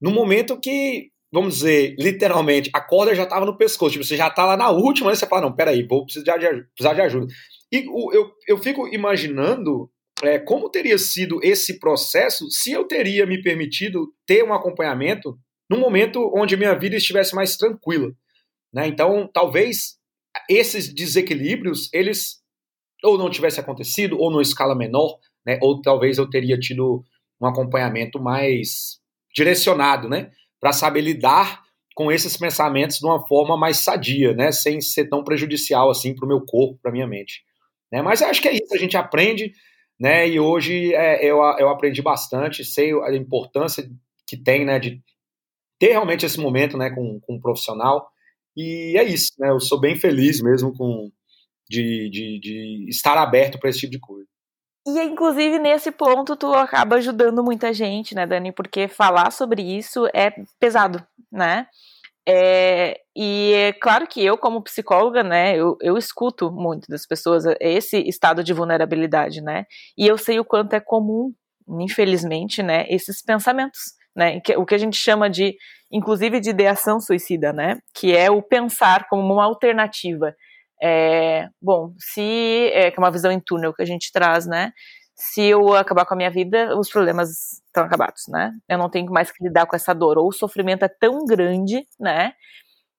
no 0.00 0.10
momento 0.10 0.58
que 0.58 1.12
vamos 1.32 1.54
dizer, 1.54 1.96
literalmente, 1.98 2.68
a 2.74 2.80
corda 2.80 3.14
já 3.14 3.22
estava 3.22 3.46
no 3.46 3.56
pescoço, 3.56 3.92
tipo, 3.92 4.04
você 4.04 4.18
já 4.18 4.28
está 4.28 4.44
lá 4.44 4.54
na 4.54 4.68
última, 4.68 5.10
aí 5.10 5.16
você 5.16 5.26
fala, 5.26 5.42
não, 5.42 5.56
peraí, 5.56 5.82
vou 5.82 6.04
precisar 6.04 6.36
de, 6.36 6.46
precisar 6.74 6.92
de 6.92 7.00
ajuda. 7.00 7.26
E 7.72 7.86
eu, 7.86 8.30
eu 8.46 8.58
fico 8.58 8.86
imaginando 8.88 9.90
é, 10.22 10.38
como 10.38 10.68
teria 10.68 10.98
sido 10.98 11.40
esse 11.42 11.80
processo 11.80 12.50
se 12.50 12.70
eu 12.70 12.84
teria 12.84 13.24
me 13.24 13.42
permitido 13.42 14.12
ter 14.26 14.44
um 14.44 14.52
acompanhamento 14.52 15.38
no 15.70 15.78
momento 15.78 16.30
onde 16.34 16.56
minha 16.56 16.74
vida 16.74 16.96
estivesse 16.96 17.34
mais 17.34 17.56
tranquila. 17.56 18.12
Né? 18.70 18.86
Então, 18.88 19.28
talvez 19.32 19.96
esses 20.50 20.92
desequilíbrios, 20.92 21.88
eles 21.94 22.41
ou 23.02 23.18
não 23.18 23.30
tivessem 23.30 23.62
acontecido, 23.62 24.18
ou 24.18 24.30
numa 24.30 24.42
escala 24.42 24.74
menor, 24.74 25.18
né? 25.44 25.58
ou 25.60 25.80
talvez 25.80 26.18
eu 26.18 26.28
teria 26.28 26.58
tido 26.58 27.04
um 27.40 27.46
acompanhamento 27.46 28.20
mais 28.20 29.00
direcionado, 29.34 30.08
né? 30.08 30.30
para 30.60 30.72
saber 30.72 31.00
lidar 31.00 31.60
com 31.94 32.10
esses 32.10 32.36
pensamentos 32.36 32.98
de 32.98 33.04
uma 33.04 33.26
forma 33.26 33.56
mais 33.56 33.78
sadia, 33.78 34.32
né, 34.32 34.50
sem 34.52 34.80
ser 34.80 35.08
tão 35.08 35.22
prejudicial 35.22 35.90
assim 35.90 36.14
para 36.14 36.24
o 36.24 36.28
meu 36.28 36.40
corpo, 36.40 36.78
para 36.80 36.92
minha 36.92 37.06
mente. 37.06 37.42
Né? 37.90 38.00
Mas 38.00 38.22
acho 38.22 38.40
que 38.40 38.48
é 38.48 38.54
isso, 38.54 38.72
a 38.72 38.78
gente 38.78 38.96
aprende, 38.96 39.52
né, 39.98 40.26
e 40.28 40.40
hoje 40.40 40.94
é, 40.94 41.22
eu, 41.22 41.38
eu 41.58 41.68
aprendi 41.68 42.00
bastante, 42.00 42.64
sei 42.64 42.92
a 43.02 43.14
importância 43.14 43.84
que 44.26 44.36
tem, 44.36 44.64
né, 44.64 44.78
de 44.78 45.02
ter 45.78 45.90
realmente 45.90 46.24
esse 46.24 46.40
momento, 46.40 46.78
né, 46.78 46.90
com, 46.90 47.20
com 47.20 47.34
um 47.34 47.40
profissional, 47.40 48.08
e 48.56 48.96
é 48.96 49.02
isso, 49.02 49.32
né, 49.38 49.50
eu 49.50 49.60
sou 49.60 49.80
bem 49.80 49.96
feliz 49.96 50.40
mesmo 50.40 50.72
com 50.74 51.10
de, 51.68 52.10
de, 52.10 52.40
de 52.40 52.86
estar 52.88 53.16
aberto 53.16 53.58
para 53.58 53.70
esse 53.70 53.80
tipo 53.80 53.92
de 53.92 54.00
coisa. 54.00 54.26
E 54.86 55.00
inclusive 55.00 55.58
nesse 55.58 55.92
ponto 55.92 56.36
tu 56.36 56.52
acaba 56.52 56.96
ajudando 56.96 57.42
muita 57.42 57.72
gente, 57.72 58.14
né, 58.14 58.26
Dani? 58.26 58.50
Porque 58.52 58.88
falar 58.88 59.30
sobre 59.30 59.62
isso 59.62 60.08
é 60.12 60.32
pesado, 60.58 61.04
né? 61.30 61.66
É, 62.28 63.00
e 63.16 63.52
é 63.52 63.72
claro 63.72 64.06
que 64.06 64.24
eu, 64.24 64.38
como 64.38 64.62
psicóloga, 64.62 65.24
né, 65.24 65.56
eu, 65.56 65.76
eu 65.80 65.98
escuto 65.98 66.52
muito 66.52 66.86
das 66.88 67.04
pessoas 67.04 67.44
esse 67.60 67.98
estado 68.08 68.44
de 68.44 68.52
vulnerabilidade, 68.52 69.40
né? 69.40 69.66
E 69.98 70.06
eu 70.06 70.16
sei 70.16 70.38
o 70.38 70.44
quanto 70.44 70.74
é 70.74 70.80
comum, 70.80 71.32
infelizmente, 71.80 72.62
né, 72.62 72.86
esses 72.88 73.22
pensamentos, 73.22 73.80
né? 74.16 74.40
Que, 74.40 74.56
o 74.56 74.64
que 74.64 74.74
a 74.74 74.78
gente 74.78 74.96
chama 74.96 75.28
de, 75.28 75.56
inclusive, 75.90 76.38
de 76.40 76.50
ideação 76.50 77.00
suicida, 77.00 77.52
né? 77.52 77.78
Que 77.94 78.16
é 78.16 78.30
o 78.30 78.42
pensar 78.42 79.08
como 79.08 79.32
uma 79.34 79.44
alternativa 79.44 80.34
é, 80.82 81.48
bom, 81.60 81.94
se 81.98 82.70
é, 82.72 82.90
que 82.90 82.98
é 82.98 83.02
uma 83.02 83.10
visão 83.10 83.30
em 83.30 83.40
túnel 83.40 83.72
que 83.72 83.82
a 83.82 83.86
gente 83.86 84.10
traz, 84.12 84.46
né? 84.46 84.72
se 85.22 85.42
eu 85.44 85.74
acabar 85.74 86.04
com 86.04 86.14
a 86.14 86.16
minha 86.16 86.30
vida, 86.30 86.76
os 86.76 86.90
problemas 86.90 87.62
estão 87.66 87.84
acabados, 87.84 88.24
né? 88.28 88.52
Eu 88.68 88.76
não 88.76 88.90
tenho 88.90 89.10
mais 89.12 89.30
que 89.30 89.44
lidar 89.44 89.66
com 89.66 89.76
essa 89.76 89.94
dor. 89.94 90.18
Ou 90.18 90.28
o 90.28 90.32
sofrimento 90.32 90.84
é 90.84 90.88
tão 90.88 91.24
grande, 91.24 91.86
né? 92.00 92.32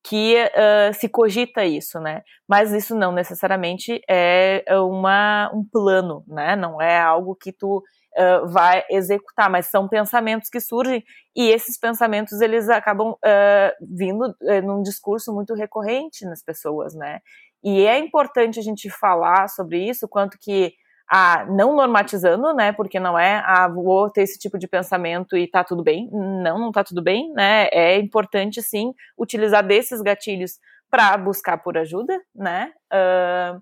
Que 0.02 0.36
uh, 0.38 0.94
se 0.94 1.10
cogita 1.10 1.66
isso, 1.66 2.00
né? 2.00 2.22
Mas 2.48 2.72
isso 2.72 2.96
não 2.96 3.12
necessariamente 3.12 4.02
é 4.10 4.64
uma, 4.72 5.52
um 5.54 5.66
plano, 5.70 6.24
né? 6.28 6.56
Não 6.56 6.82
é 6.82 6.98
algo 6.98 7.36
que 7.36 7.52
tu 7.52 7.78
uh, 7.78 8.48
vai 8.48 8.84
executar, 8.90 9.50
mas 9.50 9.68
são 9.68 9.90
pensamentos 9.90 10.50
que 10.50 10.62
surgem 10.62 11.04
e 11.36 11.50
esses 11.50 11.78
pensamentos 11.78 12.40
eles 12.42 12.70
acabam 12.70 13.12
uh, 13.12 13.72
vindo 13.82 14.26
uh, 14.26 14.62
num 14.64 14.82
discurso 14.82 15.34
muito 15.34 15.54
recorrente 15.54 16.26
nas 16.26 16.42
pessoas, 16.44 16.94
né? 16.96 17.20
E 17.64 17.86
é 17.86 17.97
importante 17.97 18.59
a 18.59 18.64
gente 18.64 18.89
falar 18.89 19.47
sobre 19.47 19.88
isso, 19.88 20.07
quanto 20.07 20.38
que 20.39 20.74
a 21.09 21.45
não 21.45 21.76
normatizando, 21.76 22.53
né? 22.53 22.72
Porque 22.72 22.99
não 22.99 23.18
é 23.18 23.43
ah, 23.45 23.68
vou 23.68 24.09
ter 24.09 24.24
esse 24.24 24.39
tipo 24.39 24.57
de 24.57 24.68
pensamento 24.68 25.38
e 25.38 25.47
tá 25.47 25.64
tudo 25.64 25.84
bem. 25.84 26.09
Não, 26.11 26.57
não 26.57 26.72
tá 26.72 26.84
tudo 26.84 27.01
bem, 27.01 27.32
né? 27.34 27.68
É 27.72 27.97
importante 27.97 28.61
sim 28.61 28.93
utilizar 29.18 29.66
desses 29.66 30.01
gatilhos 30.01 30.59
para 30.89 31.18
buscar 31.18 31.57
por 31.57 31.78
ajuda, 31.78 32.20
né? 32.36 32.72
Uh, 32.91 33.61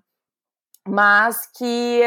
mas 0.88 1.46
que 1.56 2.00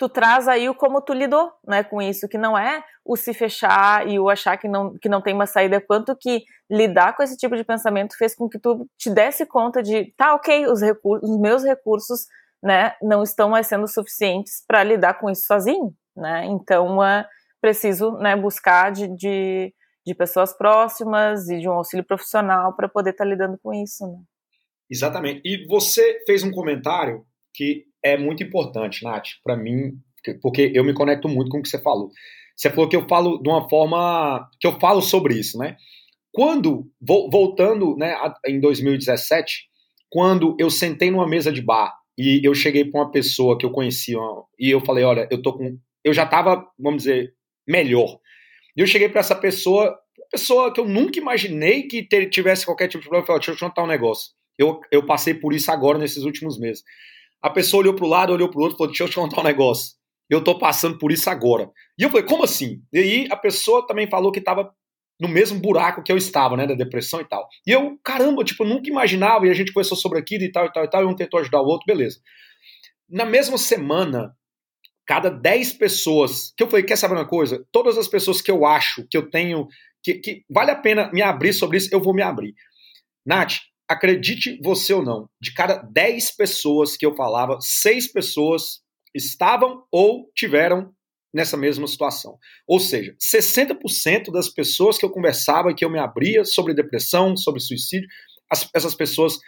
tu 0.00 0.08
traz 0.08 0.48
aí 0.48 0.66
o 0.66 0.74
como 0.74 1.02
tu 1.02 1.12
lidou, 1.12 1.52
né, 1.68 1.84
com 1.84 2.00
isso, 2.00 2.26
que 2.26 2.38
não 2.38 2.56
é 2.56 2.82
o 3.04 3.16
se 3.16 3.34
fechar 3.34 4.08
e 4.08 4.18
o 4.18 4.30
achar 4.30 4.56
que 4.56 4.66
não, 4.66 4.96
que 4.98 5.10
não 5.10 5.20
tem 5.20 5.34
uma 5.34 5.44
saída, 5.44 5.78
quanto 5.78 6.16
que 6.16 6.42
lidar 6.70 7.14
com 7.14 7.22
esse 7.22 7.36
tipo 7.36 7.54
de 7.54 7.62
pensamento 7.62 8.16
fez 8.16 8.34
com 8.34 8.48
que 8.48 8.58
tu 8.58 8.88
te 8.96 9.10
desse 9.10 9.44
conta 9.44 9.82
de, 9.82 10.10
tá, 10.16 10.34
ok, 10.34 10.66
os, 10.68 10.80
recursos, 10.80 11.28
os 11.28 11.38
meus 11.38 11.62
recursos, 11.62 12.20
né, 12.62 12.94
não 13.02 13.22
estão 13.22 13.50
mais 13.50 13.66
sendo 13.66 13.86
suficientes 13.86 14.64
para 14.66 14.82
lidar 14.82 15.20
com 15.20 15.28
isso 15.28 15.42
sozinho, 15.46 15.94
né, 16.16 16.46
então 16.46 16.96
uh, 16.96 17.22
preciso, 17.60 18.12
né, 18.12 18.34
buscar 18.34 18.90
de, 18.92 19.06
de, 19.14 19.74
de, 20.06 20.14
pessoas 20.14 20.56
próximas 20.56 21.46
e 21.50 21.60
de 21.60 21.68
um 21.68 21.72
auxílio 21.72 22.06
profissional 22.06 22.74
para 22.74 22.88
poder 22.88 23.10
estar 23.10 23.24
tá 23.24 23.30
lidando 23.30 23.58
com 23.62 23.74
isso, 23.74 24.06
né. 24.06 24.18
Exatamente. 24.90 25.42
E 25.44 25.66
você 25.68 26.24
fez 26.26 26.42
um 26.42 26.50
comentário 26.50 27.24
que 27.54 27.84
é 28.02 28.16
muito 28.16 28.42
importante, 28.42 29.04
Nath, 29.04 29.28
para 29.44 29.56
mim, 29.56 29.92
porque 30.40 30.72
eu 30.74 30.84
me 30.84 30.94
conecto 30.94 31.28
muito 31.28 31.50
com 31.50 31.58
o 31.58 31.62
que 31.62 31.68
você 31.68 31.80
falou. 31.80 32.10
Você 32.56 32.70
falou 32.70 32.88
que 32.88 32.96
eu 32.96 33.06
falo 33.08 33.38
de 33.38 33.48
uma 33.48 33.68
forma 33.68 34.48
que 34.60 34.66
eu 34.66 34.78
falo 34.78 35.00
sobre 35.00 35.34
isso, 35.34 35.58
né? 35.58 35.76
Quando, 36.32 36.86
voltando 37.00 37.96
né, 37.96 38.14
em 38.46 38.60
2017, 38.60 39.68
quando 40.08 40.56
eu 40.58 40.70
sentei 40.70 41.10
numa 41.10 41.26
mesa 41.26 41.52
de 41.52 41.62
bar 41.62 41.94
e 42.18 42.40
eu 42.44 42.54
cheguei 42.54 42.84
para 42.84 43.00
uma 43.00 43.10
pessoa 43.10 43.56
que 43.56 43.64
eu 43.64 43.70
conhecia 43.70 44.18
e 44.58 44.70
eu 44.70 44.80
falei, 44.80 45.04
olha, 45.04 45.26
eu 45.30 45.40
tô 45.40 45.54
com, 45.54 45.78
eu 46.04 46.12
já 46.12 46.24
estava, 46.24 46.64
vamos 46.78 47.04
dizer, 47.04 47.34
melhor. 47.66 48.18
E 48.76 48.80
eu 48.80 48.86
cheguei 48.86 49.08
para 49.08 49.20
essa 49.20 49.34
pessoa, 49.34 49.98
pessoa 50.30 50.72
que 50.72 50.80
eu 50.80 50.86
nunca 50.86 51.18
imaginei 51.18 51.84
que 51.84 52.06
tivesse 52.28 52.64
qualquer 52.64 52.88
tipo 52.88 53.02
de 53.02 53.08
problema, 53.08 53.22
eu 53.22 53.26
falei, 53.26 53.40
deixa 53.40 53.52
eu 53.52 53.56
te 53.56 53.60
contar 53.60 53.82
um 53.82 53.88
negócio. 53.88 54.32
Eu, 54.58 54.80
eu 54.92 55.06
passei 55.06 55.32
por 55.32 55.54
isso 55.54 55.72
agora 55.72 55.98
nesses 55.98 56.24
últimos 56.24 56.58
meses. 56.58 56.82
A 57.42 57.50
pessoa 57.50 57.80
olhou 57.80 57.94
para 57.94 58.04
o 58.04 58.08
lado, 58.08 58.32
olhou 58.32 58.48
para 58.48 58.58
o 58.58 58.62
outro, 58.62 58.76
falou: 58.76 58.88
Deixa 58.88 59.04
eu 59.04 59.08
te 59.08 59.16
contar 59.16 59.40
um 59.40 59.44
negócio. 59.44 59.94
Eu 60.28 60.40
estou 60.40 60.58
passando 60.58 60.98
por 60.98 61.10
isso 61.10 61.28
agora. 61.30 61.70
E 61.98 62.02
eu 62.02 62.10
falei: 62.10 62.26
Como 62.26 62.44
assim? 62.44 62.82
E 62.92 62.98
aí 62.98 63.28
a 63.30 63.36
pessoa 63.36 63.86
também 63.86 64.08
falou 64.08 64.30
que 64.30 64.38
estava 64.38 64.72
no 65.20 65.28
mesmo 65.28 65.60
buraco 65.60 66.02
que 66.02 66.10
eu 66.10 66.16
estava, 66.16 66.56
né, 66.56 66.66
da 66.66 66.74
depressão 66.74 67.20
e 67.20 67.28
tal. 67.28 67.46
E 67.66 67.70
eu, 67.70 67.98
caramba, 68.02 68.42
tipo, 68.42 68.64
eu 68.64 68.68
nunca 68.68 68.88
imaginava, 68.88 69.46
e 69.46 69.50
a 69.50 69.54
gente 69.54 69.72
conversou 69.72 69.96
sobre 69.96 70.18
aquilo 70.18 70.44
e 70.44 70.50
tal 70.50 70.64
e 70.64 70.72
tal 70.72 70.84
e 70.84 70.88
tal, 70.88 71.02
e 71.02 71.06
um 71.06 71.14
tentou 71.14 71.38
ajudar 71.40 71.60
o 71.60 71.66
outro, 71.66 71.84
beleza. 71.86 72.18
Na 73.08 73.26
mesma 73.26 73.58
semana, 73.58 74.34
cada 75.06 75.28
10 75.28 75.74
pessoas, 75.74 76.54
que 76.56 76.62
eu 76.62 76.68
falei, 76.68 76.86
quer 76.86 76.96
saber 76.96 77.14
uma 77.14 77.28
coisa? 77.28 77.66
Todas 77.70 77.98
as 77.98 78.08
pessoas 78.08 78.40
que 78.40 78.50
eu 78.50 78.64
acho 78.64 79.06
que 79.10 79.16
eu 79.16 79.28
tenho, 79.28 79.68
que, 80.02 80.14
que 80.14 80.44
vale 80.48 80.70
a 80.70 80.76
pena 80.76 81.10
me 81.12 81.20
abrir 81.20 81.52
sobre 81.52 81.76
isso, 81.76 81.90
eu 81.92 82.00
vou 82.00 82.14
me 82.14 82.22
abrir. 82.22 82.54
Nath, 83.26 83.56
acredite 83.90 84.56
você 84.62 84.94
ou 84.94 85.02
não, 85.02 85.26
de 85.42 85.52
cada 85.52 85.76
10 85.76 86.36
pessoas 86.36 86.96
que 86.96 87.04
eu 87.04 87.14
falava, 87.16 87.58
6 87.60 88.12
pessoas 88.12 88.80
estavam 89.12 89.82
ou 89.90 90.30
tiveram 90.36 90.92
nessa 91.34 91.56
mesma 91.56 91.88
situação. 91.88 92.38
Ou 92.68 92.78
seja, 92.78 93.16
60% 93.20 94.30
das 94.32 94.48
pessoas 94.48 94.96
que 94.96 95.04
eu 95.04 95.10
conversava, 95.10 95.74
que 95.74 95.84
eu 95.84 95.90
me 95.90 95.98
abria 95.98 96.44
sobre 96.44 96.72
depressão, 96.72 97.36
sobre 97.36 97.60
suicídio, 97.60 98.08
as, 98.48 98.68
essas 98.74 98.94
pessoas 98.94 99.38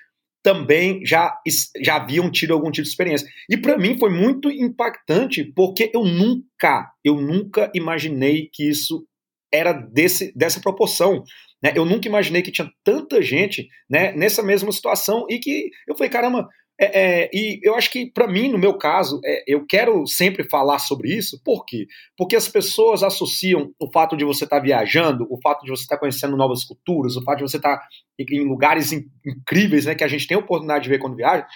também 0.42 1.06
já, 1.06 1.32
já 1.80 1.96
haviam 1.96 2.28
tido 2.28 2.52
algum 2.52 2.70
tipo 2.70 2.82
de 2.82 2.90
experiência. 2.90 3.28
E 3.48 3.56
para 3.56 3.78
mim 3.78 3.96
foi 3.96 4.10
muito 4.10 4.50
impactante, 4.50 5.44
porque 5.54 5.88
eu 5.94 6.04
nunca, 6.04 6.90
eu 7.04 7.20
nunca 7.20 7.70
imaginei 7.74 8.48
que 8.52 8.68
isso 8.68 9.06
era 9.52 9.72
desse, 9.72 10.32
dessa 10.36 10.60
proporção. 10.60 11.22
Né? 11.62 11.72
Eu 11.74 11.84
nunca 11.84 12.08
imaginei 12.08 12.42
que 12.42 12.50
tinha 12.50 12.70
tanta 12.82 13.22
gente 13.22 13.68
né, 13.88 14.12
nessa 14.12 14.42
mesma 14.42 14.72
situação 14.72 15.26
e 15.30 15.38
que 15.38 15.70
eu 15.86 15.96
falei, 15.96 16.10
caramba, 16.10 16.48
é, 16.80 17.00
é, 17.00 17.30
e 17.32 17.60
eu 17.62 17.76
acho 17.76 17.90
que, 17.90 18.10
para 18.10 18.26
mim, 18.26 18.48
no 18.50 18.58
meu 18.58 18.76
caso, 18.76 19.20
é, 19.24 19.44
eu 19.46 19.64
quero 19.66 20.04
sempre 20.06 20.42
falar 20.42 20.78
sobre 20.78 21.14
isso, 21.14 21.40
por 21.44 21.64
quê? 21.64 21.86
Porque 22.16 22.34
as 22.34 22.48
pessoas 22.48 23.02
associam 23.02 23.72
o 23.78 23.90
fato 23.92 24.16
de 24.16 24.24
você 24.24 24.44
estar 24.44 24.56
tá 24.56 24.62
viajando, 24.62 25.26
o 25.30 25.40
fato 25.40 25.64
de 25.64 25.70
você 25.70 25.82
estar 25.82 25.96
tá 25.96 26.00
conhecendo 26.00 26.36
novas 26.36 26.64
culturas, 26.64 27.16
o 27.16 27.22
fato 27.22 27.38
de 27.38 27.50
você 27.50 27.58
estar 27.58 27.76
tá 27.76 27.86
em 28.18 28.44
lugares 28.44 28.90
incríveis 28.92 29.86
né, 29.86 29.94
que 29.94 30.02
a 30.02 30.08
gente 30.08 30.26
tem 30.26 30.36
a 30.36 30.40
oportunidade 30.40 30.84
de 30.84 30.90
ver 30.90 30.98
quando 30.98 31.14
viaja, 31.14 31.46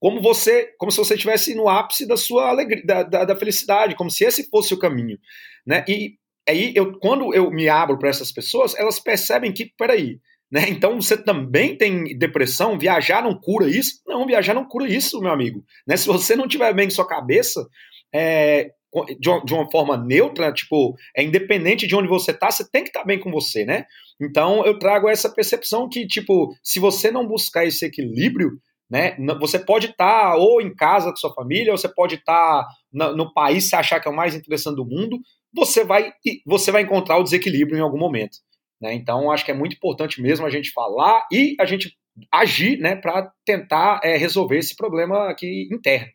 como 0.00 0.20
você, 0.20 0.74
como 0.78 0.90
se 0.90 0.98
você 0.98 1.14
estivesse 1.14 1.54
no 1.54 1.68
ápice 1.68 2.06
da 2.06 2.16
sua 2.16 2.48
alegria, 2.48 2.84
da, 2.84 3.02
da, 3.02 3.24
da, 3.24 3.36
felicidade, 3.36 3.94
como 3.94 4.10
se 4.10 4.24
esse 4.24 4.48
fosse 4.48 4.74
o 4.74 4.78
caminho, 4.78 5.18
né? 5.66 5.84
E 5.88 6.14
aí 6.48 6.72
eu, 6.74 6.98
quando 6.98 7.34
eu 7.34 7.50
me 7.50 7.68
abro 7.68 7.98
para 7.98 8.08
essas 8.08 8.32
pessoas, 8.32 8.74
elas 8.76 9.00
percebem 9.00 9.52
que, 9.52 9.72
peraí, 9.76 10.18
né? 10.50 10.66
Então 10.68 11.00
você 11.00 11.16
também 11.16 11.76
tem 11.76 12.16
depressão, 12.16 12.78
viajar 12.78 13.22
não 13.22 13.38
cura 13.38 13.68
isso? 13.68 14.00
Não, 14.06 14.26
viajar 14.26 14.54
não 14.54 14.64
cura 14.64 14.88
isso, 14.88 15.20
meu 15.20 15.32
amigo. 15.32 15.64
Né? 15.86 15.96
Se 15.96 16.06
você 16.06 16.36
não 16.36 16.46
tiver 16.46 16.72
bem 16.72 16.86
em 16.86 16.90
sua 16.90 17.06
cabeça, 17.06 17.66
é, 18.14 18.70
de, 19.18 19.28
uma, 19.28 19.44
de, 19.44 19.54
uma, 19.54 19.70
forma 19.70 19.96
neutra, 19.96 20.52
tipo, 20.52 20.94
é 21.16 21.22
independente 21.22 21.86
de 21.86 21.94
onde 21.94 22.08
você 22.08 22.32
tá, 22.32 22.50
você 22.50 22.68
tem 22.70 22.82
que 22.82 22.90
estar 22.90 23.00
tá 23.00 23.06
bem 23.06 23.18
com 23.18 23.30
você, 23.30 23.64
né? 23.64 23.84
Então 24.20 24.64
eu 24.64 24.78
trago 24.78 25.08
essa 25.08 25.28
percepção 25.28 25.88
que, 25.88 26.06
tipo, 26.06 26.54
se 26.62 26.78
você 26.78 27.10
não 27.10 27.26
buscar 27.26 27.66
esse 27.66 27.84
equilíbrio, 27.84 28.52
né? 28.88 29.16
Você 29.40 29.58
pode 29.58 29.88
estar 29.88 30.30
tá 30.30 30.36
ou 30.36 30.62
em 30.62 30.74
casa 30.74 31.10
com 31.10 31.16
sua 31.16 31.34
família, 31.34 31.72
ou 31.72 31.78
você 31.78 31.88
pode 31.88 32.14
estar 32.14 32.62
tá 32.62 33.12
no 33.12 33.32
país 33.34 33.68
se 33.68 33.74
achar 33.74 34.00
que 34.00 34.08
é 34.08 34.10
o 34.10 34.16
mais 34.16 34.34
interessante 34.34 34.76
do 34.76 34.86
mundo, 34.86 35.18
você 35.56 35.84
vai, 35.84 36.12
você 36.46 36.70
vai 36.70 36.82
encontrar 36.82 37.18
o 37.18 37.24
desequilíbrio 37.24 37.78
em 37.78 37.82
algum 37.82 37.98
momento. 37.98 38.38
Né? 38.80 38.94
Então, 38.94 39.30
acho 39.30 39.44
que 39.44 39.50
é 39.50 39.54
muito 39.54 39.74
importante 39.74 40.20
mesmo 40.20 40.46
a 40.46 40.50
gente 40.50 40.70
falar 40.72 41.26
e 41.32 41.56
a 41.58 41.64
gente 41.64 41.96
agir 42.32 42.78
né, 42.78 42.96
para 42.96 43.32
tentar 43.44 44.00
é, 44.02 44.16
resolver 44.16 44.58
esse 44.58 44.76
problema 44.76 45.30
aqui 45.30 45.68
interno. 45.72 46.08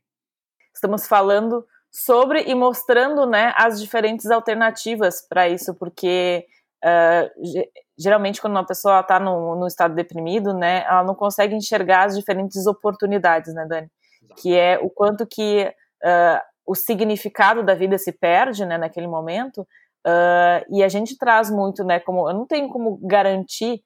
Estamos 0.74 1.08
falando 1.08 1.66
sobre 1.92 2.44
e 2.44 2.56
mostrando 2.56 3.26
né, 3.26 3.54
as 3.56 3.82
diferentes 3.82 4.32
alternativas 4.32 5.28
para 5.28 5.50
isso, 5.50 5.76
porque 5.76 6.46
uh, 6.84 7.64
geralmente 7.98 8.42
quando 8.42 8.54
uma 8.54 8.66
pessoa 8.66 9.02
está 9.02 9.20
no, 9.20 9.56
no, 9.56 9.68
estado 9.68 9.94
deprimido, 9.94 10.54
né, 10.54 10.86
ela 10.86 11.04
não 11.04 11.14
consegue 11.14 11.54
enxergar 11.54 12.06
as 12.06 12.18
diferentes 12.18 12.66
oportunidades, 12.66 13.54
né, 13.54 13.66
Dani? 13.68 13.88
Exato. 14.24 14.42
Que 14.42 14.56
é 14.56 14.80
o 14.80 14.90
quanto 14.90 15.28
que 15.28 15.72
uh, 16.04 16.51
o 16.72 16.76
significado 16.76 17.64
da 17.64 17.76
vida 17.76 17.98
se 17.98 18.14
perde, 18.14 18.66
né, 18.66 18.78
naquele 18.78 19.08
momento, 19.08 19.68
uh, 20.08 20.64
e 20.70 20.82
a 20.82 20.88
gente 20.88 21.18
traz 21.18 21.52
muito, 21.52 21.84
né, 21.84 22.00
como, 22.00 22.30
eu 22.30 22.34
não 22.34 22.46
tenho 22.46 22.70
como 22.70 22.98
garantir 23.04 23.84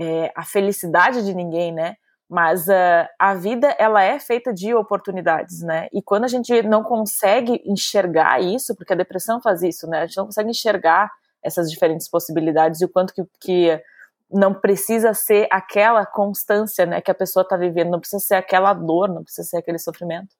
é, 0.00 0.32
a 0.34 0.42
felicidade 0.42 1.22
de 1.26 1.34
ninguém, 1.34 1.70
né, 1.72 1.96
mas 2.30 2.68
uh, 2.68 3.06
a 3.18 3.34
vida, 3.34 3.76
ela 3.78 4.02
é 4.02 4.18
feita 4.18 4.50
de 4.50 4.74
oportunidades, 4.74 5.60
né, 5.60 5.88
e 5.92 6.00
quando 6.00 6.24
a 6.24 6.28
gente 6.28 6.62
não 6.62 6.82
consegue 6.82 7.60
enxergar 7.66 8.40
isso, 8.40 8.74
porque 8.74 8.94
a 8.94 8.96
depressão 8.96 9.38
faz 9.38 9.62
isso, 9.62 9.86
né, 9.86 10.00
a 10.00 10.06
gente 10.06 10.16
não 10.16 10.24
consegue 10.24 10.48
enxergar 10.48 11.10
essas 11.42 11.70
diferentes 11.70 12.08
possibilidades 12.08 12.80
e 12.80 12.86
o 12.86 12.88
quanto 12.88 13.12
que, 13.12 13.24
que 13.38 13.82
não 14.30 14.54
precisa 14.54 15.12
ser 15.12 15.46
aquela 15.50 16.06
constância, 16.06 16.86
né, 16.86 17.02
que 17.02 17.10
a 17.10 17.14
pessoa 17.14 17.42
está 17.42 17.58
vivendo, 17.58 17.90
não 17.90 18.00
precisa 18.00 18.24
ser 18.24 18.36
aquela 18.36 18.72
dor, 18.72 19.10
não 19.10 19.22
precisa 19.22 19.46
ser 19.46 19.58
aquele 19.58 19.78
sofrimento. 19.78 20.34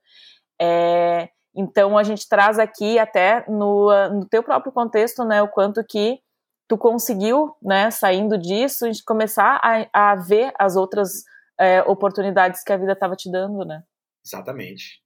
É, 0.59 1.28
então 1.55 1.98
a 1.98 2.03
gente 2.03 2.28
traz 2.28 2.59
aqui 2.59 2.98
até 2.98 3.44
no, 3.48 3.90
no 4.11 4.26
teu 4.26 4.42
próprio 4.42 4.72
contexto, 4.72 5.24
né, 5.24 5.42
o 5.42 5.48
quanto 5.48 5.84
que 5.84 6.20
tu 6.68 6.78
conseguiu, 6.78 7.55
né, 7.62 7.90
saindo 7.90 8.38
disso, 8.38 8.90
de 8.90 9.05
começar 9.05 9.61
a, 9.62 10.12
a 10.12 10.14
ver 10.14 10.53
as 10.59 10.76
outras 10.76 11.24
é, 11.59 11.82
oportunidades 11.82 12.64
que 12.64 12.72
a 12.72 12.76
vida 12.76 12.92
estava 12.92 13.14
te 13.14 13.30
dando, 13.30 13.64
né? 13.64 13.82
Exatamente. 14.24 15.03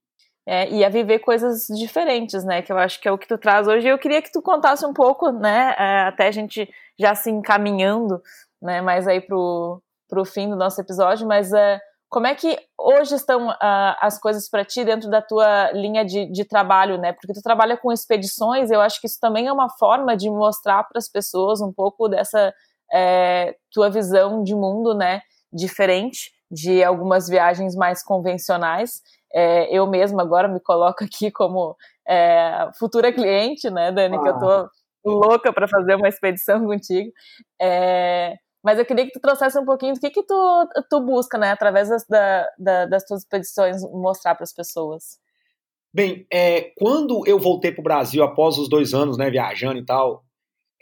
É, 0.49 0.71
e 0.71 0.85
a 0.85 0.89
viver 0.89 1.19
coisas 1.19 1.67
diferentes, 1.67 2.45
né? 2.45 2.63
Que 2.63 2.71
eu 2.71 2.79
acho 2.79 3.01
que 3.01 3.09
é 3.09 3.13
o 3.13 3.19
que 3.19 3.27
tu 3.27 3.37
traz 3.37 3.67
hoje. 3.67 3.89
Eu 3.89 3.99
queria 3.99 4.23
que 4.23 4.31
tu 4.31 4.41
contasse 4.41 4.87
um 4.87 4.93
pouco, 4.93 5.33
né? 5.33 5.75
É, 5.77 6.01
até 6.03 6.29
a 6.29 6.31
gente 6.31 6.73
já 6.99 7.17
se 7.17 7.31
encaminhando, 7.31 8.23
né? 8.63 8.81
Mais 8.81 9.09
aí 9.09 9.21
pro, 9.21 9.83
pro 10.09 10.25
fim 10.25 10.49
do 10.49 10.55
nosso 10.55 10.81
episódio, 10.81 11.27
mas 11.27 11.53
é, 11.53 11.81
como 12.09 12.27
é 12.27 12.35
que 12.35 12.57
hoje 12.79 13.15
estão 13.15 13.49
uh, 13.49 13.97
as 14.01 14.19
coisas 14.19 14.49
para 14.49 14.65
ti 14.65 14.85
dentro 14.85 15.11
da 15.11 15.21
tua 15.21 15.73
linha 15.73 16.05
de, 16.05 16.31
de, 16.31 16.45
trabalho, 16.45 16.99
né? 16.99 17.13
Porque 17.13 17.33
tu 17.33 17.43
trabalha 17.43 17.77
com 17.77 17.93
expedições, 17.93 18.71
eu 18.71 18.81
acho 18.81 19.01
que 19.01 19.07
isso 19.07 19.19
também 19.21 19.47
é 19.47 19.53
uma 19.53 19.69
forma 19.69 20.17
de 20.17 20.31
mostrar 20.31 20.85
para 20.85 20.99
as 20.99 21.09
pessoas 21.09 21.61
um 21.61 21.73
pouco 21.73 22.09
dessa 22.09 22.55
é, 22.93 23.57
tua 23.73 23.91
visão 23.91 24.43
de 24.43 24.55
mundo, 24.55 24.95
né? 24.95 25.21
Diferente 25.53 26.31
de 26.51 26.83
algumas 26.83 27.29
viagens 27.29 27.75
mais 27.75 28.03
convencionais. 28.05 29.03
É, 29.33 29.75
eu 29.77 29.87
mesma 29.87 30.23
agora 30.23 30.47
me 30.49 30.61
coloco 30.61 31.05
aqui 31.05 31.31
como 31.31 31.77
é, 32.09 32.71
futura 32.79 33.13
cliente, 33.13 33.69
né, 33.69 33.91
Dani? 33.91 34.17
Ah. 34.17 34.23
Que 34.23 34.29
eu 34.29 34.39
tô 34.39 34.51
ah. 34.51 34.71
louca 35.05 35.53
para 35.53 35.67
fazer 35.67 35.97
uma 35.97 36.09
expedição 36.09 36.65
contigo. 36.67 37.11
É, 37.61 38.37
mas 38.67 38.81
eu 38.81 38.85
queria 38.85 39.07
que 39.07 39.13
tu 39.13 39.21
trouxesse 39.21 39.57
um 39.57 39.65
pouquinho 39.65 39.95
do 39.95 40.01
que, 40.01 40.11
que 40.11 40.25
tu, 40.25 40.69
tu 40.91 41.01
busca, 41.01 41.39
né, 41.39 41.53
através 41.53 41.89
das, 41.89 42.05
da, 42.09 42.49
da, 42.59 42.87
das 42.87 43.05
tuas 43.05 43.21
expedições, 43.21 43.81
mostrar 43.93 44.35
para 44.35 44.43
as 44.43 44.53
pessoas. 44.53 45.21
Bem, 45.95 46.27
é, 46.33 46.73
quando 46.77 47.23
eu 47.29 47.39
voltei 47.39 47.71
para 47.71 47.81
o 47.81 47.85
Brasil 47.85 48.25
após 48.25 48.59
os 48.59 48.69
dois 48.69 48.93
anos, 48.93 49.17
né, 49.17 49.31
viajando 49.31 49.79
e 49.79 49.85
tal, 49.85 50.25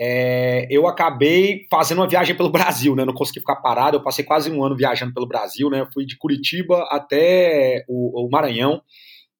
é, 0.00 0.66
eu 0.70 0.86
acabei 0.86 1.66
fazendo 1.70 1.98
uma 1.98 2.08
viagem 2.08 2.34
pelo 2.34 2.48
Brasil, 2.50 2.96
né? 2.96 3.04
Não 3.04 3.12
consegui 3.12 3.40
ficar 3.40 3.56
parado. 3.56 3.98
Eu 3.98 4.02
passei 4.02 4.24
quase 4.24 4.50
um 4.50 4.64
ano 4.64 4.74
viajando 4.74 5.12
pelo 5.12 5.28
Brasil, 5.28 5.68
né? 5.68 5.86
fui 5.92 6.06
de 6.06 6.16
Curitiba 6.16 6.88
até 6.90 7.84
o, 7.86 8.24
o 8.24 8.30
Maranhão, 8.30 8.82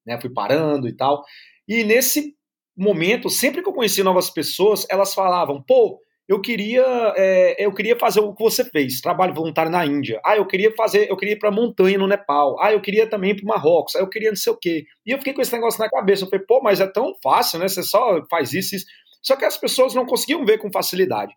né? 0.07 0.20
Fui 0.20 0.30
parando 0.30 0.86
e 0.86 0.92
tal. 0.95 1.24
E 1.66 1.82
nesse 1.82 2.36
momento, 2.76 3.30
sempre 3.30 3.62
que 3.62 3.68
eu 3.68 3.72
conhecia 3.72 4.05
novas 4.05 4.28
pessoas, 4.28 4.86
elas 4.90 5.14
falavam: 5.14 5.61
pô, 5.66 5.99
eu 6.26 6.40
queria, 6.40 6.82
é, 7.16 7.64
eu 7.64 7.72
queria 7.72 7.98
fazer 7.98 8.20
o 8.20 8.34
que 8.34 8.42
você 8.42 8.64
fez, 8.64 9.00
trabalho 9.00 9.34
voluntário 9.34 9.70
na 9.70 9.84
Índia. 9.84 10.20
Ah, 10.24 10.36
eu 10.36 10.46
queria 10.46 10.74
fazer, 10.74 11.10
eu 11.10 11.16
queria 11.16 11.34
ir 11.34 11.38
para 11.38 11.50
montanha 11.50 11.98
no 11.98 12.06
Nepal. 12.06 12.56
Ah, 12.60 12.72
eu 12.72 12.80
queria 12.80 13.06
também 13.06 13.36
para 13.36 13.44
Marrocos. 13.44 13.94
Ah, 13.94 14.00
eu 14.00 14.08
queria 14.08 14.30
não 14.30 14.36
sei 14.36 14.52
o 14.52 14.56
quê. 14.56 14.84
E 15.04 15.10
eu 15.10 15.18
fiquei 15.18 15.34
com 15.34 15.42
esse 15.42 15.52
negócio 15.52 15.78
na 15.78 15.90
cabeça. 15.90 16.24
Eu 16.24 16.30
falei, 16.30 16.44
pô, 16.46 16.62
mas 16.62 16.80
é 16.80 16.86
tão 16.86 17.12
fácil, 17.22 17.58
né? 17.58 17.68
Você 17.68 17.82
só 17.82 18.24
faz 18.30 18.54
isso, 18.54 18.74
isso. 18.74 18.86
Só 19.22 19.36
que 19.36 19.44
as 19.44 19.56
pessoas 19.56 19.94
não 19.94 20.06
conseguiam 20.06 20.44
ver 20.46 20.58
com 20.58 20.72
facilidade. 20.72 21.32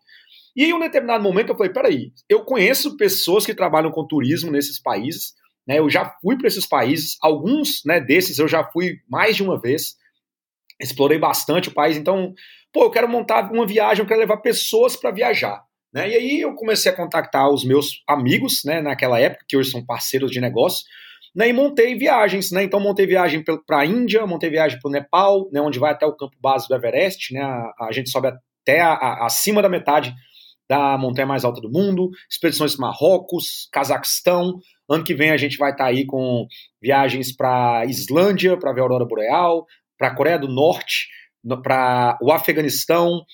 E 0.56 0.64
em 0.64 0.72
um 0.72 0.80
determinado 0.80 1.22
momento 1.22 1.50
eu 1.50 1.56
falei, 1.56 1.72
peraí, 1.72 2.12
eu 2.28 2.44
conheço 2.44 2.96
pessoas 2.96 3.44
que 3.44 3.54
trabalham 3.54 3.90
com 3.90 4.06
turismo 4.06 4.50
nesses 4.50 4.80
países, 4.80 5.34
né? 5.66 5.78
Eu 5.78 5.90
já 5.90 6.16
fui 6.22 6.36
para 6.38 6.48
esses 6.48 6.66
países, 6.66 7.16
alguns, 7.22 7.82
né, 7.84 8.00
desses 8.00 8.38
eu 8.38 8.48
já 8.48 8.64
fui 8.64 8.96
mais 9.08 9.36
de 9.36 9.42
uma 9.42 9.60
vez 9.60 9.96
explorei 10.80 11.18
bastante 11.18 11.68
o 11.68 11.74
país, 11.74 11.96
então, 11.96 12.32
pô, 12.78 12.84
eu 12.84 12.90
quero 12.92 13.08
montar 13.08 13.50
uma 13.50 13.66
viagem, 13.66 14.04
eu 14.04 14.06
quero 14.06 14.20
levar 14.20 14.36
pessoas 14.36 14.94
para 14.94 15.10
viajar. 15.10 15.64
Né? 15.92 16.10
E 16.10 16.14
aí 16.14 16.40
eu 16.42 16.54
comecei 16.54 16.92
a 16.92 16.94
contactar 16.94 17.50
os 17.50 17.64
meus 17.64 18.04
amigos, 18.06 18.62
né, 18.64 18.80
naquela 18.80 19.18
época, 19.18 19.44
que 19.48 19.56
hoje 19.56 19.72
são 19.72 19.84
parceiros 19.84 20.30
de 20.30 20.40
negócio, 20.40 20.86
né, 21.34 21.48
e 21.48 21.52
montei 21.52 21.96
viagens, 21.96 22.52
né? 22.52 22.62
Então 22.62 22.78
montei 22.78 23.04
viagem 23.04 23.42
para 23.66 23.80
a 23.80 23.84
Índia, 23.84 24.24
montei 24.26 24.48
viagem 24.48 24.78
para 24.78 24.88
o 24.88 24.92
Nepal, 24.92 25.48
né, 25.52 25.60
onde 25.60 25.80
vai 25.80 25.90
até 25.90 26.06
o 26.06 26.14
campo 26.14 26.36
base 26.40 26.68
do 26.68 26.74
Everest, 26.74 27.34
né? 27.34 27.40
A, 27.40 27.86
a 27.88 27.92
gente 27.92 28.10
sobe 28.10 28.28
até 28.28 28.80
a, 28.80 28.92
a, 28.92 29.26
acima 29.26 29.60
da 29.60 29.68
metade 29.68 30.14
da 30.70 30.96
montanha 30.96 31.26
mais 31.26 31.44
alta 31.44 31.60
do 31.60 31.70
mundo, 31.70 32.10
expedições 32.30 32.76
Marrocos, 32.76 33.68
Cazaquistão. 33.72 34.60
Ano 34.88 35.02
que 35.02 35.14
vem 35.14 35.30
a 35.30 35.36
gente 35.36 35.58
vai 35.58 35.72
estar 35.72 35.84
tá 35.84 35.90
aí 35.90 36.06
com 36.06 36.46
viagens 36.80 37.34
para 37.34 37.84
Islândia 37.86 38.56
para 38.56 38.72
ver 38.72 38.80
a 38.80 38.84
aurora 38.84 39.04
boreal, 39.04 39.66
para 39.98 40.08
a 40.08 40.14
Coreia 40.14 40.38
do 40.38 40.46
Norte, 40.46 41.08
para 41.56 42.18
o 42.20 42.32
Afeganistão, 42.32 43.24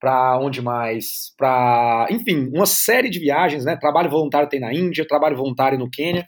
para 0.00 0.38
onde 0.38 0.62
mais? 0.62 1.32
Para, 1.36 2.08
enfim, 2.10 2.48
uma 2.52 2.66
série 2.66 3.10
de 3.10 3.18
viagens, 3.18 3.64
né? 3.64 3.76
Trabalho 3.76 4.10
voluntário 4.10 4.48
tem 4.48 4.58
na 4.58 4.72
Índia, 4.72 5.06
trabalho 5.06 5.36
voluntário 5.36 5.78
no 5.78 5.90
Quênia. 5.90 6.26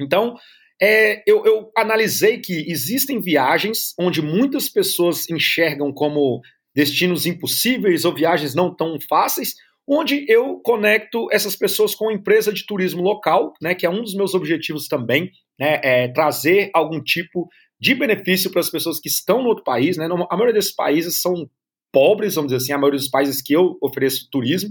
Então, 0.00 0.36
é, 0.80 1.22
eu, 1.26 1.44
eu 1.44 1.70
analisei 1.76 2.38
que 2.38 2.70
existem 2.70 3.20
viagens 3.20 3.94
onde 3.98 4.22
muitas 4.22 4.68
pessoas 4.68 5.28
enxergam 5.28 5.92
como 5.92 6.40
destinos 6.74 7.26
impossíveis 7.26 8.04
ou 8.04 8.14
viagens 8.14 8.54
não 8.54 8.74
tão 8.74 8.98
fáceis, 9.00 9.54
onde 9.86 10.24
eu 10.28 10.60
conecto 10.60 11.28
essas 11.32 11.56
pessoas 11.56 11.94
com 11.94 12.08
a 12.08 12.12
empresa 12.12 12.52
de 12.52 12.64
turismo 12.66 13.02
local, 13.02 13.52
né, 13.60 13.74
que 13.74 13.86
é 13.86 13.90
um 13.90 14.02
dos 14.02 14.14
meus 14.14 14.34
objetivos 14.34 14.86
também, 14.86 15.30
né, 15.58 15.80
é 15.82 16.08
trazer 16.08 16.70
algum 16.74 17.02
tipo 17.02 17.48
de 17.80 17.94
benefício 17.94 18.50
para 18.50 18.60
as 18.60 18.70
pessoas 18.70 19.00
que 19.00 19.08
estão 19.08 19.42
no 19.42 19.48
outro 19.48 19.64
país, 19.64 19.96
né? 19.96 20.06
A 20.06 20.36
maioria 20.36 20.54
desses 20.54 20.74
países 20.74 21.20
são 21.20 21.48
pobres, 21.92 22.34
vamos 22.34 22.52
dizer 22.52 22.62
assim, 22.62 22.72
a 22.72 22.78
maioria 22.78 22.98
dos 22.98 23.08
países 23.08 23.40
que 23.40 23.52
eu 23.52 23.76
ofereço 23.80 24.28
turismo, 24.30 24.70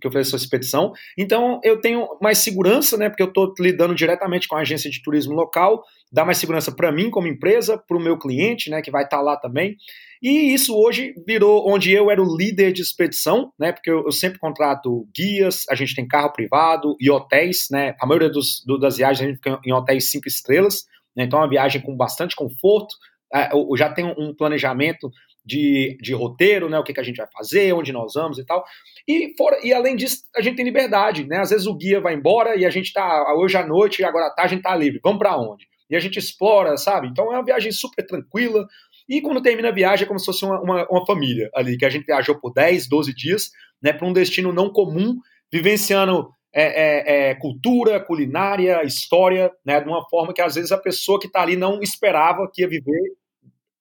que 0.00 0.06
eu 0.06 0.08
ofereço 0.08 0.34
expedição. 0.34 0.92
Então 1.16 1.60
eu 1.62 1.80
tenho 1.80 2.08
mais 2.20 2.38
segurança, 2.38 2.96
né? 2.96 3.08
Porque 3.08 3.22
eu 3.22 3.28
estou 3.28 3.52
lidando 3.58 3.94
diretamente 3.94 4.48
com 4.48 4.56
a 4.56 4.60
agência 4.60 4.90
de 4.90 5.02
turismo 5.02 5.34
local, 5.34 5.82
dá 6.10 6.24
mais 6.24 6.38
segurança 6.38 6.72
para 6.72 6.90
mim 6.90 7.10
como 7.10 7.28
empresa, 7.28 7.78
para 7.78 7.96
o 7.96 8.00
meu 8.00 8.18
cliente, 8.18 8.70
né? 8.70 8.80
Que 8.82 8.90
vai 8.90 9.04
estar 9.04 9.18
tá 9.18 9.22
lá 9.22 9.36
também. 9.36 9.76
E 10.22 10.52
isso 10.52 10.76
hoje 10.76 11.14
virou 11.26 11.66
onde 11.66 11.92
eu 11.92 12.10
era 12.10 12.22
o 12.22 12.36
líder 12.36 12.72
de 12.72 12.82
expedição, 12.82 13.52
né? 13.58 13.72
Porque 13.72 13.90
eu, 13.90 14.04
eu 14.04 14.12
sempre 14.12 14.38
contrato 14.38 15.06
guias, 15.14 15.64
a 15.70 15.74
gente 15.74 15.94
tem 15.94 16.06
carro 16.06 16.32
privado 16.32 16.96
e 17.00 17.10
hotéis, 17.10 17.68
né? 17.70 17.94
A 18.00 18.06
maioria 18.06 18.30
dos, 18.30 18.62
do, 18.66 18.78
das 18.78 18.96
viagens 18.96 19.20
a 19.20 19.26
gente 19.28 19.36
fica 19.36 19.60
em 19.64 19.72
hotéis 19.72 20.10
cinco 20.10 20.28
estrelas. 20.28 20.84
Né? 21.16 21.24
Então, 21.24 21.38
é 21.38 21.42
uma 21.42 21.48
viagem 21.48 21.80
com 21.80 21.96
bastante 21.96 22.34
conforto. 22.36 22.94
É, 23.32 23.50
já 23.76 23.88
tenho 23.92 24.14
um 24.18 24.34
planejamento 24.34 25.10
de, 25.44 25.96
de 26.00 26.12
roteiro, 26.14 26.68
né? 26.68 26.78
O 26.78 26.84
que, 26.84 26.92
que 26.92 27.00
a 27.00 27.04
gente 27.04 27.16
vai 27.16 27.26
fazer, 27.32 27.72
onde 27.72 27.92
nós 27.92 28.12
vamos 28.14 28.38
e 28.38 28.44
tal. 28.44 28.64
E, 29.06 29.34
fora, 29.36 29.58
e 29.64 29.72
além 29.72 29.96
disso, 29.96 30.22
a 30.36 30.40
gente 30.40 30.56
tem 30.56 30.64
liberdade, 30.64 31.26
né? 31.26 31.38
Às 31.38 31.50
vezes 31.50 31.66
o 31.66 31.74
guia 31.74 32.00
vai 32.00 32.14
embora 32.14 32.56
e 32.56 32.64
a 32.64 32.70
gente 32.70 32.92
tá 32.92 33.34
hoje 33.34 33.56
à 33.56 33.66
noite 33.66 34.00
e 34.00 34.04
agora 34.04 34.26
à 34.26 34.30
tarde 34.30 34.54
a 34.54 34.56
gente 34.56 34.62
tá 34.62 34.76
livre. 34.76 35.00
Vamos 35.02 35.18
para 35.18 35.36
onde? 35.36 35.66
E 35.88 35.96
a 35.96 36.00
gente 36.00 36.18
explora, 36.18 36.76
sabe? 36.76 37.08
Então 37.08 37.32
é 37.32 37.36
uma 37.36 37.44
viagem 37.44 37.72
super 37.72 38.06
tranquila. 38.06 38.66
E 39.08 39.20
quando 39.20 39.42
termina 39.42 39.68
a 39.68 39.72
viagem 39.72 40.04
é 40.04 40.06
como 40.06 40.20
se 40.20 40.26
fosse 40.26 40.44
uma, 40.44 40.60
uma, 40.60 40.86
uma 40.88 41.06
família 41.06 41.50
ali, 41.54 41.76
que 41.76 41.84
a 41.84 41.90
gente 41.90 42.06
viajou 42.06 42.38
por 42.38 42.52
10, 42.52 42.88
12 42.88 43.14
dias, 43.14 43.50
né? 43.82 43.92
Para 43.92 44.06
um 44.06 44.12
destino 44.12 44.52
não 44.52 44.70
comum, 44.70 45.16
vivenciando 45.52 46.30
é, 46.52 46.64
é, 46.64 47.30
é, 47.30 47.34
cultura, 47.34 48.00
culinária, 48.00 48.82
história, 48.84 49.52
né, 49.64 49.80
de 49.80 49.88
uma 49.88 50.08
forma 50.08 50.32
que 50.32 50.42
às 50.42 50.54
vezes 50.54 50.72
a 50.72 50.78
pessoa 50.78 51.18
que 51.20 51.26
está 51.26 51.42
ali 51.42 51.56
não 51.56 51.80
esperava 51.80 52.50
que 52.52 52.62
ia 52.62 52.68
viver 52.68 53.16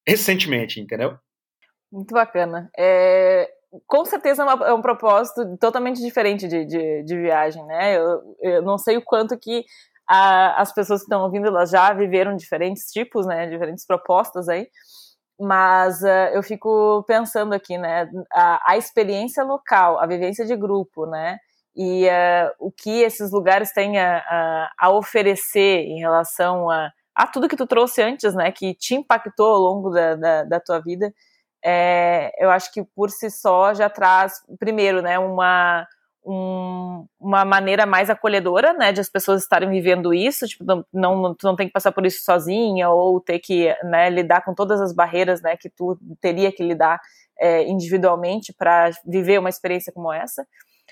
recentemente, 0.08 0.80
entendeu? 0.80 1.18
Muito 1.92 2.14
bacana. 2.14 2.70
É, 2.78 3.50
com 3.88 4.06
certeza 4.06 4.44
é, 4.44 4.46
uma, 4.46 4.68
é, 4.68 4.74
um 4.74 4.82
propósito 4.82 5.58
totalmente 5.58 6.02
diferente 6.02 6.48
de, 6.48 6.66
de, 6.66 7.04
de 7.04 7.18
viagem, 7.18 7.66
né? 7.66 7.98
Eu, 7.98 8.36
eu, 8.42 8.62
não 8.62 8.78
sei 8.78 8.98
o 8.98 9.02
quanto 9.02 9.38
que 9.38 9.66
a, 10.08 10.62
as 10.62 10.74
pessoas 10.74 11.02
que 11.02 11.06
estão 11.06 11.24
ouvindo 11.24 11.48
elas 11.48 11.72
já 11.72 11.92
viveram 11.94 12.36
diferentes 12.36 12.92
tipos, 12.92 13.26
né? 13.26 13.48
Diferentes 13.48 13.86
propostas 13.86 14.48
aí. 14.50 14.68
Mas 15.40 16.02
uh, 16.02 16.34
eu 16.34 16.44
fico 16.44 17.04
pensando 17.08 17.54
aqui, 17.54 17.78
né? 17.78 18.10
A, 18.34 18.72
a 18.72 18.78
experiência 18.78 19.44
local, 19.44 20.00
a 20.00 20.06
vivência 20.06 20.46
de 20.46 20.56
grupo, 20.56 21.06
né? 21.06 21.38
E 21.82 22.08
uh, 22.08 22.52
o 22.60 22.70
que 22.70 23.04
esses 23.04 23.32
lugares 23.32 23.72
têm 23.72 23.98
a, 23.98 24.18
a, 24.18 24.72
a, 24.78 24.90
oferecer 24.90 25.86
em 25.86 26.02
relação 26.02 26.70
a, 26.70 26.92
a 27.16 27.26
tudo 27.26 27.48
que 27.48 27.56
tu 27.56 27.66
trouxe 27.66 28.02
antes, 28.02 28.36
né, 28.36 28.52
que 28.52 28.74
te 28.74 28.96
impactou 28.96 29.48
ao 29.48 29.62
longo 29.62 29.90
da, 29.90 30.16
da, 30.16 30.44
da 30.44 30.60
tua 30.60 30.80
vida, 30.80 31.14
é, 31.64 32.34
eu 32.38 32.50
acho 32.50 32.74
que 32.74 32.84
por 32.84 33.10
si 33.10 33.32
só 33.32 33.74
já 33.74 33.90
traz, 33.90 34.44
primeiro, 34.60 35.02
né, 35.02 35.18
uma, 35.20 35.88
um, 36.26 37.06
uma 37.18 37.46
maneira 37.46 37.86
mais 37.86 38.10
acolhedora, 38.10 38.74
né, 38.74 38.92
de 38.92 39.00
as 39.00 39.10
pessoas 39.10 39.42
estarem 39.42 39.70
vivendo 39.70 40.14
isso, 40.14 40.46
tipo, 40.48 40.66
não, 40.66 40.86
não, 40.92 41.34
tu 41.34 41.48
não 41.48 41.56
tem 41.56 41.68
que 41.68 41.74
passar 41.74 41.94
por 41.94 42.06
isso 42.06 42.26
sozinha 42.26 42.90
ou 42.90 43.22
ter 43.22 43.40
que, 43.40 43.74
né, 43.86 44.10
lidar 44.10 44.44
com 44.44 44.54
todas 44.54 44.82
as 44.82 44.92
barreiras, 44.92 45.42
né, 45.42 45.56
que 45.56 45.70
tu 45.70 45.98
teria 46.20 46.52
que 46.52 46.62
lidar 46.62 47.00
é, 47.40 47.64
individualmente 47.70 48.52
para 48.52 48.92
viver 49.06 49.40
uma 49.40 49.48
experiência 49.48 49.94
como 49.94 50.12
essa 50.12 50.46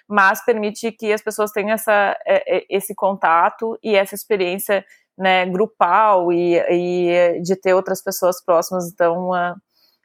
mas 0.07 0.43
permite 0.43 0.91
que 0.91 1.11
as 1.11 1.21
pessoas 1.21 1.51
tenham 1.51 1.71
essa, 1.71 2.17
é, 2.25 2.57
é, 2.57 2.65
esse 2.69 2.95
contato 2.95 3.77
e 3.83 3.95
essa 3.95 4.15
experiência 4.15 4.85
né, 5.17 5.45
grupal 5.45 6.31
e, 6.31 6.57
e 6.69 7.41
de 7.41 7.55
ter 7.55 7.73
outras 7.73 8.01
pessoas 8.01 8.43
próximas. 8.43 8.89
Então, 8.91 9.29
uh, 9.31 9.55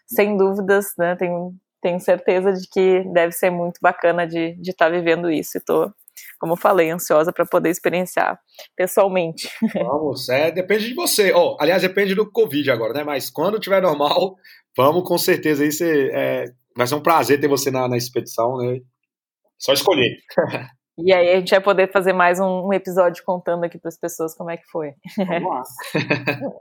sem 0.07 0.37
dúvidas, 0.37 0.87
né, 0.99 1.15
tenho, 1.17 1.55
tenho 1.81 2.01
certeza 2.01 2.53
de 2.53 2.67
que 2.69 3.05
deve 3.13 3.33
ser 3.33 3.51
muito 3.51 3.79
bacana 3.81 4.27
de 4.27 4.59
estar 4.63 4.87
tá 4.87 4.91
vivendo 4.91 5.31
isso. 5.31 5.59
Estou, 5.59 5.93
como 6.41 6.57
falei, 6.57 6.91
ansiosa 6.91 7.33
para 7.33 7.47
poder 7.47 7.71
experienciar 7.71 8.41
pessoalmente. 8.75 9.49
Vamos, 9.75 10.29
é, 10.29 10.51
depende 10.51 10.89
de 10.89 10.95
você. 10.95 11.33
Oh, 11.33 11.57
aliás, 11.61 11.83
depende 11.83 12.15
do 12.15 12.31
Covid 12.31 12.71
agora, 12.71 12.95
né? 12.95 13.05
Mas 13.05 13.31
quando 13.31 13.61
tiver 13.61 13.83
normal, 13.83 14.37
vamos 14.77 15.07
com 15.07 15.19
certeza 15.19 15.63
aí. 15.63 15.71
Você, 15.71 16.11
é, 16.13 16.45
vai 16.77 16.87
ser 16.87 16.95
um 16.95 17.03
prazer 17.03 17.41
ter 17.41 17.49
você 17.49 17.71
na, 17.71 17.87
na 17.87 17.97
expedição, 17.97 18.57
né? 18.57 18.81
Só 19.63 19.73
escolher. 19.73 20.17
E 20.99 21.11
aí 21.11 21.33
a 21.33 21.37
gente 21.37 21.49
vai 21.49 21.61
poder 21.61 21.91
fazer 21.91 22.13
mais 22.13 22.39
um, 22.39 22.67
um 22.67 22.73
episódio 22.73 23.25
contando 23.25 23.65
aqui 23.65 23.79
para 23.79 23.89
as 23.89 23.99
pessoas 23.99 24.35
como 24.35 24.51
é 24.51 24.59
que 24.59 24.67
foi. 24.71 24.93
Vamos 25.17 25.51
lá. 25.51 25.63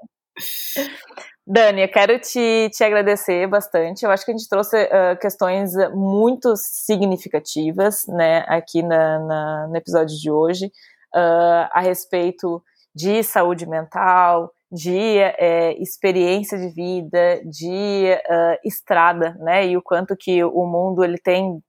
Dani, 1.45 1.81
eu 1.81 1.89
quero 1.89 2.17
te, 2.17 2.69
te 2.73 2.81
agradecer 2.81 3.45
bastante. 3.47 4.05
Eu 4.05 4.09
acho 4.09 4.23
que 4.23 4.31
a 4.31 4.37
gente 4.37 4.47
trouxe 4.47 4.85
uh, 4.85 5.19
questões 5.19 5.73
muito 5.93 6.53
significativas 6.55 8.05
né, 8.07 8.45
aqui 8.47 8.81
na, 8.81 9.19
na, 9.19 9.67
no 9.67 9.75
episódio 9.75 10.17
de 10.17 10.31
hoje 10.31 10.67
uh, 11.13 11.67
a 11.69 11.81
respeito 11.81 12.63
de 12.95 13.21
saúde 13.23 13.67
mental, 13.67 14.49
de 14.71 15.17
é, 15.17 15.73
experiência 15.73 16.57
de 16.57 16.69
vida, 16.69 17.41
de 17.43 18.17
uh, 18.29 18.57
estrada, 18.63 19.35
né? 19.41 19.67
E 19.67 19.75
o 19.75 19.81
quanto 19.81 20.15
que 20.17 20.41
o 20.41 20.65
mundo 20.65 21.03
ele 21.03 21.17
tem 21.17 21.61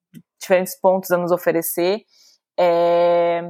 diferentes 0.42 0.78
pontos 0.78 1.10
a 1.10 1.16
nos 1.16 1.32
oferecer. 1.32 2.02
É, 2.58 3.42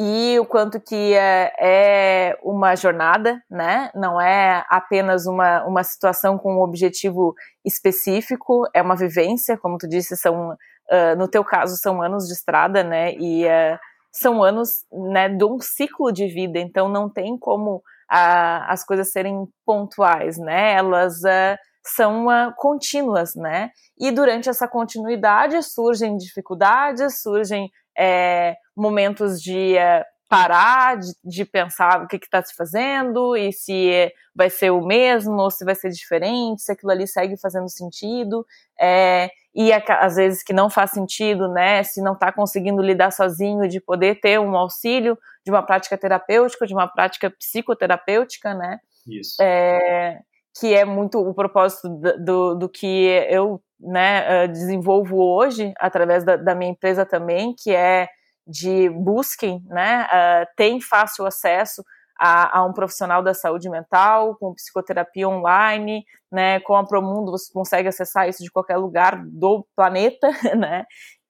e 0.00 0.38
o 0.38 0.46
quanto 0.46 0.80
que 0.80 1.12
é, 1.14 1.52
é, 1.58 2.38
uma 2.44 2.76
jornada, 2.76 3.42
né? 3.50 3.90
Não 3.96 4.20
é 4.20 4.64
apenas 4.68 5.26
uma, 5.26 5.64
uma 5.64 5.82
situação 5.82 6.38
com 6.38 6.54
um 6.54 6.60
objetivo 6.60 7.34
específico, 7.64 8.62
é 8.72 8.80
uma 8.80 8.94
vivência, 8.94 9.58
como 9.58 9.76
tu 9.76 9.88
disse, 9.88 10.16
são, 10.16 10.50
uh, 10.52 11.16
no 11.18 11.26
teu 11.26 11.44
caso, 11.44 11.76
são 11.76 12.00
anos 12.00 12.28
de 12.28 12.32
estrada, 12.32 12.84
né? 12.84 13.12
E 13.14 13.44
uh, 13.44 13.76
são 14.12 14.40
anos 14.40 14.84
né, 14.92 15.28
de 15.28 15.44
um 15.44 15.58
ciclo 15.58 16.12
de 16.12 16.28
vida, 16.28 16.60
então 16.60 16.88
não 16.88 17.10
tem 17.10 17.36
como 17.36 17.82
a, 18.08 18.72
as 18.72 18.84
coisas 18.84 19.10
serem 19.10 19.48
pontuais, 19.66 20.38
né? 20.38 20.74
Elas 20.74 21.16
uh, 21.24 21.58
são 21.90 22.26
uh, 22.26 22.52
contínuas, 22.56 23.34
né? 23.34 23.70
E 23.98 24.10
durante 24.10 24.48
essa 24.48 24.68
continuidade 24.68 25.62
surgem 25.62 26.16
dificuldades, 26.16 27.20
surgem 27.22 27.70
é, 27.96 28.56
momentos 28.76 29.42
de 29.42 29.74
uh, 29.74 30.04
parar, 30.28 30.98
de, 30.98 31.12
de, 31.24 31.44
pensar 31.44 32.02
o 32.02 32.06
que 32.06 32.16
está 32.16 32.42
se 32.42 32.54
fazendo 32.54 33.36
e 33.36 33.52
se 33.52 34.12
vai 34.34 34.50
ser 34.50 34.70
o 34.70 34.84
mesmo 34.84 35.34
ou 35.36 35.50
se 35.50 35.64
vai 35.64 35.74
ser 35.74 35.90
diferente, 35.90 36.62
se 36.62 36.70
aquilo 36.70 36.92
ali 36.92 37.06
segue 37.06 37.36
fazendo 37.40 37.68
sentido. 37.68 38.46
É, 38.78 39.30
e 39.54 39.72
às 39.72 40.16
vezes 40.16 40.42
que 40.42 40.52
não 40.52 40.70
faz 40.70 40.90
sentido, 40.90 41.48
né? 41.48 41.82
Se 41.82 42.00
não 42.00 42.12
está 42.12 42.30
conseguindo 42.30 42.82
lidar 42.82 43.10
sozinho, 43.10 43.68
de 43.68 43.80
poder 43.80 44.20
ter 44.20 44.38
um 44.38 44.56
auxílio 44.56 45.18
de 45.44 45.50
uma 45.50 45.62
prática 45.62 45.96
terapêutica, 45.96 46.66
de 46.66 46.74
uma 46.74 46.86
prática 46.86 47.30
psicoterapêutica, 47.30 48.54
né? 48.54 48.78
Isso. 49.06 49.42
É, 49.42 50.20
que 50.58 50.74
é 50.74 50.84
muito 50.84 51.18
o 51.18 51.34
propósito 51.34 51.88
do, 52.18 52.54
do 52.54 52.68
que 52.68 53.06
eu 53.30 53.62
né, 53.80 54.48
desenvolvo 54.48 55.16
hoje 55.18 55.72
através 55.78 56.24
da, 56.24 56.36
da 56.36 56.54
minha 56.54 56.70
empresa 56.70 57.06
também, 57.06 57.54
que 57.56 57.74
é 57.74 58.08
de 58.46 58.88
busquem, 58.88 59.62
né, 59.66 60.06
uh, 60.06 60.48
tem 60.56 60.80
fácil 60.80 61.26
acesso 61.26 61.84
a, 62.18 62.58
a, 62.58 62.64
um 62.64 62.72
profissional 62.72 63.22
da 63.22 63.34
saúde 63.34 63.68
mental, 63.68 64.36
com 64.36 64.54
psicoterapia 64.54 65.28
online, 65.28 66.04
né, 66.32 66.58
com 66.60 66.74
a 66.74 66.84
Promundo 66.84 67.30
você 67.30 67.52
consegue 67.52 67.88
acessar 67.88 68.28
isso 68.28 68.42
de 68.42 68.50
qualquer 68.50 68.78
lugar 68.78 69.22
do 69.24 69.66
planeta, 69.76 70.28
né, 70.56 70.84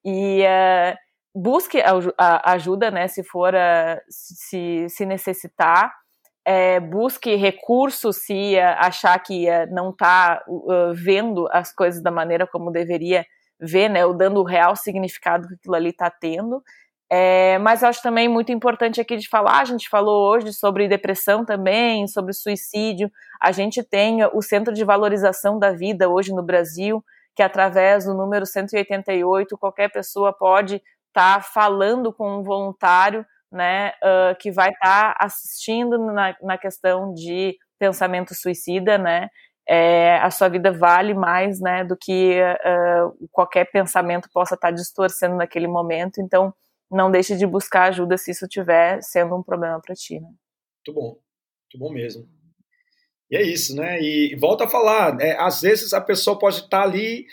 e 0.05 0.43
uh, 0.43 0.97
busque 1.35 1.81
a, 1.81 1.91
a, 2.17 2.53
ajuda, 2.53 2.91
né, 2.91 3.09
se 3.09 3.25
for, 3.25 3.53
uh, 3.53 4.01
se, 4.09 4.87
se 4.89 5.05
necessitar, 5.05 5.93
é, 6.51 6.81
busque 6.81 7.35
recursos 7.35 8.25
se 8.25 8.59
achar 8.59 9.19
que 9.19 9.47
não 9.71 9.91
está 9.91 10.43
vendo 10.95 11.47
as 11.53 11.75
coisas 11.75 12.03
da 12.03 12.11
maneira 12.11 12.47
como 12.47 12.71
deveria 12.71 13.27
ver, 13.61 13.91
né, 13.91 14.07
ou 14.07 14.15
dando 14.15 14.41
o 14.41 14.45
real 14.45 14.75
significado 14.75 15.47
que 15.47 15.55
aquilo 15.55 15.75
ali 15.75 15.91
está 15.91 16.09
tendo, 16.09 16.63
é, 17.11 17.59
mas 17.59 17.83
acho 17.83 18.03
também 18.03 18.29
muito 18.29 18.51
importante 18.51 18.99
aqui 18.99 19.19
de 19.19 19.29
falar, 19.29 19.61
a 19.61 19.65
gente 19.67 19.91
falou 19.91 20.31
hoje 20.31 20.51
sobre 20.55 20.89
depressão 20.89 21.45
também, 21.45 22.07
sobre 22.07 22.33
suicídio. 22.33 23.11
A 23.41 23.53
gente 23.53 23.83
tem 23.83 24.25
o 24.33 24.41
Centro 24.41 24.73
de 24.73 24.85
Valorização 24.85 25.59
da 25.59 25.73
Vida 25.73 26.09
hoje 26.09 26.33
no 26.33 26.43
Brasil, 26.43 27.05
que 27.37 27.43
através 27.43 28.07
do 28.07 28.15
número 28.15 28.47
188, 28.47 29.59
qualquer 29.59 29.91
pessoa 29.91 30.33
pode 30.33 30.77
estar 31.09 31.37
tá 31.37 31.41
falando 31.43 32.11
com 32.11 32.39
um 32.39 32.43
voluntário, 32.43 33.25
né, 33.51 33.91
uh, 34.03 34.37
que 34.39 34.51
vai 34.51 34.71
estar 34.71 35.15
tá 35.15 35.25
assistindo 35.25 35.99
na, 35.99 36.37
na 36.43 36.59
questão 36.59 37.13
de 37.15 37.57
pensamento 37.79 38.35
suicida, 38.35 38.99
né, 38.99 39.29
é, 39.69 40.17
a 40.19 40.31
sua 40.31 40.49
vida 40.49 40.73
vale 40.73 41.13
mais, 41.13 41.61
né, 41.61 41.85
do 41.85 41.97
que 41.97 42.41
uh, 42.41 43.29
qualquer 43.31 43.71
pensamento 43.71 44.29
possa 44.33 44.55
estar 44.55 44.69
tá 44.69 44.75
distorcendo 44.75 45.37
naquele 45.37 45.69
momento. 45.69 46.23
Então, 46.23 46.55
não 46.91 47.11
deixe 47.11 47.37
de 47.37 47.47
buscar 47.47 47.89
ajuda 47.89 48.17
se 48.17 48.31
isso 48.31 48.47
estiver 48.47 49.03
sendo 49.03 49.37
um 49.37 49.43
problema 49.43 49.79
para 49.79 49.95
ti. 49.95 50.19
Né? 50.19 50.29
Muito 50.29 50.95
bom, 50.95 51.09
muito 51.11 51.79
bom 51.79 51.93
mesmo. 51.93 52.27
E 53.31 53.37
é 53.37 53.43
isso, 53.43 53.77
né? 53.77 54.01
E 54.01 54.35
volta 54.37 54.65
a 54.65 54.69
falar, 54.69 55.21
é, 55.21 55.37
às 55.39 55.61
vezes 55.61 55.93
a 55.93 56.01
pessoa 56.01 56.39
pode 56.39 56.61
estar 56.61 56.83
ali 56.83 57.27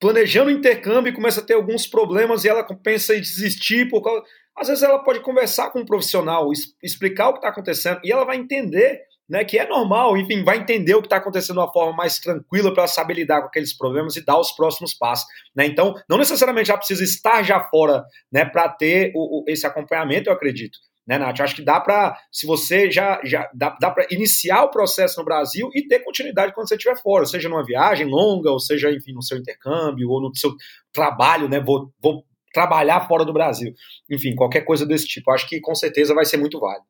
planejando 0.00 0.50
intercâmbio 0.50 1.10
e 1.10 1.14
começa 1.14 1.42
a 1.42 1.44
ter 1.44 1.52
alguns 1.52 1.86
problemas 1.86 2.44
e 2.44 2.48
ela 2.48 2.64
pensa 2.64 3.14
em 3.14 3.20
desistir 3.20 3.90
por 3.90 4.02
causa. 4.02 4.24
Às 4.56 4.68
vezes 4.68 4.82
ela 4.82 5.02
pode 5.02 5.20
conversar 5.20 5.70
com 5.70 5.80
um 5.80 5.86
profissional, 5.86 6.50
explicar 6.82 7.28
o 7.28 7.32
que 7.32 7.38
está 7.38 7.48
acontecendo 7.48 8.00
e 8.04 8.12
ela 8.12 8.24
vai 8.24 8.36
entender 8.36 9.00
né, 9.28 9.44
que 9.44 9.58
é 9.58 9.66
normal, 9.66 10.16
enfim, 10.18 10.44
vai 10.44 10.58
entender 10.58 10.94
o 10.94 11.00
que 11.00 11.06
está 11.06 11.16
acontecendo 11.16 11.56
de 11.56 11.60
uma 11.60 11.72
forma 11.72 11.96
mais 11.96 12.18
tranquila 12.18 12.72
para 12.74 12.86
saber 12.86 13.14
lidar 13.14 13.40
com 13.40 13.46
aqueles 13.46 13.74
problemas 13.74 14.14
e 14.16 14.24
dar 14.24 14.38
os 14.38 14.52
próximos 14.52 14.92
passos. 14.92 15.26
Né? 15.56 15.64
Então, 15.64 15.94
não 16.06 16.18
necessariamente 16.18 16.68
já 16.68 16.76
precisa 16.76 17.02
estar 17.02 17.42
já 17.42 17.60
fora 17.70 18.04
né, 18.30 18.44
para 18.44 18.68
ter 18.68 19.10
o, 19.14 19.40
o, 19.40 19.44
esse 19.48 19.66
acompanhamento, 19.66 20.28
eu 20.28 20.34
acredito. 20.34 20.78
Né, 21.06 21.18
Nath? 21.18 21.40
Acho 21.40 21.56
que 21.56 21.64
dá 21.64 21.80
para, 21.80 22.16
se 22.30 22.46
você 22.46 22.90
já, 22.90 23.20
já 23.24 23.48
dá, 23.54 23.76
dá 23.80 23.90
para 23.90 24.06
iniciar 24.10 24.64
o 24.64 24.70
processo 24.70 25.18
no 25.18 25.24
Brasil 25.24 25.68
e 25.74 25.86
ter 25.88 26.00
continuidade 26.00 26.52
quando 26.52 26.68
você 26.68 26.76
estiver 26.76 27.00
fora, 27.00 27.24
seja 27.24 27.48
numa 27.48 27.64
viagem 27.64 28.06
longa, 28.06 28.50
ou 28.50 28.60
seja, 28.60 28.90
enfim, 28.90 29.12
no 29.12 29.22
seu 29.22 29.38
intercâmbio, 29.38 30.10
ou 30.10 30.20
no 30.20 30.36
seu 30.36 30.54
trabalho, 30.92 31.48
né? 31.48 31.58
Vou, 31.58 31.90
vou 32.00 32.22
trabalhar 32.52 33.06
fora 33.06 33.24
do 33.24 33.32
Brasil. 33.32 33.74
Enfim, 34.10 34.34
qualquer 34.34 34.62
coisa 34.62 34.86
desse 34.86 35.06
tipo. 35.06 35.30
Acho 35.30 35.48
que 35.48 35.60
com 35.60 35.74
certeza 35.74 36.14
vai 36.14 36.24
ser 36.24 36.36
muito 36.36 36.60
válido. 36.60 36.86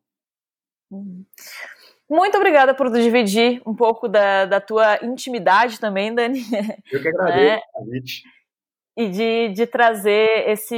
Uhum. 0.90 1.24
Muito 2.10 2.36
obrigada 2.36 2.74
por 2.74 2.90
dividir 2.92 3.62
um 3.66 3.74
pouco 3.74 4.06
da, 4.06 4.44
da 4.44 4.60
tua 4.60 4.98
intimidade 5.02 5.80
também, 5.80 6.14
Dani. 6.14 6.44
Eu 6.92 7.00
que 7.00 7.08
agradeço 7.08 7.62
o 7.74 7.78
convite. 7.80 8.22
E 8.94 9.08
de, 9.08 9.48
de 9.54 9.66
trazer 9.66 10.50
esse, 10.50 10.76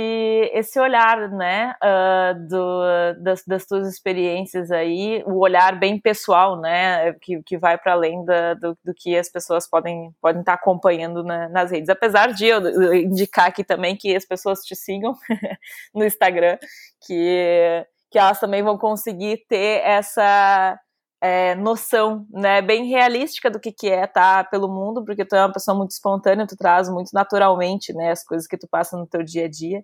esse 0.52 0.78
olhar, 0.78 1.28
né, 1.30 1.74
uh, 1.82 2.48
do, 2.48 3.22
das, 3.24 3.44
das 3.44 3.66
tuas 3.66 3.88
experiências 3.92 4.70
aí, 4.70 5.24
o 5.26 5.40
olhar 5.40 5.76
bem 5.76 5.98
pessoal, 5.98 6.60
né, 6.60 7.12
que, 7.14 7.42
que 7.42 7.58
vai 7.58 7.76
para 7.76 7.94
além 7.94 8.24
da, 8.24 8.54
do, 8.54 8.78
do 8.84 8.94
que 8.94 9.18
as 9.18 9.28
pessoas 9.28 9.68
podem, 9.68 10.14
podem 10.22 10.42
estar 10.42 10.56
tá 10.56 10.60
acompanhando 10.62 11.24
na, 11.24 11.48
nas 11.48 11.72
redes. 11.72 11.88
Apesar 11.88 12.32
de 12.32 12.46
eu 12.46 12.94
indicar 12.94 13.48
aqui 13.48 13.64
também 13.64 13.96
que 13.96 14.14
as 14.14 14.24
pessoas 14.24 14.60
te 14.60 14.76
sigam 14.76 15.16
no 15.92 16.04
Instagram, 16.04 16.56
que, 17.04 17.84
que 18.12 18.18
elas 18.18 18.38
também 18.38 18.62
vão 18.62 18.78
conseguir 18.78 19.44
ter 19.48 19.82
essa 19.84 20.78
é, 21.24 21.54
noção, 21.54 22.26
né, 22.30 22.60
bem 22.60 22.84
realística 22.84 23.50
do 23.50 23.58
que, 23.58 23.72
que 23.72 23.88
é 23.88 24.04
estar 24.04 24.50
pelo 24.50 24.68
mundo, 24.68 25.02
porque 25.02 25.24
tu 25.24 25.34
é 25.34 25.40
uma 25.40 25.52
pessoa 25.52 25.74
muito 25.74 25.92
espontânea, 25.92 26.46
tu 26.46 26.54
traz 26.54 26.86
muito 26.90 27.08
naturalmente, 27.14 27.94
né, 27.94 28.10
as 28.10 28.22
coisas 28.22 28.46
que 28.46 28.58
tu 28.58 28.68
passa 28.70 28.94
no 28.94 29.06
teu 29.06 29.22
dia 29.22 29.46
a 29.46 29.48
dia, 29.48 29.82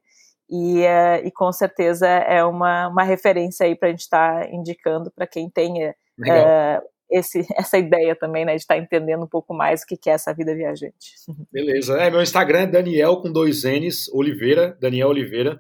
e, 0.51 0.83
é, 0.83 1.27
e 1.27 1.31
com 1.31 1.51
certeza 1.51 2.07
é 2.07 2.45
uma, 2.45 2.89
uma 2.89 3.03
referência 3.05 3.65
aí 3.65 3.75
para 3.75 3.89
a 3.89 3.91
gente 3.91 4.01
estar 4.01 4.41
tá 4.41 4.51
indicando 4.51 5.11
para 5.11 5.27
quem 5.27 5.49
tenha 5.49 5.95
é, 6.27 6.83
esse, 7.11 7.41
essa 7.57 7.79
ideia 7.79 8.15
também, 8.15 8.45
né, 8.45 8.55
de 8.55 8.61
estar 8.61 8.75
tá 8.75 8.81
entendendo 8.81 9.25
um 9.25 9.29
pouco 9.29 9.55
mais 9.55 9.81
o 9.83 9.87
que, 9.87 9.97
que 9.97 10.11
é 10.11 10.13
essa 10.13 10.35
vida 10.35 10.55
viajante. 10.55 11.15
Beleza, 11.51 11.97
é, 11.97 12.11
meu 12.11 12.21
Instagram 12.21 12.65
é 12.65 12.67
Daniel 12.67 13.17
com 13.17 13.33
dois 13.33 13.65
N's, 13.65 14.11
Oliveira, 14.13 14.77
Daniel 14.79 15.09
Oliveira, 15.09 15.59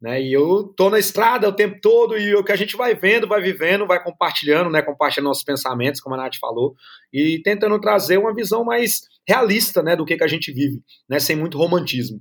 né? 0.00 0.20
E 0.22 0.32
eu 0.32 0.72
tô 0.76 0.88
na 0.90 0.98
estrada 0.98 1.48
o 1.48 1.52
tempo 1.52 1.78
todo 1.80 2.16
e 2.16 2.34
o 2.34 2.44
que 2.44 2.52
a 2.52 2.56
gente 2.56 2.76
vai 2.76 2.94
vendo, 2.94 3.26
vai 3.26 3.40
vivendo, 3.40 3.86
vai 3.86 4.02
compartilhando, 4.02 4.70
né? 4.70 4.80
Compartilhando 4.80 5.28
nossos 5.28 5.44
pensamentos, 5.44 6.00
como 6.00 6.14
a 6.14 6.18
Nath 6.18 6.36
falou, 6.40 6.74
e 7.12 7.40
tentando 7.42 7.80
trazer 7.80 8.18
uma 8.18 8.34
visão 8.34 8.64
mais 8.64 9.00
realista, 9.26 9.82
né? 9.82 9.96
Do 9.96 10.04
que, 10.04 10.16
que 10.16 10.24
a 10.24 10.28
gente 10.28 10.52
vive, 10.52 10.80
né? 11.08 11.18
Sem 11.18 11.36
muito 11.36 11.58
romantismo. 11.58 12.20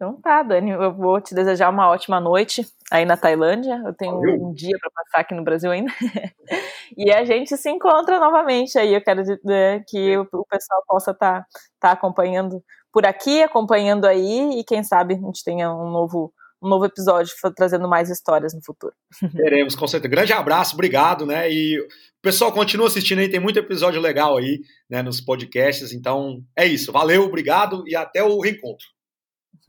Então 0.00 0.18
tá, 0.18 0.42
Dani, 0.42 0.70
eu 0.70 0.94
vou 0.94 1.20
te 1.20 1.34
desejar 1.34 1.68
uma 1.68 1.90
ótima 1.90 2.18
noite 2.18 2.66
aí 2.90 3.04
na 3.04 3.18
Tailândia. 3.18 3.82
Eu 3.84 3.92
tenho 3.92 4.18
Valeu. 4.18 4.46
um 4.46 4.54
dia 4.54 4.74
para 4.80 4.90
passar 4.90 5.20
aqui 5.20 5.34
no 5.34 5.44
Brasil 5.44 5.70
ainda. 5.70 5.92
e 6.96 7.12
a 7.12 7.22
gente 7.22 7.54
se 7.54 7.68
encontra 7.68 8.18
novamente 8.18 8.78
aí. 8.78 8.94
Eu 8.94 9.02
quero 9.02 9.22
né, 9.44 9.84
que 9.86 10.16
o, 10.16 10.46
pessoal 10.46 10.82
possa 10.88 11.10
estar 11.10 11.42
tá, 11.42 11.46
tá 11.78 11.92
acompanhando 11.92 12.64
por 12.90 13.04
aqui, 13.04 13.42
acompanhando 13.42 14.06
aí, 14.06 14.58
e 14.58 14.64
quem 14.64 14.82
sabe 14.82 15.14
a 15.14 15.18
gente 15.18 15.44
tenha 15.44 15.70
um 15.70 15.90
novo 15.90 16.32
um 16.62 16.68
novo 16.68 16.84
episódio 16.84 17.32
trazendo 17.56 17.88
mais 17.88 18.10
histórias 18.10 18.52
no 18.54 18.62
futuro. 18.62 18.92
Teremos, 19.34 19.74
com 19.74 19.86
certeza. 19.86 20.10
Grande 20.10 20.32
abraço, 20.32 20.74
obrigado, 20.74 21.24
né? 21.24 21.50
E 21.50 21.80
o 21.80 21.86
pessoal 22.22 22.52
continua 22.52 22.86
assistindo 22.86 23.20
aí, 23.20 23.30
tem 23.30 23.40
muito 23.40 23.58
episódio 23.58 24.00
legal 24.00 24.36
aí, 24.36 24.60
né, 24.88 25.02
nos 25.02 25.20
podcasts. 25.20 25.92
Então, 25.92 26.42
é 26.56 26.66
isso. 26.66 26.92
Valeu, 26.92 27.24
obrigado 27.24 27.82
e 27.86 27.96
até 27.96 28.22
o 28.22 28.40
reencontro. 28.40 28.86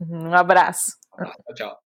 Um 0.00 0.34
abraço. 0.34 0.96
tchau. 1.54 1.76